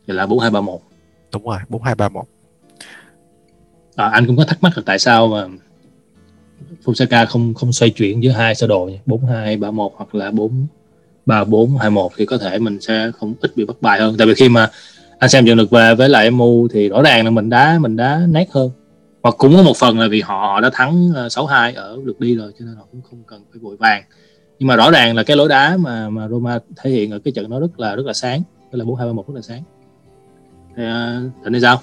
Vậy 0.07 0.15
là 0.15 0.25
4-2-3-1 0.25 0.79
đúng 1.31 1.43
rồi 1.43 1.57
4-2-3-1 1.69 2.23
à, 3.95 4.09
anh 4.09 4.27
cũng 4.27 4.37
có 4.37 4.45
thắc 4.45 4.63
mắc 4.63 4.73
là 4.75 4.83
tại 4.85 4.99
sao 4.99 5.27
mà 5.27 5.47
Fonseca 6.85 7.25
không 7.25 7.53
không 7.53 7.73
xoay 7.73 7.89
chuyển 7.89 8.23
giữa 8.23 8.31
hai 8.31 8.55
sơ 8.55 8.67
đồ 8.67 8.85
nhỉ? 8.85 8.99
4-2-3-1 9.05 9.89
hoặc 9.95 10.15
là 10.15 10.31
4 10.31 10.67
3 11.25 11.43
4 11.43 11.77
2 11.77 11.89
1 11.89 12.11
thì 12.17 12.25
có 12.25 12.37
thể 12.37 12.59
mình 12.59 12.81
sẽ 12.81 13.11
không 13.19 13.33
ít 13.41 13.51
bị 13.55 13.65
bất 13.65 13.81
bại 13.81 13.99
hơn. 13.99 14.15
Tại 14.17 14.27
vì 14.27 14.33
khi 14.33 14.49
mà 14.49 14.69
anh 15.21 15.29
xem 15.29 15.45
trận 15.45 15.57
lượt 15.57 15.69
về 15.71 15.95
với 15.95 16.09
lại 16.09 16.31
MU 16.31 16.67
thì 16.67 16.89
rõ 16.89 17.01
ràng 17.01 17.25
là 17.25 17.31
mình 17.31 17.49
đá 17.49 17.77
mình 17.79 17.95
đá 17.95 18.21
nét 18.29 18.47
hơn. 18.51 18.69
Hoặc 19.23 19.35
cũng 19.37 19.55
có 19.55 19.63
một 19.63 19.77
phần 19.77 19.99
là 19.99 20.07
vì 20.07 20.21
họ, 20.21 20.35
họ 20.35 20.61
đã 20.61 20.69
thắng 20.73 21.11
ờ, 21.15 21.27
6-2 21.27 21.75
ở 21.75 21.97
lượt 22.03 22.19
đi 22.19 22.35
rồi 22.35 22.51
cho 22.59 22.65
nên 22.65 22.75
họ 22.75 22.85
cũng 22.91 23.01
không 23.01 23.23
cần 23.27 23.43
phải 23.51 23.59
vội 23.59 23.77
vàng. 23.77 24.03
Nhưng 24.59 24.67
mà 24.67 24.75
rõ 24.75 24.91
ràng 24.91 25.15
là 25.15 25.23
cái 25.23 25.37
lối 25.37 25.49
đá 25.49 25.77
mà 25.77 26.09
mà 26.09 26.27
Roma 26.27 26.59
thể 26.77 26.89
hiện 26.89 27.11
ở 27.11 27.19
cái 27.19 27.31
trận 27.31 27.49
đó 27.49 27.59
rất 27.59 27.79
là 27.79 27.95
rất 27.95 28.05
là 28.05 28.13
sáng. 28.13 28.41
Đó 28.71 28.77
là 28.77 28.85
4 28.85 28.95
2 28.95 29.07
3 29.07 29.13
1 29.13 29.27
rất 29.27 29.33
là 29.35 29.41
sáng. 29.41 29.63
Thì 30.75 30.83
uh, 31.57 31.61
sao? 31.61 31.79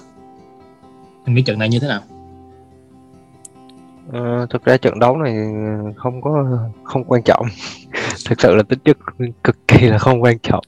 Anh 1.25 1.35
nghĩ 1.35 1.41
trận 1.41 1.59
này 1.59 1.69
như 1.69 1.79
thế 1.79 1.87
nào? 1.87 2.01
Ờ, 4.11 4.47
thực 4.49 4.65
ra 4.65 4.77
trận 4.77 4.99
đấu 4.99 5.17
này 5.17 5.35
không 5.95 6.21
có 6.21 6.59
không 6.83 7.03
quan 7.03 7.23
trọng. 7.23 7.45
Thực 8.29 8.41
sự 8.41 8.55
là 8.55 8.63
tính 8.63 8.79
chất 8.85 8.97
cực 9.43 9.67
kỳ 9.67 9.87
là 9.87 9.97
không 9.97 10.23
quan 10.23 10.39
trọng 10.39 10.63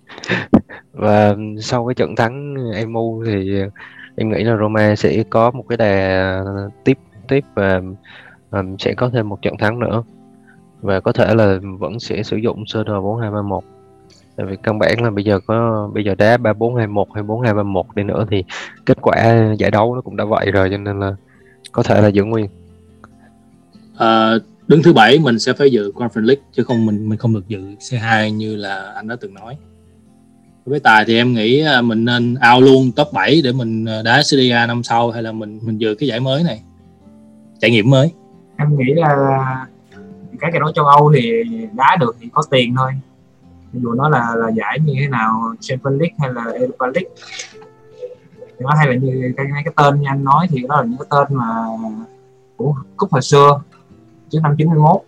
và 0.94 1.36
sau 1.62 1.86
cái 1.86 1.96
trận 1.96 2.16
thắng 2.16 2.56
MU 2.88 3.24
thì 3.26 3.62
em 4.16 4.32
nghĩ 4.32 4.44
là 4.44 4.58
Roma 4.58 4.96
sẽ 4.96 5.24
có 5.30 5.52
một 5.52 5.64
cái 5.70 5.78
đà 5.78 6.44
tiếp 6.84 6.98
tiếp 7.28 7.46
và 7.54 7.82
um, 8.52 8.78
sẽ 8.78 8.94
có 8.94 9.10
thêm 9.10 9.30
một 9.30 9.42
trận 9.42 9.58
thắng 9.58 9.80
nữa. 9.80 10.04
Và 10.82 11.00
có 11.00 11.12
thể 11.12 11.36
là 11.36 11.60
vẫn 11.80 12.00
sẽ 12.00 12.24
sử 12.24 12.38
dụng 12.38 12.66
sơ 12.66 12.84
đồ 12.84 13.02
4231 13.02 13.64
tại 14.36 14.46
vì 14.46 14.58
căn 14.64 14.80
bản 14.80 15.04
là 15.04 15.10
bây 15.10 15.24
giờ 15.24 15.40
có 15.46 15.90
bây 15.94 16.04
giờ 16.04 16.16
đá 16.16 16.38
3421 16.38 17.08
hay 17.14 17.24
4231 17.24 17.96
đi 17.96 18.04
nữa 18.04 18.26
thì 18.32 18.44
kết 18.86 18.98
quả 19.02 19.36
giải 19.60 19.72
đấu 19.72 19.96
nó 19.96 20.02
cũng 20.02 20.18
đã 20.18 20.26
vậy 20.26 20.52
rồi 20.52 20.70
cho 20.72 20.78
nên 20.78 21.00
là 21.00 21.16
có 21.72 21.84
thể 21.84 22.02
là 22.02 22.08
giữ 22.08 22.24
nguyên. 22.24 22.48
À, 23.98 24.34
đứng 24.68 24.84
thứ 24.84 24.94
bảy 24.94 25.20
mình 25.20 25.40
sẽ 25.40 25.54
phải 25.54 25.72
dự 25.72 25.92
Conference 25.96 26.26
League 26.26 26.44
chứ 26.52 26.64
không 26.64 26.86
mình 26.86 27.10
mình 27.10 27.18
không 27.18 27.34
được 27.34 27.48
dự 27.48 27.60
C2 27.60 28.30
như 28.30 28.56
là 28.56 28.94
anh 28.96 29.08
đã 29.08 29.16
từng 29.22 29.34
nói 29.34 29.58
với 30.66 30.80
tài 30.80 31.06
thì 31.06 31.18
em 31.18 31.34
nghĩ 31.34 31.66
à, 31.66 31.82
mình 31.82 32.06
nên 32.06 32.36
ao 32.36 32.62
luôn 32.62 32.92
top 32.96 33.08
7 33.14 33.42
để 33.44 33.52
mình 33.52 33.86
à, 33.86 34.02
đá 34.02 34.24
Serie 34.24 34.52
A 34.52 34.66
năm 34.68 34.84
sau 34.84 35.12
hay 35.12 35.24
là 35.24 35.32
mình 35.32 35.60
mình 35.64 35.78
dự 35.78 35.96
cái 35.96 36.10
giải 36.10 36.20
mới 36.20 36.44
này? 36.44 36.62
Trải 37.60 37.72
nghiệm 37.72 37.90
mới. 37.90 38.12
Em 38.58 38.78
nghĩ 38.78 38.94
là 38.94 39.16
các 40.40 40.50
cái 40.52 40.60
đấu 40.60 40.72
châu 40.72 40.86
Âu 40.86 41.12
thì 41.16 41.44
đá 41.74 41.98
được 42.00 42.16
thì 42.22 42.30
có 42.34 42.42
tiền 42.50 42.76
thôi. 42.76 42.92
Dù 43.74 43.94
nó 43.94 44.10
là 44.10 44.36
là 44.36 44.50
giải 44.50 44.80
như 44.86 44.94
thế 45.00 45.08
nào 45.08 45.56
Champions 45.60 46.02
League 46.02 46.16
hay 46.20 46.34
là 46.34 46.44
Europa 46.60 46.86
League. 46.86 47.10
Thì 48.40 48.66
nó 48.66 48.74
hay 48.78 48.88
là 48.88 48.94
như 48.94 49.34
cái, 49.38 49.46
cái 49.66 49.74
tên 49.76 50.02
như 50.02 50.08
anh 50.08 50.24
nói 50.24 50.48
thì 50.50 50.62
đó 50.68 50.82
là 50.82 50.88
những 50.88 50.98
cái 50.98 51.08
tên 51.10 51.38
mà 51.38 51.46
của 52.58 52.76
cúp 52.98 53.12
hồi 53.12 53.22
xưa 53.22 53.62
trước 54.30 54.40
năm 54.44 54.56
91 54.58 55.02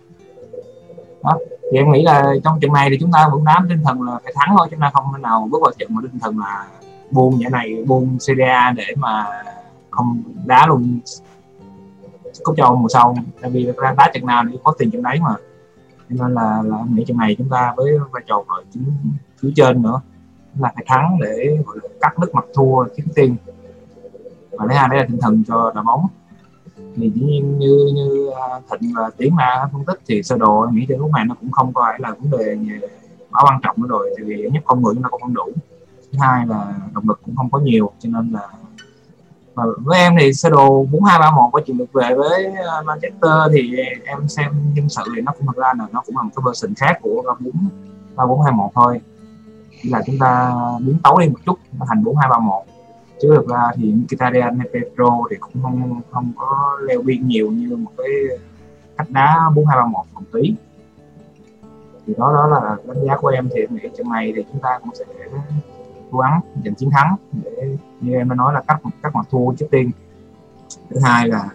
đó 1.24 1.38
thì 1.74 1.80
em 1.80 1.92
nghĩ 1.92 2.04
là 2.04 2.34
trong 2.44 2.60
trận 2.60 2.74
này 2.74 2.90
thì 2.90 2.98
chúng 3.00 3.12
ta 3.12 3.30
vẫn 3.32 3.44
đám 3.46 3.66
tinh 3.70 3.84
thần 3.84 4.02
là 4.02 4.20
phải 4.24 4.34
thắng 4.36 4.56
thôi 4.58 4.68
chúng 4.72 4.80
ta 4.80 4.92
không 4.94 5.06
thể 5.14 5.22
nào 5.22 5.48
bước 5.52 5.62
vào 5.62 5.72
trận 5.80 5.96
mà 5.96 6.02
tinh 6.02 6.20
thần 6.20 6.40
là 6.40 6.68
buông 7.12 7.40
giải 7.40 7.52
này, 7.52 7.84
buông 7.88 8.18
CDA 8.18 8.74
để 8.76 8.86
mà 8.96 9.26
không 9.90 10.24
đá 10.46 10.68
luôn 10.68 11.00
cúp 12.44 12.58
châu 12.58 12.76
mùa 12.76 12.88
sau. 12.88 13.16
Tại 13.42 13.52
vì 13.52 13.72
ra 13.78 13.94
đá 13.98 14.12
trận 14.14 14.26
nào 14.26 14.44
thì 14.52 14.58
có 14.64 14.74
tiền 14.78 14.92
trận 14.92 15.04
đấy 15.04 15.20
mà. 15.22 15.36
Nên 16.10 16.34
là 16.34 16.62
là 16.64 16.78
em 16.78 16.96
nghĩ 16.96 17.06
trận 17.08 17.18
này 17.18 17.36
chúng 17.38 17.50
ta 17.50 17.74
với 17.78 18.00
vai 18.12 18.24
trò 18.28 18.44
ở 18.48 18.64
chính 18.74 18.84
phía 19.42 19.52
trên 19.56 19.82
nữa 19.82 20.02
là 20.60 20.72
phải 20.76 20.86
thắng 20.88 21.18
để 21.22 21.58
gọi 21.66 21.78
là 21.84 21.90
cắt 22.02 22.20
đứt 22.20 22.36
mặt 22.36 22.46
thua 22.54 22.86
kiếm 22.96 23.08
tiền 23.16 23.36
và 24.52 24.66
thứ 24.70 24.76
hai 24.76 24.90
đấy 24.90 25.00
là 25.00 25.06
tinh 25.10 25.20
thần 25.22 25.44
cho 25.48 25.72
đội 25.76 25.84
bóng 25.84 26.08
thì 26.96 27.12
dĩ 27.16 27.22
nhiên 27.22 27.60
như 27.60 27.92
như 27.96 28.30
à, 28.30 28.60
thịnh 28.72 28.92
và 28.96 29.10
tiến 29.18 29.36
mà 29.36 29.70
phân 29.72 29.86
tích 29.86 30.00
thì 30.08 30.24
sơ 30.24 30.38
đồ 30.38 30.68
nghĩ 30.72 30.86
thì 30.90 30.96
lúc 30.96 31.12
này 31.12 31.26
nó 31.26 31.36
cũng 31.42 31.52
không 31.52 31.72
phải 31.74 32.00
là 32.00 32.12
vấn 32.12 32.32
đề 32.32 32.58
quá 33.32 33.42
quan 33.46 33.60
trọng 33.64 33.76
nữa 33.82 33.88
rồi, 33.90 34.14
tại 34.18 34.26
vì 34.26 34.50
nhất 34.54 34.64
con 34.66 34.82
người 34.82 34.94
chúng 34.94 35.04
ta 35.04 35.10
cũng 35.10 35.22
không 35.22 35.34
đủ. 35.34 35.52
Thứ 36.12 36.18
hai 36.22 36.48
là 36.48 36.74
động 36.94 37.04
lực 37.08 37.20
cũng 37.26 37.36
không 37.36 37.50
có 37.52 37.60
nhiều, 37.60 37.92
cho 38.00 38.10
nên 38.14 38.32
là 38.32 38.48
mà 39.56 39.64
với 39.78 40.00
em 40.00 40.16
thì 40.20 40.34
sơ 40.34 40.50
đồ 40.50 40.86
bốn 40.92 41.04
hai 41.04 41.20
ba 41.20 41.32
một 41.32 41.50
có 41.54 41.62
chuyện 41.66 41.78
được 41.78 41.94
về 41.94 42.16
với 42.16 42.46
à, 42.46 42.82
Manchester 42.86 43.32
thì 43.54 43.76
em 44.06 44.28
xem 44.28 44.52
nhân 44.76 44.90
sự 44.90 45.02
thì 45.16 45.22
nó 45.22 45.32
cũng 45.32 45.48
thật 45.48 45.56
ra 45.56 45.74
là 45.78 45.88
nó 45.92 46.02
cũng 46.06 46.18
là 46.18 46.24
một 46.24 46.30
cái 46.36 46.44
version 46.46 46.74
khác 46.76 47.00
của 47.02 47.24
ba 47.28 47.34
bốn 47.40 47.54
ba 48.16 48.26
bốn 48.26 48.42
hai 48.42 48.54
một 48.54 48.72
thôi. 48.76 49.02
Chỉ 49.84 49.90
là 49.90 50.02
chúng 50.06 50.20
ta 50.20 50.54
biến 50.80 50.98
tấu 51.04 51.20
đi 51.20 51.28
một 51.30 51.40
chút, 51.46 51.60
nó 51.80 51.86
thành 51.90 52.04
bốn 52.04 52.16
hai 52.16 52.30
ba 52.30 52.40
một 52.40 52.66
chứ 53.24 53.30
thực 53.36 53.48
ra 53.48 53.72
thì 53.76 53.92
Mkhitaryan 53.92 54.60
hay 54.60 54.68
Pedro 54.74 55.18
thì 55.30 55.36
cũng 55.40 55.64
không 55.64 56.02
không 56.12 56.32
có 56.36 56.78
leo 56.88 57.02
biên 57.02 57.28
nhiều 57.28 57.52
như 57.52 57.76
một 57.76 57.92
cái 57.98 58.08
cách 58.98 59.08
đá 59.10 59.40
bốn 59.56 59.66
hai 59.66 59.78
ba 59.78 59.86
một 59.86 60.04
một 60.14 60.22
tí. 60.34 60.56
Thì 62.08 62.14
đó 62.18 62.34
đó 62.34 62.48
là 62.48 62.76
đánh 62.88 63.06
giá 63.06 63.18
của 63.18 63.28
em 63.28 63.50
thì 63.54 63.62
em 63.62 63.76
nghĩ 63.76 63.90
trận 63.98 64.10
này 64.10 64.34
thì 64.36 64.44
chúng 64.52 64.62
ta 64.62 64.80
cũng 64.82 64.96
sẽ 64.96 65.06
cố 66.12 66.20
gắng 66.20 66.42
giành 66.66 66.76
chiến 66.76 66.90
thắng 66.92 67.16
để 67.32 67.78
như 68.02 68.14
em 68.14 68.30
đã 68.30 68.36
nói 68.36 68.54
là 68.54 68.62
cắt 68.68 68.80
cắt 69.04 69.16
mặt 69.16 69.26
thua 69.32 69.54
trước 69.54 69.68
tiên. 69.72 69.92
Thứ 70.90 71.00
hai 71.04 71.28
là 71.28 71.50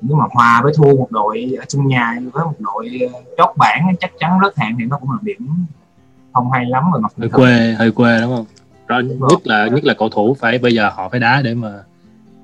nếu 0.00 0.16
mà 0.16 0.24
hòa 0.30 0.60
với 0.62 0.72
thua 0.76 0.96
một 0.96 1.08
đội 1.10 1.56
ở 1.58 1.64
trong 1.64 1.88
nhà 1.88 2.18
với 2.32 2.44
một 2.44 2.54
đội 2.58 3.10
chót 3.36 3.56
bảng 3.56 3.94
chắc 4.00 4.10
chắn 4.18 4.38
rớt 4.42 4.58
hạng 4.58 4.76
thì 4.78 4.84
nó 4.84 4.98
cũng 4.98 5.10
là 5.10 5.18
điểm 5.22 5.48
không 6.32 6.50
hay 6.50 6.66
lắm 6.66 6.84
rồi 6.92 7.00
mặt 7.00 7.12
hơi 7.18 7.28
quê 7.28 7.74
hơi 7.78 7.92
quê 7.92 8.20
đúng 8.20 8.36
không 8.36 8.46
đó 8.90 9.00
nhất 9.30 9.40
là 9.44 9.68
nhất 9.68 9.84
là 9.84 9.94
cầu 9.94 10.08
thủ 10.08 10.36
phải 10.40 10.58
bây 10.58 10.74
giờ 10.74 10.90
họ 10.94 11.08
phải 11.08 11.20
đá 11.20 11.42
để 11.44 11.54
mà 11.54 11.82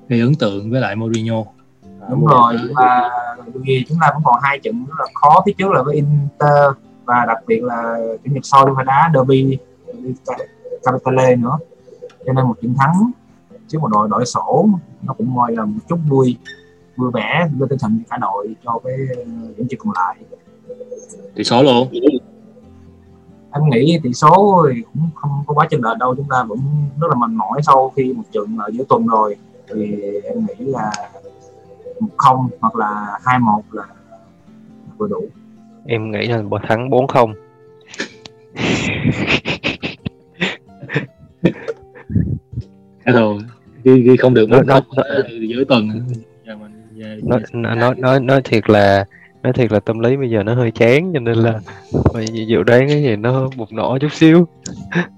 gây 0.09 0.19
ấn 0.19 0.35
tượng 0.35 0.71
với 0.71 0.81
lại 0.81 0.95
Mourinho. 0.95 1.43
Đúng 2.09 2.25
rồi 2.25 2.55
và 2.75 3.09
vì 3.53 3.85
chúng 3.89 3.97
ta 4.01 4.11
vẫn 4.13 4.21
còn 4.25 4.35
hai 4.41 4.59
trận 4.59 4.85
rất 4.85 4.95
là 4.99 5.05
khó. 5.13 5.43
Phía 5.45 5.51
trước 5.57 5.71
là 5.71 5.83
với 5.83 5.95
Inter 5.95 6.73
và 7.05 7.25
đặc 7.27 7.37
biệt 7.47 7.63
là 7.63 7.97
chủ 8.25 8.31
nhật 8.31 8.45
sau 8.45 8.65
chúng 8.65 8.75
ta 8.77 8.83
đá 8.83 9.11
derby 9.13 9.57
Capitale 10.83 11.35
nữa. 11.35 11.57
Cho 12.25 12.33
nên 12.33 12.45
một 12.45 12.55
trận 12.61 12.73
thắng 12.77 13.11
chứ 13.67 13.79
một 13.79 13.87
đội 13.87 14.07
đội 14.09 14.25
sổ 14.25 14.69
nó 15.01 15.13
cũng 15.13 15.37
coi 15.37 15.51
là 15.51 15.65
một 15.65 15.79
chút 15.89 15.99
vui 16.09 16.37
vui 16.95 17.11
vẻ 17.13 17.49
với 17.57 17.69
tinh 17.69 17.79
thần 17.79 18.01
cả 18.09 18.17
đội 18.17 18.55
cho 18.65 18.79
cái 18.83 18.93
điểm 19.57 19.67
trận 19.69 19.79
còn 19.79 19.93
lại. 19.95 20.15
Tỷ 21.35 21.43
số 21.43 21.63
luôn 21.63 21.87
em 23.57 23.69
nghĩ 23.69 23.99
tỷ 24.03 24.13
số 24.13 24.65
thì 24.73 24.81
cũng 24.81 25.09
không 25.15 25.31
có 25.47 25.53
quá 25.53 25.67
chênh 25.69 25.81
lệch 25.83 25.97
đâu 25.97 26.15
chúng 26.15 26.27
ta 26.29 26.43
vẫn 26.43 26.59
rất 27.01 27.07
là 27.09 27.15
mệt 27.15 27.29
mỏi 27.29 27.61
sau 27.63 27.91
khi 27.95 28.13
một 28.13 28.23
trận 28.31 28.57
ở 28.57 28.69
giữa 28.73 28.83
tuần 28.89 29.07
rồi. 29.07 29.35
Thì 29.75 30.01
em 30.23 30.45
nghĩ 30.45 30.65
là 30.65 30.91
một 31.99 32.09
không 32.17 32.49
hoặc 32.59 32.75
là 32.75 33.19
hai 33.25 33.39
một 33.39 33.61
là 33.71 33.83
vừa 34.97 35.07
đủ. 35.07 35.25
Em 35.85 36.11
nghĩ 36.11 36.27
là 36.27 36.41
một 36.41 36.61
thắng 36.67 36.89
bốn 36.89 37.07
không. 37.07 37.33
Cái 43.05 43.13
đồ 43.13 43.37
ghi, 43.83 44.01
ghi 44.01 44.17
không 44.17 44.33
được 44.33 44.49
nói, 44.49 44.63
nói, 44.65 44.81
giữa 45.49 45.63
tuần. 45.69 45.87
nói, 47.23 47.41
nói, 47.75 47.95
nói, 47.95 48.19
nói 48.19 48.41
thiệt 48.43 48.69
là 48.69 49.05
nói 49.47 49.53
thiệt 49.53 49.71
là 49.71 49.79
tâm 49.79 49.99
lý 49.99 50.17
bây 50.17 50.29
giờ 50.29 50.43
nó 50.43 50.55
hơi 50.55 50.71
chán 50.71 51.11
cho 51.13 51.19
nên 51.19 51.37
là 51.37 51.59
phải 52.13 52.25
dự 52.47 52.63
đoán 52.63 52.87
cái 52.87 53.03
gì 53.03 53.15
nó 53.15 53.49
bùng 53.55 53.75
nổ 53.75 53.97
chút 54.01 54.13
xíu 54.13 54.47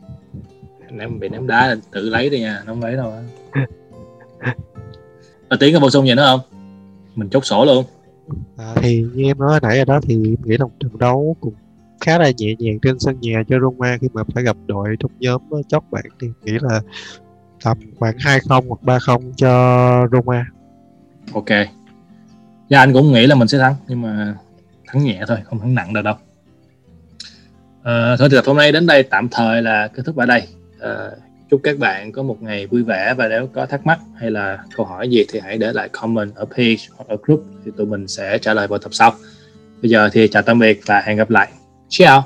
ném 0.91 1.19
bị 1.19 1.29
ném 1.29 1.47
đá 1.47 1.67
là 1.67 1.75
tự 1.91 2.09
lấy 2.09 2.29
đi 2.29 2.39
nha 2.39 2.61
không 2.65 2.81
lấy 2.81 2.95
đâu 2.95 3.13
à, 5.49 5.57
tiến 5.59 5.73
có 5.73 5.79
bổ 5.79 5.89
sung 5.89 6.07
gì 6.07 6.15
nữa 6.15 6.25
không 6.25 6.39
mình 7.15 7.29
chốt 7.29 7.45
sổ 7.45 7.65
luôn 7.65 7.85
à, 8.57 8.73
thì 8.75 9.05
như 9.13 9.23
em 9.23 9.37
nói 9.39 9.59
nãy 9.61 9.75
rồi 9.75 9.85
đó 9.85 9.99
thì 10.03 10.15
nghĩ 10.15 10.57
là 10.57 10.65
một 10.65 10.73
trận 10.79 10.97
đấu 10.99 11.35
cũng 11.39 11.53
khá 12.01 12.17
là 12.17 12.31
nhẹ 12.37 12.55
nhàng 12.59 12.79
trên 12.81 12.99
sân 12.99 13.17
nhà 13.21 13.43
cho 13.49 13.59
Roma 13.59 13.97
khi 14.01 14.07
mà 14.13 14.23
phải 14.33 14.43
gặp 14.43 14.57
đội 14.67 14.95
trong 14.99 15.11
nhóm 15.19 15.41
chót 15.67 15.83
bảng 15.91 16.09
thì 16.21 16.27
nghĩ 16.43 16.53
là 16.61 16.81
tầm 17.63 17.77
khoảng 17.99 18.17
2-0 18.17 18.63
hoặc 18.67 18.97
3-0 18.97 19.33
cho 19.37 20.07
Roma. 20.11 20.45
Ok. 21.33 21.78
Dạ 22.69 22.79
anh 22.79 22.93
cũng 22.93 23.11
nghĩ 23.11 23.27
là 23.27 23.35
mình 23.35 23.47
sẽ 23.47 23.57
thắng 23.57 23.75
nhưng 23.87 24.01
mà 24.01 24.35
thắng 24.87 25.03
nhẹ 25.03 25.23
thôi, 25.27 25.37
không 25.45 25.59
thắng 25.59 25.75
nặng 25.75 25.93
được 25.93 26.01
đâu. 26.01 26.15
À, 27.83 28.15
thôi 28.19 28.29
thì 28.31 28.37
tập 28.37 28.43
hôm 28.47 28.57
nay 28.57 28.71
đến 28.71 28.87
đây 28.87 29.03
tạm 29.03 29.29
thời 29.29 29.61
là 29.61 29.87
kết 29.87 30.03
thúc 30.05 30.17
ở 30.17 30.25
đây. 30.25 30.47
À, 30.79 31.09
chúc 31.51 31.61
các 31.63 31.77
bạn 31.77 32.11
có 32.11 32.23
một 32.23 32.37
ngày 32.41 32.67
vui 32.67 32.83
vẻ 32.83 33.13
và 33.17 33.27
nếu 33.27 33.47
có 33.55 33.65
thắc 33.65 33.85
mắc 33.85 33.99
hay 34.19 34.31
là 34.31 34.57
câu 34.75 34.85
hỏi 34.85 35.09
gì 35.09 35.25
thì 35.29 35.39
hãy 35.39 35.57
để 35.57 35.73
lại 35.73 35.89
comment 35.89 36.35
ở 36.35 36.45
page 36.45 36.75
hoặc 36.97 37.07
ở 37.07 37.17
group 37.23 37.45
thì 37.65 37.71
tụi 37.77 37.87
mình 37.87 38.07
sẽ 38.07 38.37
trả 38.37 38.53
lời 38.53 38.67
vào 38.67 38.79
tập 38.79 38.89
sau. 38.93 39.13
Bây 39.81 39.89
giờ 39.91 40.09
thì 40.13 40.27
chào 40.27 40.43
tạm 40.43 40.59
biệt 40.59 40.81
và 40.85 41.01
hẹn 41.05 41.17
gặp 41.17 41.29
lại. 41.29 41.49
Ciao 41.89 42.23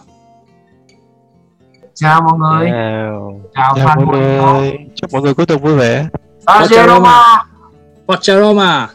chào 1.96 2.22
mọi 2.22 2.40
người. 2.40 2.70
Chào. 2.72 3.42
chào 3.56 3.74
chào 3.78 3.96
mọi 3.96 4.18
người. 4.18 4.74
Chúc 4.96 5.14
mọi 5.14 5.22
người 5.22 5.34
cuối 5.34 5.46
tuần 5.46 5.60
vui 5.60 5.76
vẻ. 5.76 6.08
Lazio 6.46 6.88
Roma. 6.88 7.44
Forza 8.08 8.42
Roma 8.42 8.88